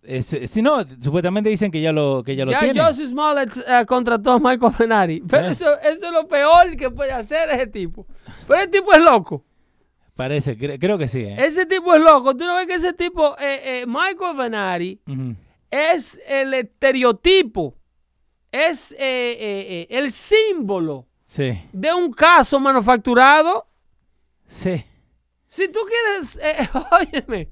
[0.01, 2.81] Es- si no, supuestamente dicen que ya lo, que ya lo Ya tiene.
[2.81, 5.21] Josie Smollett eh, contrató a Michael Venari.
[5.30, 5.51] Pero Sí.
[5.63, 8.07] eso, eso es lo peor que puede hacer ese tipo.
[8.47, 9.43] Pero ese tipo es loco.
[10.15, 11.19] Parece, cre- creo que sí.
[11.21, 11.35] ¿eh?
[11.39, 12.35] Ese tipo es loco.
[12.35, 15.35] Tú no ves que ese tipo, eh, eh, Michael Venari, Ujú.
[15.71, 17.76] es el estereotipo,
[18.51, 23.67] es eh, eh, eh, el símbolo Sí, de un caso manufacturado.
[24.47, 24.84] sí.
[25.45, 27.49] Si tú quieres, eh, óyeme,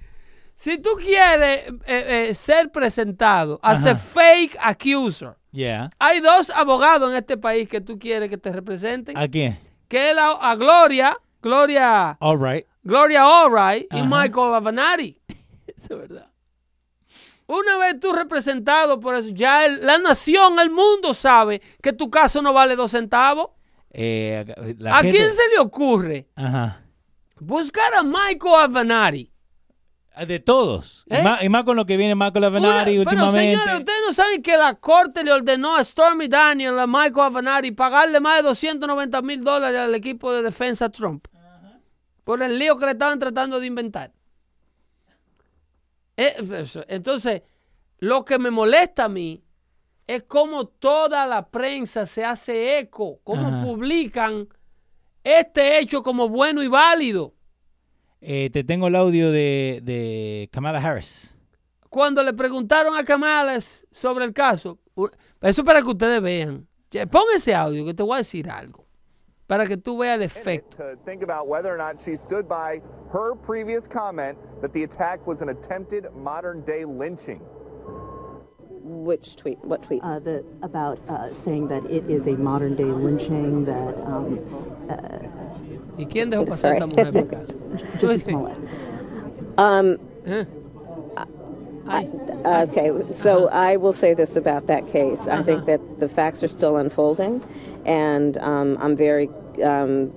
[0.60, 5.90] si tú quieres eh, eh, ser presentado as a fake accuser, Yeah.
[6.00, 9.60] hay dos abogados en este país que tú quieres que te representen, ¿A quién?
[9.88, 12.66] que es la, a Gloria, Gloria, All right.
[12.84, 14.02] Gloria Allright y.
[14.02, 15.20] Michael Avenatti.
[15.68, 16.28] Eso es verdad.
[17.46, 22.10] Una vez tú representado por eso, ya el- la nación, el mundo sabe que tu
[22.10, 23.50] caso no vale dos centavos.
[23.92, 24.44] Eh,
[24.90, 26.82] ¿A gente- quién se le ocurre Ajá.
[27.40, 29.32] buscar a Michael Avenatti?
[30.20, 31.06] Ah, De todos.
[31.10, 31.20] ¿Eh?
[31.20, 33.40] Y, más, y más con lo que viene Marco Una- Lavenari pero últimamente.
[33.62, 37.72] señores, ustedes no saben que la corte le ordenó a Stormy Daniel, a Michael Avenatti,
[37.72, 41.28] pagarle más de 290 mil dólares al equipo de defensa Trump.
[42.24, 44.12] Por el lío que le estaban tratando de inventar.
[46.18, 46.84] Eh, eso.
[46.88, 47.44] Entonces,
[48.00, 49.44] lo que me molesta a mí
[50.08, 54.48] es cómo toda la prensa se hace eco, cómo publican
[55.24, 57.34] este hecho como bueno y válido.
[58.22, 61.36] Eh, te tengo el audio de, de Kamala Harris.
[61.90, 63.60] cuando le preguntaron a Kamala
[63.92, 64.78] sobre el caso,
[65.42, 66.68] eso para que ustedes vean.
[67.12, 68.86] Pon ese audio que te voy a decir algo.
[69.46, 70.78] Para que tú veas el efecto.
[70.78, 72.82] to think about whether or not she stood by
[73.14, 77.40] her previous comment that the attack was an attempted modern day lynching.
[78.84, 79.58] Which tweet?
[79.64, 80.02] What tweet?
[80.04, 84.40] uh, the, about uh, saying that it is a modern day lynching, that um,
[85.98, 87.44] ¿Y quién dejó pasar a esta mujer acá?
[88.00, 88.58] Tú Jussie dices, Smollett.
[89.58, 90.46] Um, ¿eh?
[91.90, 92.10] Ay,
[92.46, 95.22] okay, so I will say this about that case.
[95.28, 97.42] I think that the facts are still unfolding,
[97.86, 99.30] and um, I'm very
[99.64, 100.12] um,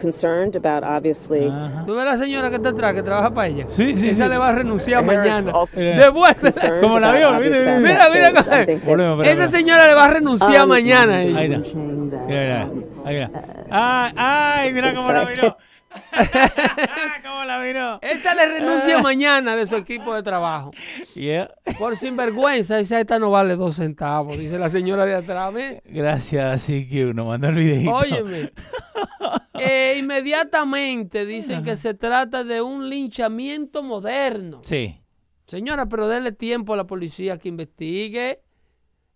[0.00, 1.50] concerned about obviously.
[1.84, 3.66] Tú ves la señora que está atrás, que trabaja para ella.
[3.68, 4.30] Sí, sí, Esa sí.
[4.30, 5.52] le va a renunciar Harris mañana.
[5.74, 6.52] De vuelta.
[6.80, 6.98] Como
[7.38, 8.80] mire, facts mira, mira, mira.
[8.84, 9.18] Volvemos,
[9.48, 11.14] señora le va a renunciar Um, mañana.
[11.14, 11.58] a Ahí está.
[11.58, 12.68] Mira, um, mira.
[13.04, 13.28] Ahí.
[13.70, 15.56] Ay, ay, mira cómo la miró.
[17.22, 17.98] cómo la miró.
[18.02, 20.70] Esa le renuncia mañana de su equipo de trabajo.
[21.14, 21.52] Yeah.
[21.78, 25.52] Por sinvergüenza, esa esta no vale dos centavos, dice la señora de atrás.
[25.52, 25.82] ¿ve?
[25.84, 27.94] Gracias, que uno mandó el videito.
[27.94, 28.52] Óyeme.
[29.62, 34.60] Eh, inmediatamente dicen que se trata de un linchamiento moderno.
[34.62, 35.02] Sí.
[35.46, 38.40] Señora, pero denle tiempo a la policía que investigue.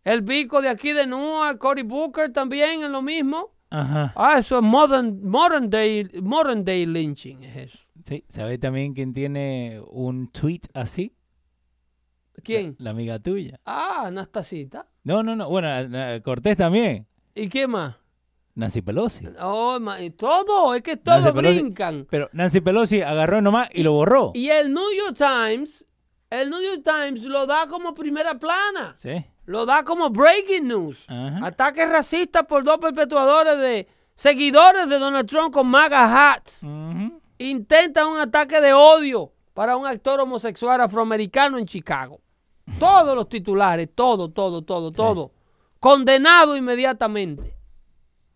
[0.04, 3.53] El bico de aquí de Nua, Cory Booker también es lo mismo.
[3.74, 4.12] Ajá.
[4.14, 7.78] Ah, eso es modern, modern, day, modern day lynching, es eso.
[8.04, 8.24] Sí.
[8.28, 11.16] ¿Sabes también quién tiene un tweet así?
[12.44, 12.76] ¿Quién?
[12.78, 13.58] La amiga tuya.
[13.64, 14.86] Ah, Anastasita.
[15.02, 15.48] No, no, no.
[15.48, 15.68] Bueno,
[16.22, 17.06] Cortés también.
[17.34, 17.96] ¿Y quién más?
[18.54, 19.26] Nancy Pelosi.
[19.40, 22.06] Oh, y todo, es que todos brincan.
[22.08, 24.30] Pero Nancy Pelosi agarró nomás y lo borró.
[24.34, 25.84] Y el New York Times,
[26.30, 28.94] el New York Times lo da como primera plana.
[28.96, 29.24] Sí.
[29.46, 31.06] Lo da como breaking news.
[31.08, 31.46] Ajá.
[31.46, 36.62] Ataques racistas por dos perpetuadores de seguidores de Donald Trump con MAGA hats.
[36.62, 37.20] Ujú.
[37.38, 42.20] Intentan un ataque de odio para un actor homosexual afroamericano en Chicago.
[42.78, 45.32] Todos los titulares, todo, todo, todo, todo.
[45.78, 47.56] Condenado inmediatamente.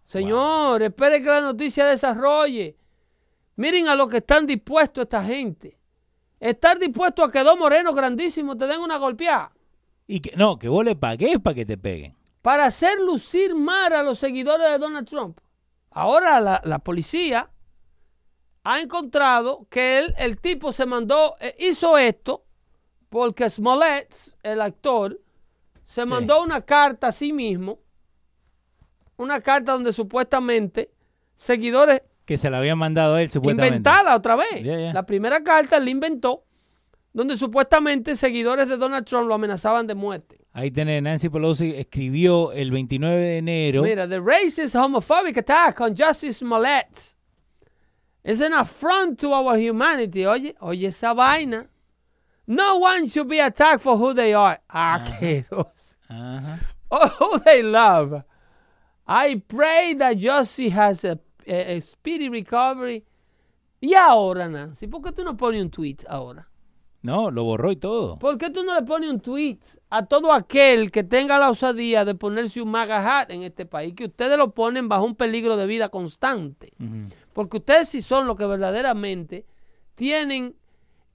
[0.05, 2.77] Señor, espere que la noticia desarrolle.
[3.57, 5.79] Miren a lo que están dispuestos esta gente.
[6.39, 9.53] Estar dispuesto a que dos morenos grandísimos te den una golpeada.
[10.09, 12.17] Y que no, que vos le pagués para que te peguen.
[12.43, 15.39] para hacer lucir mal a los seguidores de Donald Trump.
[15.91, 17.51] Ahora la, la policía
[18.65, 22.45] ha encontrado que él, el tipo se mandó, eh, hizo esto
[23.11, 25.21] porque Smollett, el actor,
[25.85, 26.09] se Sí.
[26.09, 27.79] mandó una carta a sí mismo,
[29.17, 30.91] una carta donde supuestamente
[31.35, 33.77] seguidores Que se la habían mandado a él, supuestamente.
[33.77, 34.63] inventada otra vez.
[34.95, 36.45] La primera carta la inventó,
[37.19, 40.39] donde supuestamente seguidores de Donald Trump lo amenazaban de muerte.
[40.53, 43.83] Ahí tenés, Nancy Pelosi escribió el 29 de enero.
[43.83, 47.17] Mira, the racist homophobic attack on Justice Smollett
[48.23, 50.25] is an affront to our humanity.
[50.27, 51.67] Oye, oye esa vaina.
[52.47, 54.61] No one should be attacked for who they are.
[54.73, 55.97] Asqueroso.
[56.09, 56.61] Ajá.
[56.89, 58.23] or who they love.
[59.09, 61.19] I pray that Josie has a,
[61.49, 63.05] a- a speedy recovery.
[63.83, 66.47] Y ahora, Nancy, ¿por qué tú no pones un tweet ahora?
[67.01, 68.19] No, lo borró y todo.
[68.19, 72.05] ¿Por qué tú no le pones un tweet a todo aquel que tenga la osadía
[72.05, 73.95] de ponerse un MAGA hat en este país?
[73.95, 76.73] Que ustedes lo ponen bajo un peligro de vida constante.
[77.33, 79.47] Porque ustedes sí son los que verdaderamente
[79.95, 80.57] tienen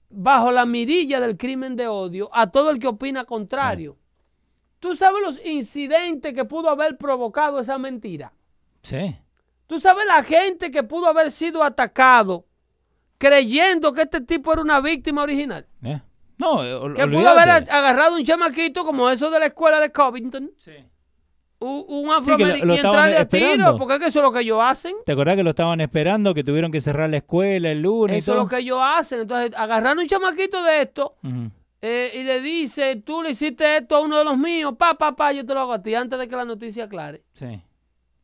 [0.08, 3.98] bajo la mirilla del crimen de odio a todo el que opina contrario.
[4.80, 8.32] ¿Tú sabes los incidentes que pudo haber provocado esa mentira?
[8.82, 9.16] Sí.
[9.66, 12.46] ¿Tú sabes la gente que pudo haber sido atacado
[13.18, 15.66] creyendo que este tipo era una víctima original?
[15.82, 16.00] Eh.
[16.38, 19.92] No, eh, ol- Que pudo haber agarrado un chamaquito como eso de la escuela de
[19.92, 20.50] Covington,
[21.60, 24.22] un, un Sí, que lo- afroamericano y entrarle a tiro, porque es que eso es
[24.24, 24.96] lo que ellos hacen.
[25.06, 28.16] ¿Te acordás que lo estaban esperando, que tuvieron que cerrar la escuela el lunes?
[28.16, 28.44] y Eso es todo?
[28.44, 29.20] lo que ellos hacen.
[29.20, 31.14] Entonces, agarraron un chamaquito de esto
[31.80, 35.14] eh, y le dice, tú le hiciste esto a uno de los míos, pa, pa,
[35.14, 37.22] pa, yo te lo hago a ti antes de que la noticia aclare.
[37.34, 37.62] Sí.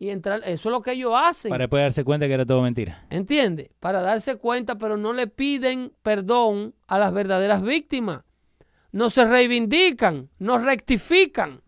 [0.01, 1.51] Y entrar, eso es lo que ellos hacen.
[1.51, 3.07] Para después darse cuenta que era todo mentira.
[3.11, 3.69] ¿Entiendes?
[3.81, 8.23] Para darse cuenta, pero no le piden perdón a las verdaderas víctimas.
[8.93, 11.61] No se reivindican, no rectifican.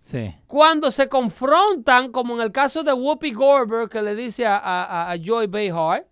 [0.00, 0.34] Sí.
[0.46, 5.10] Cuando se confrontan, como en el caso de Whoopi Goldberg, que le dice a, a-
[5.12, 6.08] a Joy Behar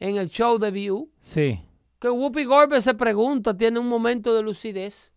[0.00, 1.60] en el show de View, Sí.
[1.98, 5.14] que Whoopi Goldberg se pregunta, tiene un momento de lucidez,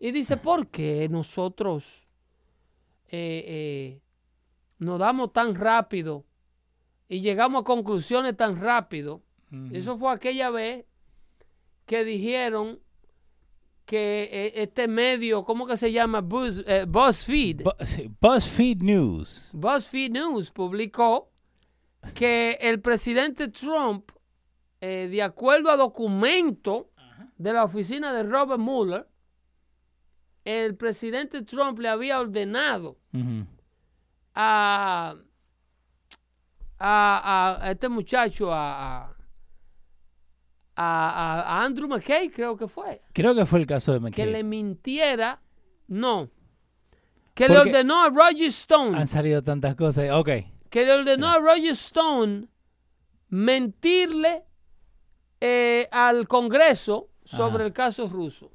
[0.00, 2.08] y dice, ¿por qué nosotros
[3.10, 4.00] eh, eh,
[4.78, 6.24] nos damos tan rápido
[7.08, 9.22] y llegamos a conclusiones tan rápido?
[9.72, 10.84] Eso fue aquella vez
[11.86, 12.80] que dijeron
[13.86, 16.20] que eh, este medio, ¿cómo que se llama?
[16.20, 17.62] Buzz, eh, BuzzFeed.
[18.20, 19.48] BuzzFeed News.
[19.54, 21.30] BuzzFeed News publicó
[22.14, 24.10] que el presidente Trump,
[24.82, 26.90] eh, de acuerdo a documento
[27.38, 29.08] de la oficina de Robert Mueller,
[30.44, 32.98] el presidente Trump le había ordenado.
[34.40, 35.16] A,
[36.78, 39.12] a, a este muchacho, a,
[40.76, 44.30] a, Andrew McKay, creo que fue, Creo que fue el caso de que McKay.
[44.30, 45.40] le mintiera,
[45.88, 46.30] no,
[47.34, 48.96] que le ordenó a Roger Stone.
[48.96, 50.10] Han salido tantas cosas.
[50.12, 50.28] Ok.
[50.70, 52.46] que le ordenó a Roger Stone
[53.30, 54.44] mentirle
[55.40, 57.66] eh, al Congreso sobre Ajá.
[57.66, 58.52] el caso ruso.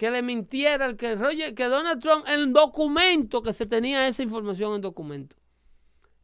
[0.00, 4.22] Que le mintiera el que Roger, que Donald Trump, en documento, que se tenía esa
[4.22, 5.36] información en documento.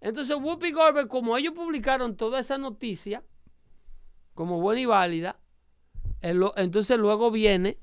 [0.00, 3.22] Entonces, Whoopi Goldberg, como ellos publicaron toda esa noticia,
[4.32, 5.38] como buena y válida,
[6.22, 7.76] el lo- entonces luego viene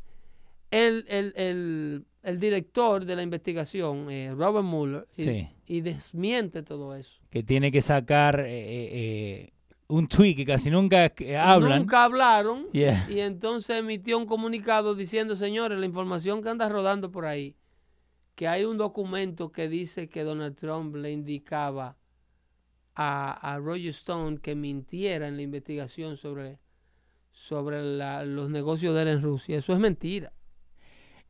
[0.71, 5.47] el, el- el- el director de la investigación, eh, Robert Mueller, Sí.
[5.67, 7.21] y desmiente todo eso.
[7.29, 9.52] Que tiene que sacar eh, eh, eh,
[9.95, 11.79] un tweet que casi nunca eh, hablan.
[11.79, 13.05] Nunca hablaron Yeah.
[13.09, 17.55] y entonces emitió un comunicado diciendo, señores, la información que anda rodando por ahí,
[18.35, 21.97] que hay un documento que dice que Donald Trump le indicaba
[22.95, 26.59] a, a Roger Stone que mintiera en la investigación sobre,
[27.31, 29.57] sobre la- los negocios de él en Rusia.
[29.57, 30.33] Eso es mentira.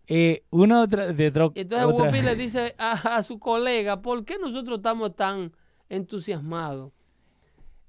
[0.07, 4.23] Eh, una otra de Y entonces otra- Whoopi le dice a, a su colega, ¿por
[4.26, 5.52] qué nosotros estamos tan
[5.90, 6.91] entusiasmados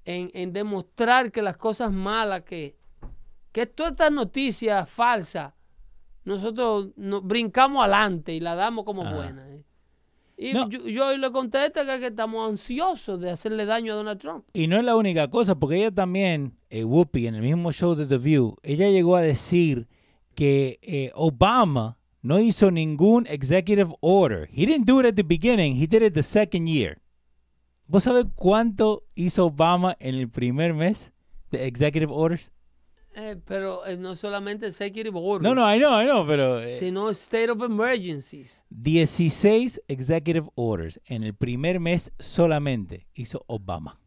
[0.05, 2.77] en, en demostrar que las cosas malas que,
[3.53, 5.53] que todas estas noticias falsas,
[6.25, 9.15] nosotros nos brincamos adelante y la damos como Ajá.
[9.15, 9.51] buenas?
[9.51, 9.63] eh?
[10.37, 10.69] Y No.
[10.69, 14.45] yo, yo le contesta que, que estamos ansiosos de hacerle daño a Donald Trump.
[14.53, 17.95] Y no es la única cosa, porque ella también, eh, Whoopi, en el mismo show
[17.95, 19.87] de The View, ella llegó a decir
[20.35, 24.49] que eh, Obama no hizo ningún executive order.
[24.53, 26.99] He didn't do it at the beginning, he did it the second year.
[27.87, 31.13] ¿Vos sabés cuánto hizo Obama en el primer mes
[31.51, 32.51] de executive orders?
[33.17, 36.77] Eh, pero eh, no solamente executive orders, No, no, I know, I know, pero eh,
[36.77, 38.65] sino state of emergencies.
[38.71, 44.01] 16 executive orders en el primer mes solamente hizo Obama.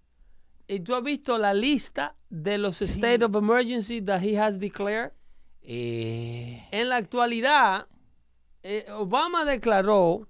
[0.68, 5.14] ¿Y tú has visto la lista de los state of emergency that he has declared?
[5.62, 7.88] Eh, En la actualidad,
[8.64, 10.28] eh, Obama declaró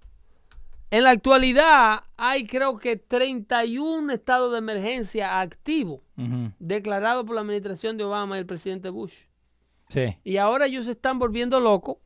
[0.90, 6.52] En la actualidad hay creo que 31 estados de emergencia activos Ujú.
[6.60, 9.14] declarados por la administración de Obama y el presidente Bush.
[9.90, 10.18] Sí.
[10.24, 11.98] Y ahora ellos se están volviendo locos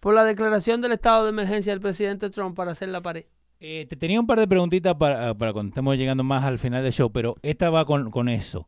[0.00, 3.24] por la declaración del estado de emergencia del presidente Trump para hacer la pared.
[3.60, 6.82] Eh, te tenía un par de preguntitas para, para cuando estemos llegando más al final
[6.82, 8.66] del show, pero esta va con, con eso.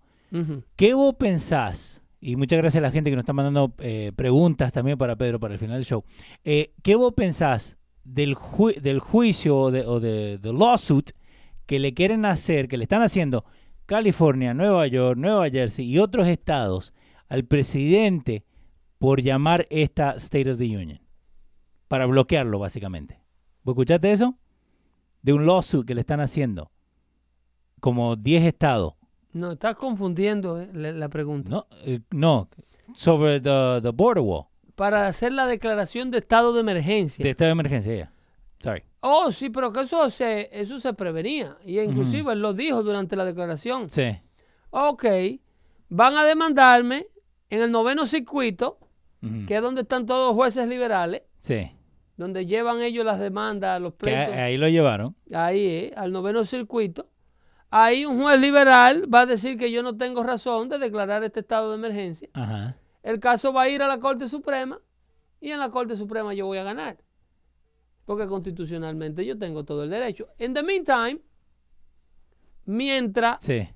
[0.76, 2.00] ¿Qué vos pensás?
[2.20, 5.38] Y muchas gracias a la gente que nos está mandando eh, preguntas también para Pedro
[5.40, 6.04] para el final del show.
[6.44, 11.10] Eh, ¿Qué vos pensás del, ju- del juicio o de, o de, de lawsuit
[11.66, 13.44] que le quieren hacer, que le están haciendo
[13.86, 16.92] California, Nueva York, Nueva Jersey y otros estados
[17.28, 18.44] al presidente
[18.98, 21.00] por llamar esta State of the Union?
[21.88, 23.20] Para bloquearlo, básicamente.
[23.64, 24.36] ¿Vos escuchaste eso?
[25.22, 26.70] De un lawsuit que le están haciendo.
[27.80, 28.94] Como 10 estados.
[29.32, 31.50] No, estás confundiendo eh, la, la pregunta.
[31.50, 32.48] No, eh, no,
[32.94, 37.22] sobre the, the border wall, Para hacer la declaración de estado de emergencia.
[37.22, 38.12] de estado de emergencia, ya.
[38.60, 38.82] Sorry.
[39.00, 41.56] Oh, sí, pero que eso se, eso se prevenía.
[41.64, 43.90] Y inclusive él lo dijo durante la declaración.
[43.90, 44.16] Sí.
[44.70, 45.04] Ok,
[45.88, 47.06] van a demandarme
[47.50, 48.78] en el noveno circuito,
[49.46, 51.70] que es donde están todos los jueces liberales, Sí.
[52.16, 54.34] donde llevan ellos las demandas, los Que pleitos.
[54.36, 55.14] ahí lo llevaron.
[55.34, 57.08] ahí, eh, al noveno circuito.
[57.70, 61.40] Ahí un juez liberal va a decir que yo no tengo razón de declarar este
[61.40, 62.28] estado de emergencia.
[62.34, 62.76] Ajá.
[63.02, 64.80] El caso va a ir a la Corte Suprema
[65.40, 66.98] y en la Corte Suprema yo voy a ganar.
[68.04, 70.28] Porque constitucionalmente yo tengo todo el derecho.
[70.38, 71.20] En the meantime,
[72.64, 73.68] mientras Sí.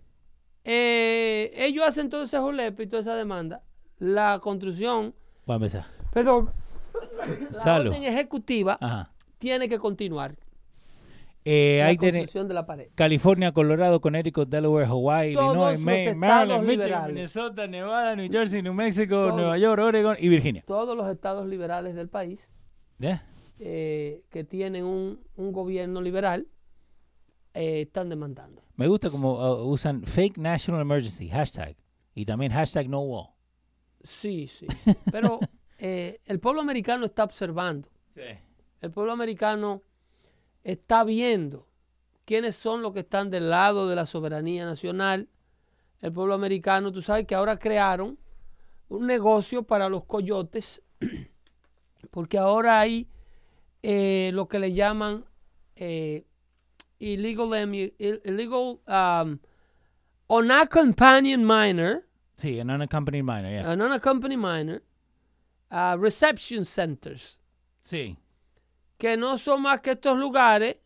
[0.64, 3.62] eh, ellos hacen todo ese julepe y toda esa demanda,
[3.98, 5.14] la construcción,
[5.48, 5.86] Va a empezar.
[6.12, 6.50] perdón,
[7.64, 9.12] la orden ejecutiva Ajá.
[9.38, 10.36] tiene que continuar.
[11.48, 12.88] Eh, la ahí tenés construcción de la pared.
[12.96, 17.06] California, Colorado, Connecticut, Delaware, Hawaii, Todos Illinois, Maine, Maryland, Michigan.
[17.06, 19.36] Minnesota, Nevada, New Jersey, New Mexico, Todos.
[19.36, 20.64] Nueva York, Oregon y Virginia.
[20.66, 22.50] Todos los estados liberales del país
[23.60, 26.48] eh, que tienen un, un gobierno liberal
[27.54, 28.62] eh, están demandando.
[28.74, 31.76] Me gusta como uh, usan fake national emergency, hashtag.
[32.12, 33.28] Y también hashtag no wall.
[34.02, 34.66] Sí, sí.
[35.12, 35.38] Pero
[35.78, 37.88] eh, el pueblo americano está observando.
[38.08, 38.22] Sí.
[38.80, 39.82] El pueblo americano
[40.66, 41.68] está viendo
[42.24, 45.28] quiénes son los que están del lado de la soberanía nacional.
[46.00, 48.18] El pueblo americano, tú sabes que ahora crearon
[48.88, 50.82] un negocio para los coyotes,
[52.10, 53.08] porque ahora hay
[53.82, 55.24] eh, lo que le llaman
[55.76, 56.24] eh,
[56.98, 59.38] illegal, illegal um,
[60.28, 62.02] unaccompanied minor,
[62.36, 63.70] Sí, an unaccompanied minor, yeah.
[63.70, 64.82] an unaccompanied minor,
[65.70, 67.40] uh, reception centers
[67.80, 68.18] sí.
[68.98, 70.76] Que no son más que estos lugares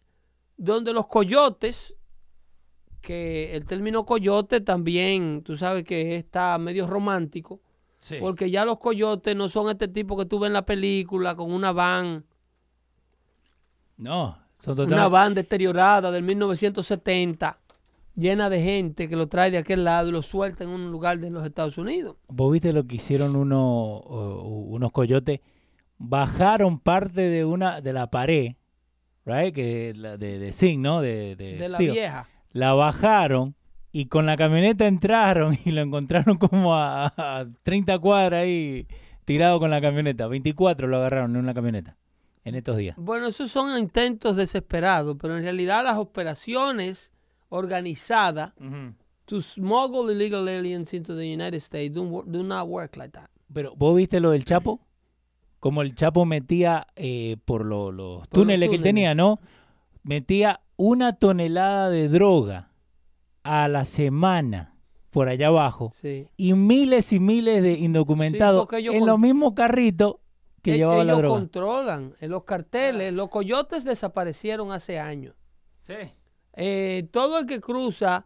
[0.56, 1.94] donde los coyotes,
[3.00, 7.60] que el término coyote también, tú sabes que está medio romántico,
[7.98, 8.16] Sí.
[8.18, 11.52] porque ya los coyotes no son este tipo que tú ves en la película con
[11.52, 12.24] una van,
[13.96, 17.58] No, son una van deteriorada del 1970,
[18.16, 21.18] llena de gente que lo trae de aquel lado y lo suelta en un lugar
[21.18, 22.16] de los Estados Unidos.
[22.28, 25.40] ¿Vos viste lo que hicieron uno, uh, unos coyotes?
[26.02, 28.54] Bajaron parte de una de la pared,
[29.26, 29.54] right?
[29.54, 31.02] Que la de, de zinc, ¿no?
[31.02, 31.92] De, de, De la steel.
[31.92, 32.26] vieja.
[32.52, 33.54] La bajaron
[33.92, 38.86] y con la camioneta entraron y lo encontraron como a, a 30 cuadras ahí
[39.26, 40.26] tirado con la camioneta.
[40.26, 41.96] 24 lo agarraron en una camioneta
[42.44, 42.96] en estos días.
[42.98, 47.12] Bueno, esos son intentos desesperados, pero en realidad las operaciones
[47.50, 48.52] organizadas
[49.26, 53.28] to smuggle illegal aliens into the United States do, do not work like that.
[53.52, 54.80] Pero ¿vos viste lo del Chapo?
[55.60, 59.38] Como el Chapo metía eh, por lo- los los túneles que tenía, ¿no?
[60.02, 62.70] Metía una tonelada de droga
[63.42, 64.74] a la semana
[65.10, 66.28] por allá abajo Sí.
[66.36, 70.16] y miles y miles de indocumentados ellos en los mismos carritos
[70.62, 71.38] que E- llevaban la ellos droga.
[71.40, 73.12] controlan eh, los carteles.
[73.12, 75.34] Los coyotes desaparecieron hace años.
[75.78, 75.94] Sí.
[76.54, 78.24] Eh, todo el que cruza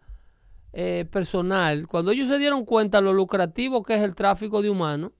[0.72, 5.12] eh, personal, cuando ellos se dieron cuenta lo lucrativo que es el tráfico de humanos,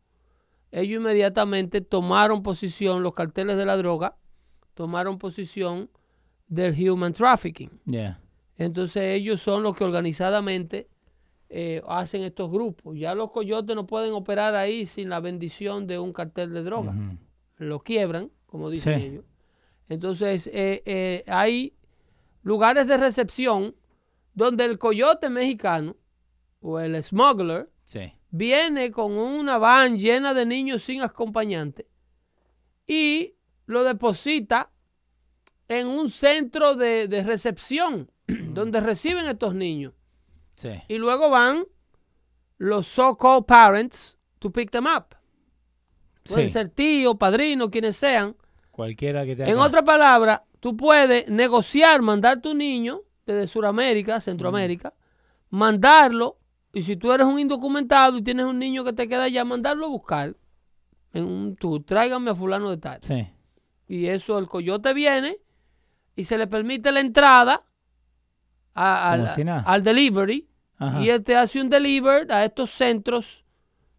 [0.80, 4.16] ellos inmediatamente tomaron posición, los carteles de la droga,
[4.74, 5.90] tomaron posición
[6.48, 7.70] del human trafficking.
[7.86, 8.20] Yeah.
[8.56, 10.88] Entonces ellos son los que organizadamente
[11.48, 12.96] eh, hacen estos grupos.
[12.98, 16.94] Ya los coyotes no pueden operar ahí sin la bendición de un cartel de droga.
[17.58, 19.06] Lo quiebran, como dicen Sí.
[19.06, 19.24] ellos.
[19.88, 21.74] Entonces eh, eh, hay
[22.42, 23.74] lugares de recepción
[24.34, 25.96] donde el coyote mexicano
[26.60, 28.12] o el smuggler Sí.
[28.36, 31.86] Viene con una van llena de niños sin acompañante
[32.84, 33.36] y
[33.66, 34.70] lo deposita
[35.68, 39.92] en un centro de, de recepción donde reciben estos niños.
[40.56, 40.70] Sí.
[40.88, 41.64] Y luego van
[42.58, 45.14] los so-called parents to pick them up.
[46.24, 46.52] Pueden Sí.
[46.52, 48.36] ser tíos, padrinos, quienes sean,
[48.72, 54.20] Cualquiera que te En haga- otras palabras, tú puedes negociar, mandar tu niño desde Sudamérica,
[54.20, 54.92] Centroamérica,
[55.50, 56.38] mandarlo,
[56.74, 59.86] y si tú eres un indocumentado y tienes un niño que te queda allá, mandarlo
[59.86, 60.36] a buscar
[61.12, 61.82] en un tour.
[61.84, 62.98] Tráigame a fulano de tal.
[63.02, 63.26] Sí.
[63.88, 65.38] Y eso, el coyote viene
[66.16, 67.64] y se le permite la entrada
[68.74, 69.62] a- al, si nada.
[69.62, 70.48] al delivery.
[70.78, 71.00] Ajá.
[71.02, 73.44] Y él te hace un delivery a estos centros,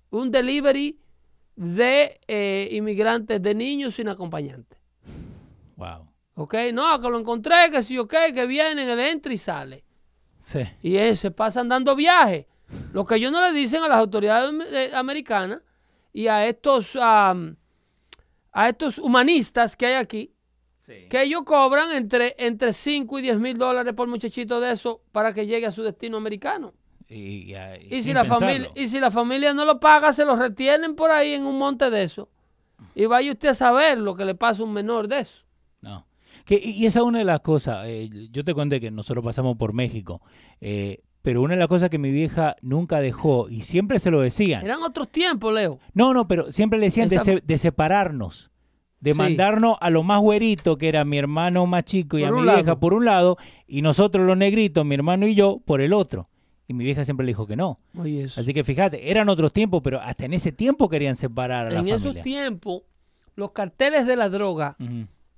[0.09, 0.99] un delivery
[1.55, 4.77] de eh, inmigrantes, de niños sin acompañantes.
[5.77, 6.07] Wow.
[6.35, 6.55] ¿Ok?
[6.73, 9.85] No, que lo encontré, que sí, ok, que vienen, él entra y sale.
[10.41, 10.59] Sí.
[10.81, 12.45] Y él se pasan dando viajes.
[12.93, 15.61] Lo que ellos no le dicen a las autoridades eh, americanas
[16.13, 17.55] y a estos, am,
[18.51, 20.31] a estos humanistas que hay aquí,
[21.09, 25.33] que ellos cobran entre, entre 5 y 10 mil dólares por muchachito de eso para
[25.33, 26.73] que llegue a su destino americano.
[27.07, 27.55] Y, y-
[27.89, 28.47] y Y si, la pensarlo.
[28.47, 31.57] familia, y si la familia no lo paga, se lo retienen por ahí en un
[31.57, 32.29] monte de eso.
[32.95, 35.43] Y vaya usted a saber lo que le pasa a un menor de eso.
[35.81, 36.07] No.
[36.45, 37.85] Que, y y esa es una de las cosas.
[37.87, 40.21] eh, yo te conté que nosotros pasamos por México.
[40.61, 44.21] eh, pero una de las cosas que mi vieja nunca dejó, y siempre se lo
[44.21, 44.63] decían.
[44.63, 45.79] Eran otros tiempos, Leo.
[45.93, 48.51] No, no, pero siempre le decían de, Esa- se- de separarnos.
[49.01, 49.17] De Sí.
[49.17, 52.41] mandarnos a lo más güerito, que era mi hermano más chico y Por a mi
[52.43, 52.79] vieja lado.
[52.79, 53.37] por un lado,
[53.67, 56.29] y nosotros los negritos, mi hermano y yo, por el otro.
[56.67, 57.79] Y mi vieja siempre le dijo que no.
[57.97, 58.39] Oye, eso.
[58.41, 61.79] Así que fíjate, eran otros tiempos, pero hasta en ese tiempo querían separar a la
[61.79, 62.23] en esos familia.
[62.23, 62.83] tiempos,
[63.35, 64.75] los carteles de la droga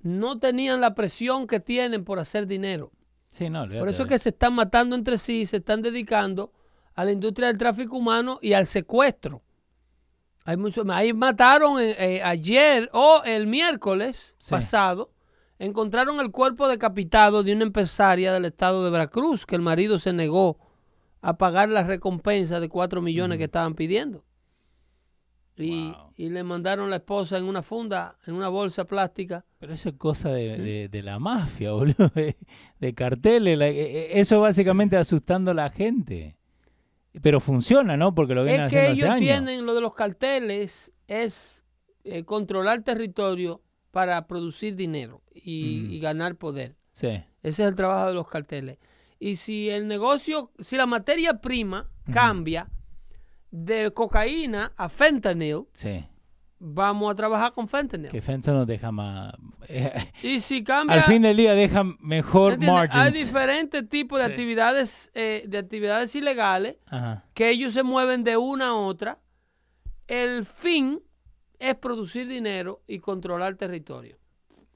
[0.00, 2.92] no tenían la presión que tienen por hacer dinero.
[3.30, 6.52] Sí, no, Por eso es que se están matando entre sí, se están dedicando
[6.94, 9.42] a la industria del tráfico humano y al secuestro.
[10.44, 14.50] Hay mucho, ahí mataron eh, eh, ayer o el miércoles Sí.
[14.50, 15.12] pasado,
[15.58, 20.12] encontraron el cuerpo decapitado de una empresaria del estado de Veracruz, que el marido se
[20.12, 20.58] negó
[21.20, 24.24] a pagar la recompensa de 4 millones que estaban pidiendo.
[25.58, 26.12] Y, Wow.
[26.16, 29.44] y le mandaron la esposa en una funda, en una bolsa plástica.
[29.58, 32.36] Pero eso es cosa de, de- de la mafia, boludo, de,
[32.78, 33.58] de carteles.
[33.58, 33.80] la- e-
[34.16, 36.36] e- eso básicamente asustando a la gente.
[37.22, 38.14] Pero funciona, ¿no?
[38.14, 39.44] Porque lo vienen Es que haciendo ellos hace años.
[39.44, 41.64] tienen lo de los carteles es
[42.04, 43.60] eh, controlar territorio
[43.90, 45.90] para producir dinero y, Mm.
[45.90, 46.76] y ganar poder.
[46.92, 47.08] Sí,
[47.42, 48.78] Ese es el trabajo de los carteles.
[49.18, 52.70] Y si el negocio, si la materia prima cambia
[53.50, 56.04] de cocaína a fentanyl, sí.
[56.58, 58.10] vamos a trabajar con fentanyl.
[58.10, 59.32] Que Fenton nos deja más...
[59.68, 59.92] eh,
[60.22, 60.96] Y si cambia...
[60.96, 62.80] al fin del día deja mejor ¿entiendes?
[62.92, 63.14] Hay margins.
[63.26, 64.30] diferentes tipos de Sí.
[64.32, 67.24] actividades eh, de actividades ilegales Ajá.
[67.34, 69.18] que ellos se mueven de una a otra.
[70.06, 71.00] El fin
[71.58, 74.16] es producir dinero y controlar territorio.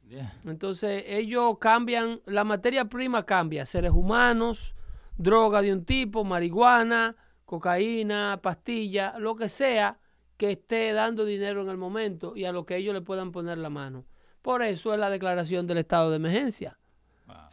[0.09, 0.35] Yeah.
[0.45, 4.75] Entonces ellos cambian, la materia prima cambia, seres humanos,
[5.17, 9.99] droga de un tipo, marihuana, cocaína, pastilla, lo que sea
[10.37, 13.59] que esté dando dinero en el momento y a lo que ellos le puedan poner
[13.59, 14.07] la mano.
[14.43, 16.79] Por eso es la declaración del estado de emergencia.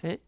[0.04, 0.22] ¿Eh?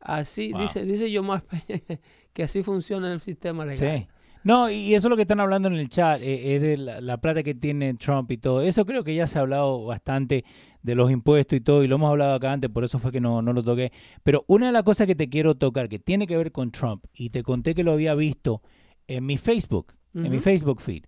[0.00, 0.62] Así, Wow.
[0.62, 1.82] dice, dice Yomar Peña
[2.32, 3.94] que así funciona el sistema legal.
[3.98, 4.08] Sí.
[4.44, 7.00] No, y eso es lo que están hablando en el chat, eh, es de la,
[7.00, 8.62] la plata que tiene Trump y todo.
[8.62, 10.44] Eso creo que ya se ha hablado bastante
[10.82, 13.20] de los impuestos y todo, y lo hemos hablado acá antes, por eso fue que
[13.20, 13.92] no, no lo toqué.
[14.22, 17.04] Pero una de las cosas que te quiero tocar, que tiene que ver con Trump,
[17.12, 18.62] y te conté que lo había visto
[19.08, 20.38] en mi Facebook, en mi.
[20.40, 21.04] Facebook feed.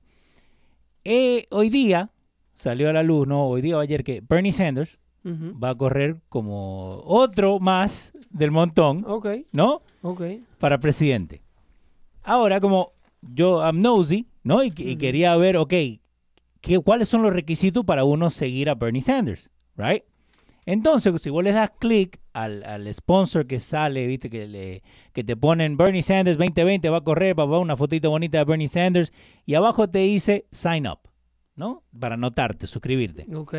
[1.05, 2.11] Eh, hoy día
[2.55, 6.17] salió a la luz, no, hoy día o ayer, que Bernie Sanders va a correr
[6.31, 9.83] como otro más del montón, Ok, ¿no?
[10.03, 10.23] ok.
[10.59, 11.43] para presidente.
[12.23, 14.65] Ahora, como yo am nosy, ¿no?
[14.65, 15.75] Y, y quería ver, ok,
[16.63, 19.51] ¿qué, ¿cuáles son los requisitos para uno seguir a Bernie Sanders?
[19.77, 20.05] ¿Right?
[20.67, 25.25] Entonces, si vos le das clic al, al sponsor que sale, viste, que, le, que
[25.25, 29.13] te ponen Bernie Sanders 2020 va a correr, papá, una fotito bonita de Bernie Sanders,
[29.47, 31.01] y abajo te dice sign up,
[31.55, 31.85] ¿no?
[31.99, 33.27] Para anotarte, suscribirte.
[33.35, 33.55] Ok.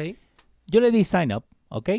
[0.68, 1.90] Yo le di sign up, ¿ok?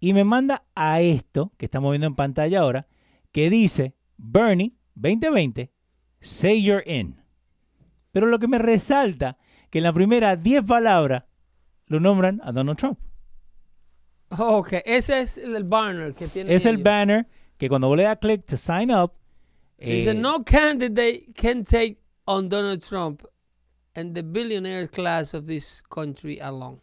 [0.00, 2.86] Y me manda a esto que estamos viendo en pantalla ahora,
[3.32, 5.70] que dice Bernie 2020,
[6.20, 7.20] say you're in.
[8.12, 9.38] Pero lo que me resalta,
[9.70, 11.24] que en las primeras 10 palabras
[11.86, 12.98] lo nombran a Donald Trump.
[14.30, 16.52] Ok, ese es el banner que tiene.
[16.54, 17.26] Es el banner
[17.58, 19.12] que cuando vos le das click to sign up,
[19.78, 23.22] Dice, eh, no candidate can take on Donald Trump
[23.94, 26.80] and the billionaire class of this country alone.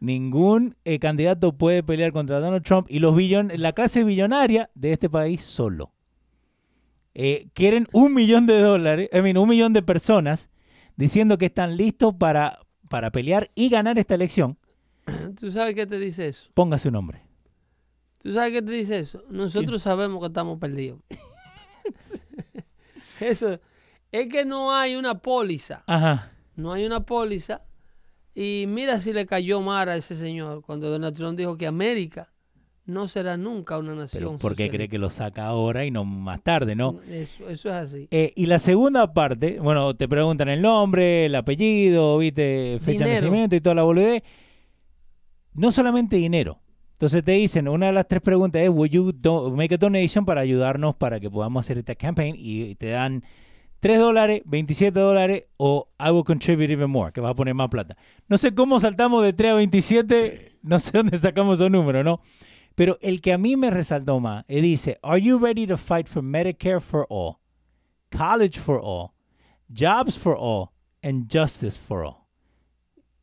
[0.00, 4.92] ningún eh, candidato puede pelear contra Donald Trump y los billon la clase billonaria de
[4.92, 5.92] este país solo.
[7.14, 10.50] Eh, quieren un millón de dólares, I mean, un millón de personas
[10.96, 14.58] diciendo que están listos para, para pelear y ganar esta elección.
[15.38, 16.50] ¿Tú sabes qué te dice eso?
[16.54, 17.22] Póngase un nombre.
[18.18, 19.22] ¿Tú sabes qué te dice eso?
[19.28, 21.00] Nosotros sabemos que estamos perdidos.
[23.20, 23.60] eso
[24.10, 25.84] es que no hay una póliza.
[25.86, 26.32] Ajá.
[26.56, 27.62] No hay una póliza
[28.34, 32.32] Y mira si le cayó mal a ese señor cuando Donald Trump dijo que América
[32.88, 34.24] no será nunca una nación.
[34.24, 36.98] Pero ¿por qué cree que lo saca ahora y no más tarde, no?
[37.08, 38.08] Eso, eso es así.
[38.10, 43.16] Eh, y la segunda parte, bueno, te preguntan el nombre, el apellido, viste, fecha de
[43.16, 44.22] nacimiento y toda la boludez.
[45.58, 46.60] No solamente dinero.
[46.92, 50.24] Entonces te dicen, una de las tres preguntas es, ¿Will you do- make a donation
[50.24, 52.34] para ayudarnos para que podamos hacer esta campaign?
[52.38, 53.22] Y te dan
[53.80, 57.68] 3 dólares, 27 dólares o I will contribute even more, que vas a poner más
[57.68, 57.96] plata.
[58.28, 62.20] No sé cómo saltamos de 3 a 27, no sé dónde sacamos esos números, ¿no?
[62.74, 66.08] Pero el que a mí me resaltó más, eh, dice, Are you ready to fight
[66.08, 67.36] for Medicare for all,
[68.10, 69.12] college for all,
[69.72, 70.70] jobs for all,
[71.02, 72.26] and justice for all?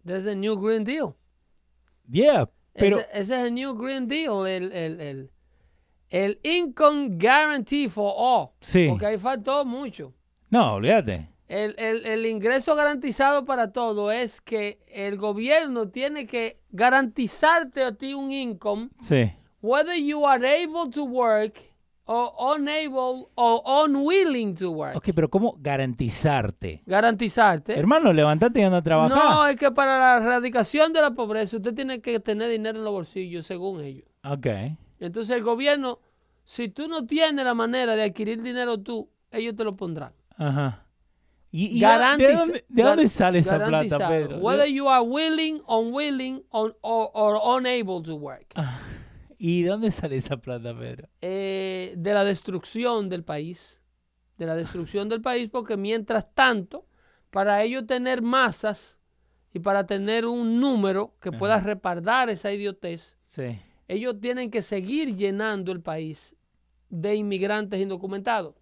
[0.05, 1.15] There's a New Green Deal.
[2.09, 2.99] Yeah, pero...
[2.99, 5.31] ese, ese es el New Green Deal, el, el, el,
[6.09, 8.49] el Income Guarantee for All.
[8.61, 8.87] Sí.
[8.89, 10.13] Porque ahí faltó mucho.
[10.49, 11.29] No, olvídate.
[11.47, 17.93] El, el- el ingreso garantizado para todo es que el gobierno tiene que garantizarte a
[17.93, 19.31] ti un income, Sí.
[19.61, 21.59] whether you are able to work
[22.05, 24.95] or unable or unwilling to work.
[24.95, 26.83] Ok, pero ¿cómo garantizarte?
[26.85, 27.77] Garantizarte.
[27.77, 29.17] Hermano, levantate y anda a trabajar.
[29.17, 32.83] No, es que para la erradicación de la pobreza usted tiene que tener dinero en
[32.85, 34.07] los bolsillos, según ellos.
[34.23, 34.47] Ok.
[34.99, 35.99] Entonces el gobierno,
[36.43, 40.13] si tú no tienes la manera de adquirir dinero tú, ellos te lo pondrán.
[40.37, 40.83] Ajá.
[41.51, 41.87] ¿Y, de
[42.35, 44.09] dónde, de dónde gar- sale esa plata.
[44.09, 44.39] Pedro?
[44.39, 48.45] Whether you are willing, unwilling, or, or, or unable to work.
[48.55, 48.77] Ah.
[49.37, 51.09] ¿Y de dónde sale esa plata, Pedro?
[51.21, 53.81] Eh, de la destrucción del país.
[54.37, 56.85] De la destrucción del país, porque mientras tanto,
[57.29, 58.97] para ellos tener masas
[59.53, 63.57] y para tener un número que pueda respaldar esa idiotez, Sí.
[63.87, 66.35] ellos tienen que seguir llenando el país
[66.89, 68.55] de inmigrantes indocumentados.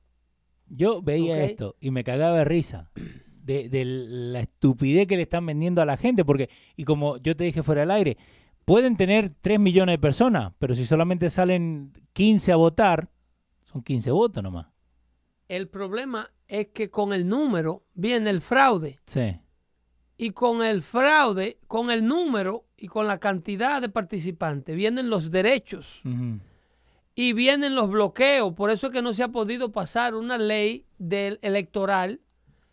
[0.67, 2.91] Yo veía esto y me cagaba de risa
[3.43, 7.35] de, de la estupidez que le están vendiendo a la gente, porque, y como yo
[7.35, 8.17] te dije fuera del aire,
[8.65, 13.09] pueden tener 3 millones de personas, pero si solamente salen 15 a votar,
[13.63, 14.67] son 15 votos nomás.
[15.47, 18.99] El problema es que con el número viene el fraude.
[19.05, 19.39] Sí.
[20.17, 25.31] Y con el fraude, con el número y con la cantidad de participantes, vienen los
[25.31, 26.01] derechos
[27.15, 28.53] y vienen los bloqueos.
[28.53, 32.21] Por eso es que no se ha podido pasar una ley del electoral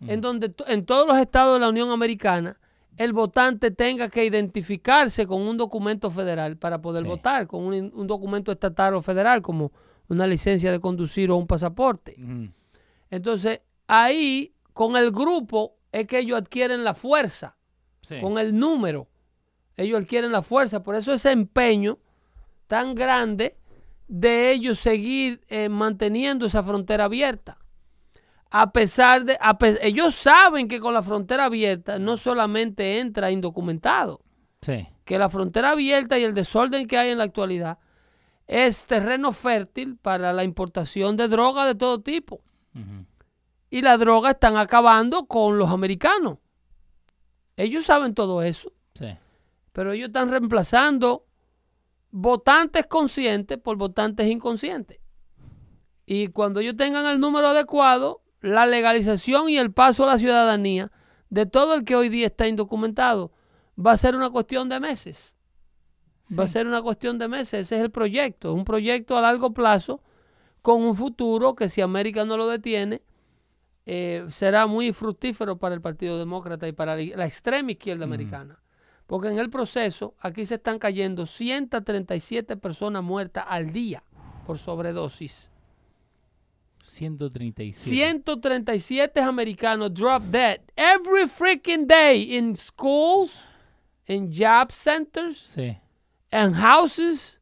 [0.06, 2.58] en donde en todos los estados de la Unión Americana
[3.02, 7.08] el votante tenga que identificarse con un documento federal para poder Sí.
[7.08, 9.72] votar, con un, un documento estatal o federal como
[10.08, 12.14] una licencia de conducir o un pasaporte.
[13.10, 17.56] Entonces, ahí, con el grupo, es que ellos adquieren la fuerza,
[18.02, 18.20] Sí.
[18.20, 19.08] con el número.
[19.76, 20.82] Ellos adquieren la fuerza.
[20.82, 21.98] Por eso ese empeño
[22.66, 23.56] tan grande
[24.08, 27.56] de ellos seguir eh, manteniendo esa frontera abierta.
[28.50, 33.30] A pesar de, a pe- ellos saben que con la frontera abierta no solamente entra
[33.30, 34.20] indocumentado,
[34.60, 34.88] Sí.
[35.04, 37.78] que la frontera abierta y el desorden que hay en la actualidad
[38.48, 42.40] es terreno fértil para la importación de droga de todo tipo.
[43.70, 46.38] Y la droga están acabando con los americanos.
[47.56, 49.16] Ellos saben todo eso, Sí.
[49.72, 51.24] pero ellos están reemplazando
[52.10, 54.98] votantes conscientes por votantes inconscientes.
[56.04, 60.90] Y cuando ellos tengan el número adecuado, la legalización y el paso a la ciudadanía
[61.28, 63.32] de todo el que hoy día está indocumentado
[63.78, 65.36] va a ser una cuestión de meses.
[66.38, 67.66] Va a ser una cuestión de meses.
[67.66, 68.52] Ese es el proyecto.
[68.52, 70.00] Un proyecto a largo plazo
[70.62, 73.02] con un futuro que si América no lo detiene,
[73.86, 78.60] eh, será muy fructífero para el Partido Demócrata y para la, la extrema izquierda americana.
[79.06, 84.04] Porque en el proceso, aquí se están cayendo 137 personas muertas al día
[84.46, 85.49] por sobredosis.
[86.82, 87.90] 137.
[87.96, 93.46] 137 americanos drop dead every freaking day in schools,
[94.06, 95.76] in job centers, Sí.
[96.32, 97.38] in houses,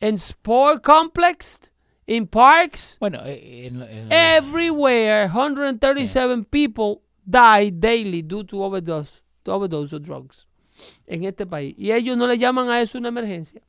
[0.00, 1.70] in sport complex,
[2.06, 2.96] in parks.
[3.00, 10.02] Bueno, eh, en- en- Everywhere, 137 people die daily due to overdose, to overdose of
[10.02, 10.46] drugs
[11.06, 11.74] en este país.
[11.78, 13.62] Y ellos no le llaman a eso una emergencia.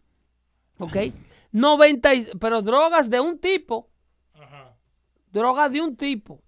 [0.80, 1.14] ¿Ok?
[1.54, 3.90] 90, y- pero drogas de un tipo.
[5.36, 6.42] Drogas de un tipo.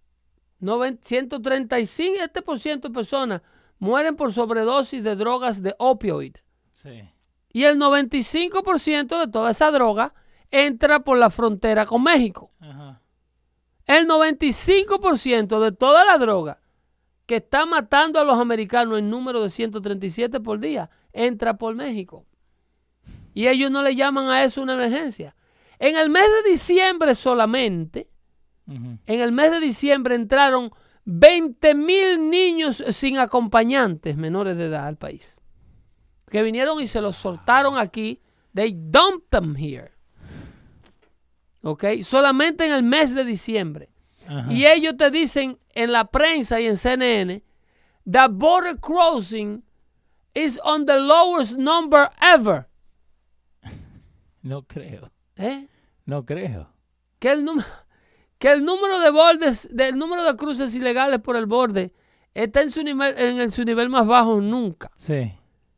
[0.60, 3.42] 90 135 este por ciento de personas
[3.80, 6.38] mueren por sobredosis de drogas de opioid.
[6.72, 7.10] sí.
[7.50, 10.14] Y el 95% de toda esa droga
[10.52, 12.52] entra por la frontera con México.
[12.60, 13.02] Ajá.
[13.86, 16.62] El 95% de toda la droga
[17.26, 22.26] que está matando a los americanos en número de 137 por día entra por México.
[23.34, 25.36] Y ellos no le llaman a eso una emergencia.
[25.78, 28.08] En el mes de diciembre solamente,
[28.68, 30.72] En el mes de diciembre entraron
[31.06, 35.38] 20 mil niños sin acompañantes menores de edad al país.
[36.30, 38.22] Que vinieron y se los soltaron aquí.
[38.53, 39.91] They dumped them here.
[41.61, 41.85] ¿Ok?
[42.03, 43.89] Solamente en el mes de diciembre.
[44.49, 47.41] Y ellos te dicen en la prensa y en CNN
[48.06, 49.64] that border crossing
[50.35, 52.68] is on the lowest number ever.
[54.44, 55.11] No creo.
[55.35, 55.68] ¿Eh?
[56.06, 56.69] No creo.
[57.19, 57.68] Que el, número
[58.40, 61.92] que el número de bordes, del número de cruces ilegales por el borde
[62.34, 64.92] está en su nivel, en el- su nivel más bajo nunca.
[64.96, 65.34] Sí.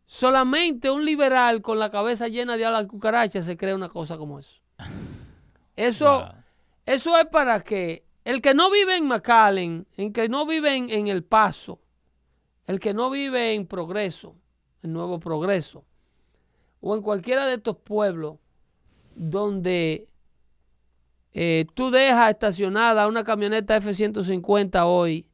[0.06, 4.40] Solamente un liberal con la cabeza llena de alas cucarachas se cree una cosa como
[4.40, 4.60] eso.
[5.76, 6.30] Eso, Wow.
[6.86, 10.90] eso es para que el que no vive en McAllen, el que no vive en,
[10.90, 11.80] en El Paso,
[12.68, 14.36] el que no vive en Progreso,
[14.84, 15.86] en Nuevo Progreso,
[16.82, 18.36] o en cualquiera de estos pueblos
[19.16, 20.09] donde
[21.34, 25.28] eh, tú dejas estacionada una camioneta F-150 hoy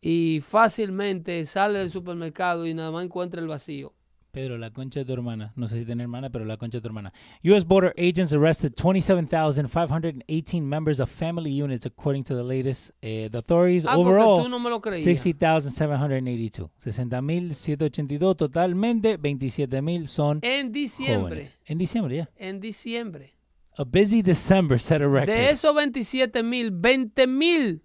[0.00, 3.92] y fácilmente sale del supermercado y nada más encuentra el vacío.
[4.32, 5.52] Pedro, la concha de tu hermana.
[5.56, 7.12] No sé si tiene hermana, pero la concha de tu hermana.
[7.42, 7.66] U.S.
[7.66, 12.92] border agents arrested 27,518 members of family units, according to the latest.
[13.02, 15.02] eh, the authorities Ah, overall, tú no me lo creías.
[15.04, 16.70] 60,782.
[16.78, 21.58] 60,782 totalmente, 27,000 son En diciembre, jóvenes.
[21.66, 22.30] En diciembre, ya.
[22.36, 23.34] en diciembre.
[23.76, 25.26] A busy December set a record.
[25.28, 27.82] De esos 27 mil, 20 mil,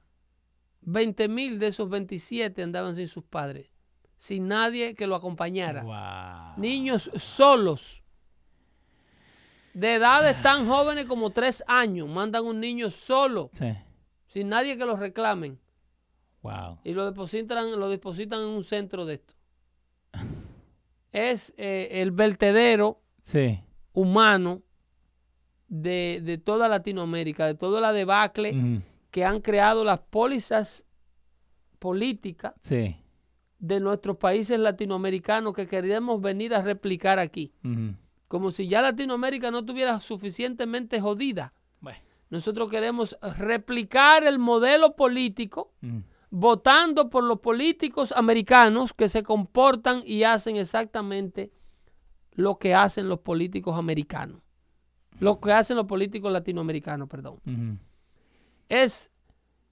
[0.82, 3.70] 20 mil de esos 27 andaban sin sus padres,
[4.18, 5.84] sin nadie que lo acompañara.
[5.84, 6.62] Wow.
[6.62, 8.04] Niños solos,
[9.74, 13.74] de edades tan jóvenes como 3 años, mandan un niño solo, Sí.
[14.28, 15.60] sin nadie que lo reclamen,
[16.42, 16.80] Wow.
[16.84, 19.34] y lo depositan, lo depositan en un centro de esto.
[21.12, 23.62] Es eh, el vertedero Sí.
[23.94, 24.62] humano
[25.68, 30.86] de, de toda Latinoamérica, de toda la debacle que han creado las pólizas
[31.80, 32.98] políticas Sí.
[33.60, 37.54] de nuestros países latinoamericanos que queremos venir a replicar aquí.
[38.28, 41.54] Como si ya Latinoamérica no estuviera suficientemente jodida.
[41.80, 42.00] Bueno.
[42.30, 45.74] Nosotros queremos replicar el modelo político
[46.32, 51.52] votando por los políticos americanos que se comportan y hacen exactamente
[52.32, 54.42] lo que hacen los políticos americanos.
[55.20, 57.40] Lo que hacen los políticos latinoamericanos, perdón.
[58.70, 59.12] Es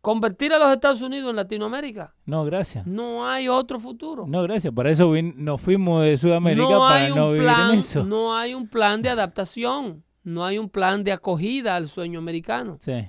[0.01, 2.13] convertir a los Estados Unidos en Latinoamérica.
[2.25, 2.85] No, gracias.
[2.85, 4.25] No hay otro futuro.
[4.27, 4.73] No, gracias.
[4.73, 8.03] Para eso nos fuimos de Sudamérica no para no vivir plan, en eso.
[8.03, 12.77] no hay un plan de adaptación, no hay un plan de acogida al sueño americano.
[12.81, 13.07] Sí.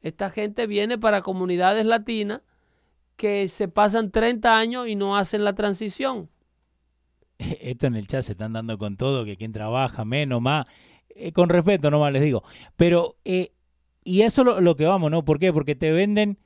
[0.00, 2.40] Esta gente viene para comunidades latinas
[3.14, 6.30] que se pasan 30 años y no hacen la transición.
[7.38, 10.66] Esto en el chat se están dando con todo, que quien trabaja menos, más.
[11.20, 12.44] Eh, con respeto nomás les digo.
[12.76, 13.52] Pero, eh,
[14.04, 15.24] y eso lo, lo que vamos, ¿no?
[15.24, 15.52] ¿Por qué?
[15.52, 16.38] Porque te venden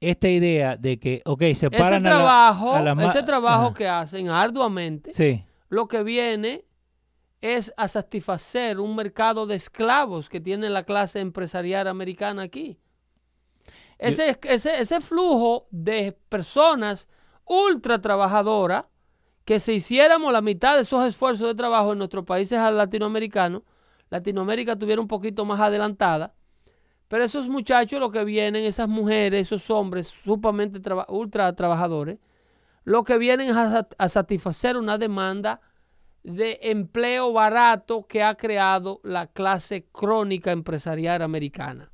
[0.00, 3.22] esta idea de que, ok, se Ese paran a la- trabajo, a las ma- ese
[3.22, 3.74] trabajo Ajá.
[3.74, 6.64] que hacen arduamente, Sí, lo que viene
[7.40, 12.78] es a satisfacer un mercado de esclavos que tiene la clase empresarial americana aquí.
[13.98, 17.08] Ese, ese, ese flujo de personas
[17.44, 18.84] ultra trabajadoras,
[19.44, 23.62] que si hiciéramos la mitad de esos esfuerzos de trabajo en nuestros países latinoamericanos,
[24.10, 26.34] Latinoamérica tuviera un poquito más adelantada.
[27.08, 32.18] Pero esos muchachos, lo que vienen, esas mujeres, esos hombres sumamente traba- ultra trabajadores,
[32.84, 35.60] lo que vienen es a, a satisfacer una demanda
[36.22, 41.90] de empleo barato que ha creado la clase crónica empresarial americana.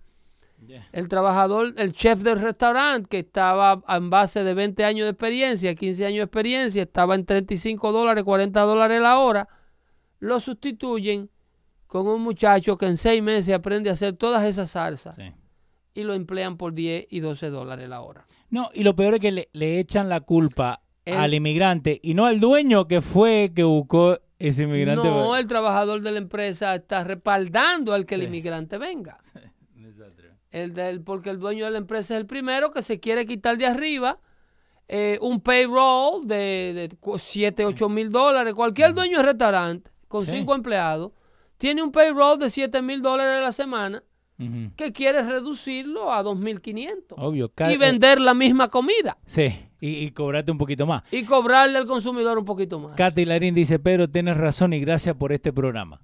[0.93, 5.75] El trabajador, el chef del restaurante que estaba en base de 20 años de experiencia,
[5.75, 9.47] 15 años de experiencia, estaba en 35 dólares, 40 dólares la hora,
[10.21, 11.29] lo sustituyen
[12.03, 15.33] con un muchacho que en seis meses aprende a hacer todas esas salsas sí.
[15.95, 18.27] y lo emplean por 10 y 12 dólares la hora.
[18.51, 22.15] No, y lo peor es que le, le echan la culpa El- al inmigrante y
[22.15, 25.05] no al dueño que fue que buscó ese inmigrante.
[25.09, 29.21] No, el trabajador de la empresa está respaldando al que el inmigrante venga.
[30.51, 33.57] El del, porque el dueño de la empresa es el primero que se quiere quitar
[33.57, 34.19] de arriba
[34.87, 38.55] eh, un payroll de, de 7, 8 mil dólares.
[38.55, 40.31] Cualquier dueño de restaurante con Sí.
[40.31, 41.11] cinco empleados
[41.59, 44.03] tiene un payroll de 7 mil dólares a la semana
[44.77, 47.53] que quiere reducirlo a 2.500 Obvio.
[47.71, 51.03] y vender la misma comida Sí, y, y cobrarte un poquito más.
[51.13, 52.97] y cobrarle al consumidor un poquito más.
[52.97, 56.01] Katy Larín dice, Pedro, tienes razón y gracias por este programa.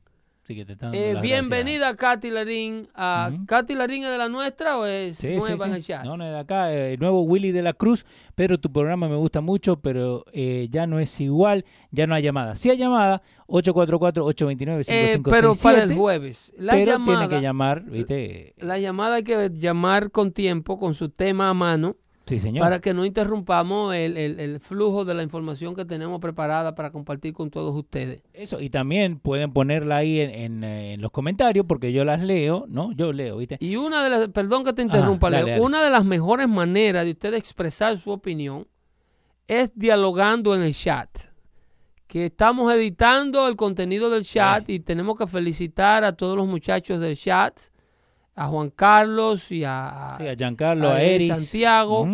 [0.50, 2.88] Así que te están dando Eh, las bienvenida Katy Larín.
[2.96, 3.46] a Ujú.
[3.46, 6.04] ¿Katy Larín es de la nuestra o es Sí, sí, nueva en el chat?
[6.04, 6.74] No, no es de acá.
[6.74, 8.04] eh, El nuevo Willy de la Cruz.
[8.34, 11.64] Pero tu programa me gusta mucho, pero eh, ya no es igual.
[11.92, 12.56] Ya no hay llamada.
[12.56, 13.22] Sí hay llamada.
[13.46, 14.84] 844-829-5567.
[14.88, 16.52] Eh, pero para el jueves.
[16.58, 18.54] La pero llamada, tiene que llamar, ¿viste?
[18.58, 21.94] la llamada hay que llamar con tiempo, con su tema a mano,
[22.26, 22.62] Sí, señor.
[22.62, 26.92] para que no interrumpamos el, el- el flujo de la información que tenemos preparada para
[26.92, 28.22] compartir con todos ustedes.
[28.32, 32.20] Eso, y también pueden ponerla ahí en, en, eh, en los comentarios porque yo las
[32.22, 32.92] leo, ¿no?
[32.92, 33.56] Yo leo, ¿viste?
[33.60, 35.64] Y una de las, perdón que te interrumpa, dale, Leo, dale.
[35.66, 38.66] una de las mejores maneras de usted expresar su opinión
[39.48, 41.08] es dialogando en el chat.
[42.06, 47.00] Que estamos editando el contenido del chat y tenemos que felicitar a todos los muchachos
[47.00, 47.58] del chat,
[48.42, 51.28] a Juan Carlos y a, Sí, a Giancarlo, a, a Eris.
[51.36, 52.08] Santiago,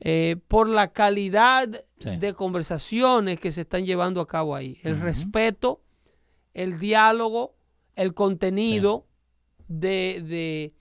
[0.00, 1.68] eh, por la calidad
[2.00, 2.16] Sí.
[2.16, 4.78] de conversaciones que se están llevando a cabo ahí.
[4.82, 5.80] El respeto,
[6.52, 7.54] el diálogo,
[7.94, 9.06] el contenido
[9.68, 10.74] de, de-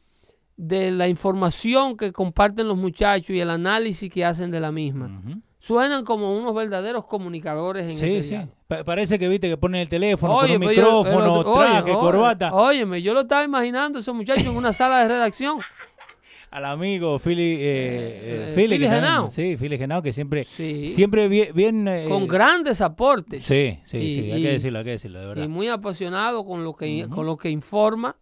[0.58, 5.22] de la información que comparten los muchachos y el análisis que hacen de la misma.
[5.63, 8.49] Suenan como unos verdaderos comunicadores en Sí, ese sí.
[8.67, 11.53] Pa- parece que viste que ponen el teléfono Oye, con un yo- el micrófono, oye,
[11.53, 12.51] traje, oye, corbata.
[12.55, 15.59] Óyeme, yo lo estaba imaginando esos muchachos en una sala de redacción.
[16.49, 19.29] Al amigo Philly, eh, Eh, eh, Philly, Philly que también- Genao.
[19.29, 20.89] Sí, Philly Genao, que siempre, Sí.
[20.89, 21.53] siempre bien...
[21.53, 23.45] bien, eh, con grandes aportes.
[23.45, 25.47] Sí, sí, Y- sí, hay y- que decirlo, hay que decirlo, de y verdad.
[25.47, 28.17] muy apasionado con lo que con lo que informa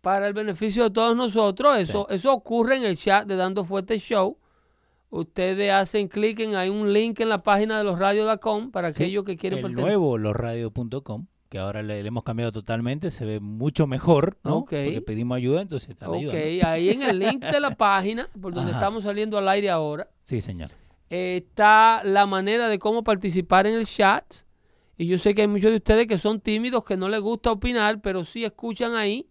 [0.00, 1.76] para el beneficio de todos nosotros.
[1.76, 4.38] Eso eso ocurre en el chat de Dando Fuerte Show.
[5.10, 9.04] Ustedes hacen clic en hay un link en la página de los radios.com para Sí,
[9.04, 9.84] aquellos que quieren el pertenecer.
[9.98, 14.58] nuevo losradio.com, que ahora le, le hemos cambiado totalmente, se ve mucho mejor, ¿no?
[14.58, 14.70] Ok.
[14.84, 16.68] Porque pedimos ayuda, entonces están Ok, ayudando.
[16.68, 18.80] ahí en el link de la página, por donde Ajá.
[18.80, 20.72] estamos saliendo al aire ahora, Sí, señor.
[21.08, 24.24] eh, está la manera de cómo participar en el chat.
[25.00, 27.52] Y yo sé que hay muchos de ustedes que son tímidos, que no les gusta
[27.52, 29.28] opinar, pero sí escuchan ahí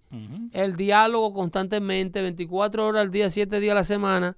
[0.53, 4.37] el diálogo constantemente, 24 horas al día, 7 días a la semana,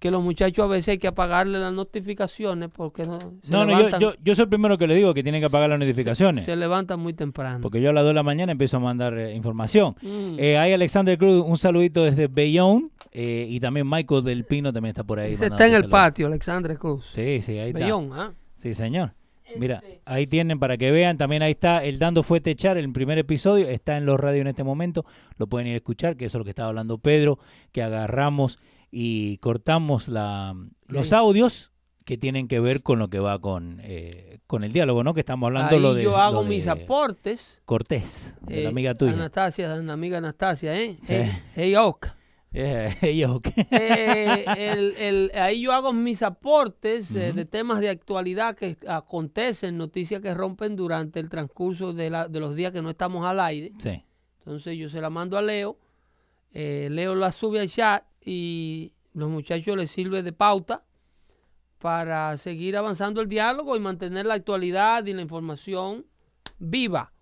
[0.00, 3.72] que los muchachos a veces hay que apagarle las notificaciones porque no, se, No, no,
[3.72, 5.78] yo, levantan, yo, yo soy el primero que le digo que tienen que apagar las
[5.78, 6.44] notificaciones.
[6.44, 7.60] se levantan muy temprano.
[7.60, 9.94] Porque yo a las 2 de la mañana empiezo a mandar eh, información.
[10.00, 10.36] Mm.
[10.38, 12.88] Eh, hay Alexander Cruz, un saludito desde Bayonne.
[13.12, 15.34] eh, y también Michael del Pino también está por ahí.
[15.34, 17.06] Ese está en el patio, Alexandre Cruz.
[17.12, 17.80] Sí, sí, ahí está.
[17.80, 18.32] Bellón, ¿ah?
[18.56, 19.12] Sí, señor.
[19.56, 21.18] Mira, ahí tienen para que vean.
[21.18, 23.68] También ahí está el Dando Fuete Echar, el primer episodio.
[23.68, 25.04] Está en los radios en este momento.
[25.36, 27.38] Lo pueden ir a escuchar, que eso es lo que estaba hablando Pedro,
[27.72, 28.58] que agarramos
[28.90, 30.54] y cortamos la,
[30.86, 31.72] los audios
[32.04, 35.14] que tienen que ver con lo que va con, eh, con el diálogo, ¿no?
[35.14, 37.62] Que estamos hablando Ahí lo de, yo hago mis aportes.
[37.64, 39.12] Cortés, eh, la amiga tuya.
[39.12, 40.98] Anastasia, la amiga Anastasia, ¿eh?
[41.02, 41.14] Sí.
[41.14, 42.16] Hey, hey, Oak.
[42.52, 43.46] Ella, ok.
[43.70, 49.76] Eh, el- el- ahí yo hago mis aportes eh, de temas de actualidad que acontecen,
[49.78, 53.38] noticias que rompen durante el transcurso de, la- de los días que no estamos al
[53.38, 53.72] aire.
[53.78, 54.02] Sí.
[54.38, 55.78] Entonces yo se la mando a Leo,
[56.52, 60.84] eh, Leo la sube al chat y los muchachos les sirve de pauta
[61.78, 66.04] para seguir avanzando el diálogo y mantener la actualidad y la información
[66.58, 67.12] viva.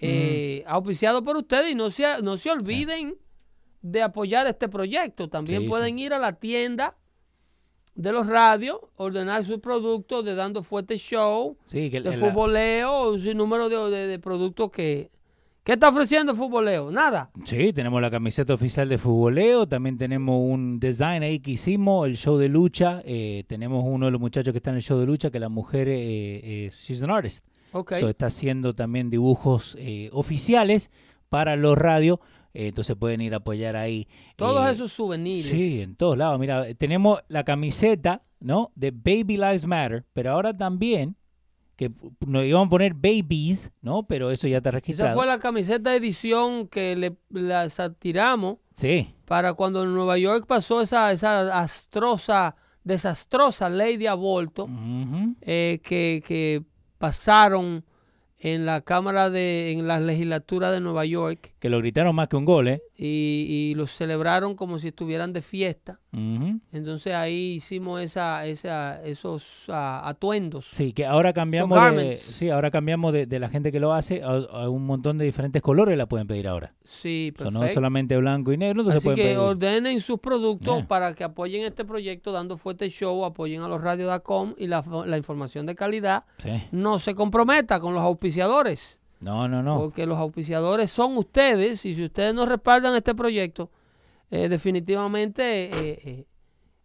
[0.00, 3.16] Eh, Auspiciado por ustedes y no se, no se olviden
[3.82, 5.28] de apoyar este proyecto.
[5.28, 6.96] También Sí, pueden ir a la tienda
[7.94, 13.10] de los radios, ordenar sus productos de Dando Fuerte Show, Sí, que de el- futboleo,
[13.12, 15.10] un sinnúmero de, de- de productos que...
[15.64, 16.90] ¿Qué está ofreciendo futboleo?
[16.90, 17.30] Nada.
[17.44, 22.18] Sí, tenemos la camiseta oficial de futboleo, también tenemos un design ahí que hicimos, el
[22.18, 25.06] show de lucha, eh, tenemos uno de los muchachos que está en el show de
[25.06, 27.94] lucha, que la mujer, eh, eh, she's an artist, Ok.
[27.98, 30.90] So, está haciendo también dibujos eh, oficiales
[31.28, 32.20] para los radios,
[32.52, 34.06] eh, entonces pueden ir a apoyar ahí.
[34.36, 35.46] Todos eh, esos souvenirs.
[35.46, 36.38] Sí, en todos lados.
[36.38, 38.70] Mira, tenemos la camiseta, ¿no?
[38.76, 41.16] De Baby Lives Matter, pero ahora también,
[41.76, 41.90] que
[42.26, 44.06] nos iban a poner babies, ¿no?
[44.06, 45.14] Pero eso ya está Esa registrado.
[45.14, 47.68] fue la camiseta de edición que le la
[47.98, 54.68] tiramos Sí, para cuando en Nueva York pasó esa, esa astrosa, desastrosa ley de aborto
[55.42, 56.62] eh, que, que
[56.98, 57.84] pasaron
[58.38, 62.36] en la Cámara de, en la legislatura de Nueva York que lo gritaron más que
[62.36, 62.82] un gol, ¿eh?
[62.96, 65.98] Y, y los celebraron como si estuvieran de fiesta.
[66.72, 70.66] Entonces ahí hicimos esa, esa, esos ah, atuendos.
[70.70, 74.22] Sí, que ahora cambiamos de, sí, ahora cambiamos de, de la gente que lo hace
[74.22, 76.72] a, a un montón de diferentes colores la pueden pedir ahora.
[76.84, 77.66] Sí, So, perfecto.
[77.66, 79.38] no solamente blanco y negro, Así que pedir.
[79.38, 80.86] ordenen sus productos Yeah.
[80.88, 85.16] para que apoyen este proyecto dando fuerte show, apoyen a los radios.com y la, la
[85.16, 86.24] información de calidad.
[86.38, 86.50] Sí.
[86.72, 89.78] No se comprometa con los auspiciadores, No, no, no.
[89.78, 93.70] porque los auspiciadores son ustedes y si ustedes no respaldan este proyecto,
[94.30, 95.70] eh, definitivamente eh,
[96.04, 96.24] eh,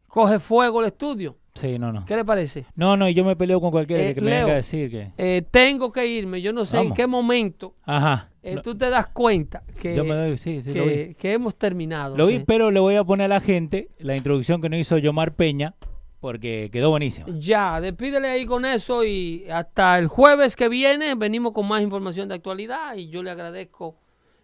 [0.07, 1.36] coge fuego el estudio.
[1.56, 2.06] Sí, no, no.
[2.06, 2.66] ¿Qué le parece?
[2.76, 4.40] No, no, y yo me peleo con cualquiera Eh, que me Leo.
[4.45, 5.11] venga a decir que.
[5.18, 8.30] Eh, tengo que irme, yo no sé en qué momento Ajá.
[8.41, 10.90] eh, No, tú te das cuenta que, yo me doy, sí, sí, lo vi.
[10.91, 12.16] que, que hemos terminado.
[12.16, 14.98] Lo vi, pero le voy a poner a la gente la introducción que nos hizo
[14.98, 15.76] Yomar Peña,
[16.20, 17.26] porque quedó buenísima.
[17.38, 22.28] Ya, despídele ahí con eso y hasta el jueves que viene venimos con más información
[22.30, 23.96] de actualidad y yo le agradezco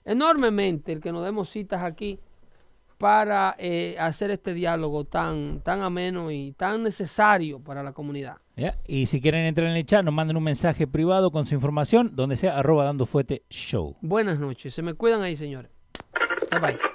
[0.06, 2.20] enormemente el que nos demos citas aquí
[2.98, 8.38] para eh, hacer este diálogo tan, tan ameno y tan necesario para la comunidad.
[8.88, 12.12] Y si quieren entrar en el chat, nos manden un mensaje privado con su información,
[12.16, 13.98] donde sea arroba dando fuete show.
[14.02, 15.72] Buenas noches, se me cuidan ahí, señores.
[16.52, 16.95] Bye bye.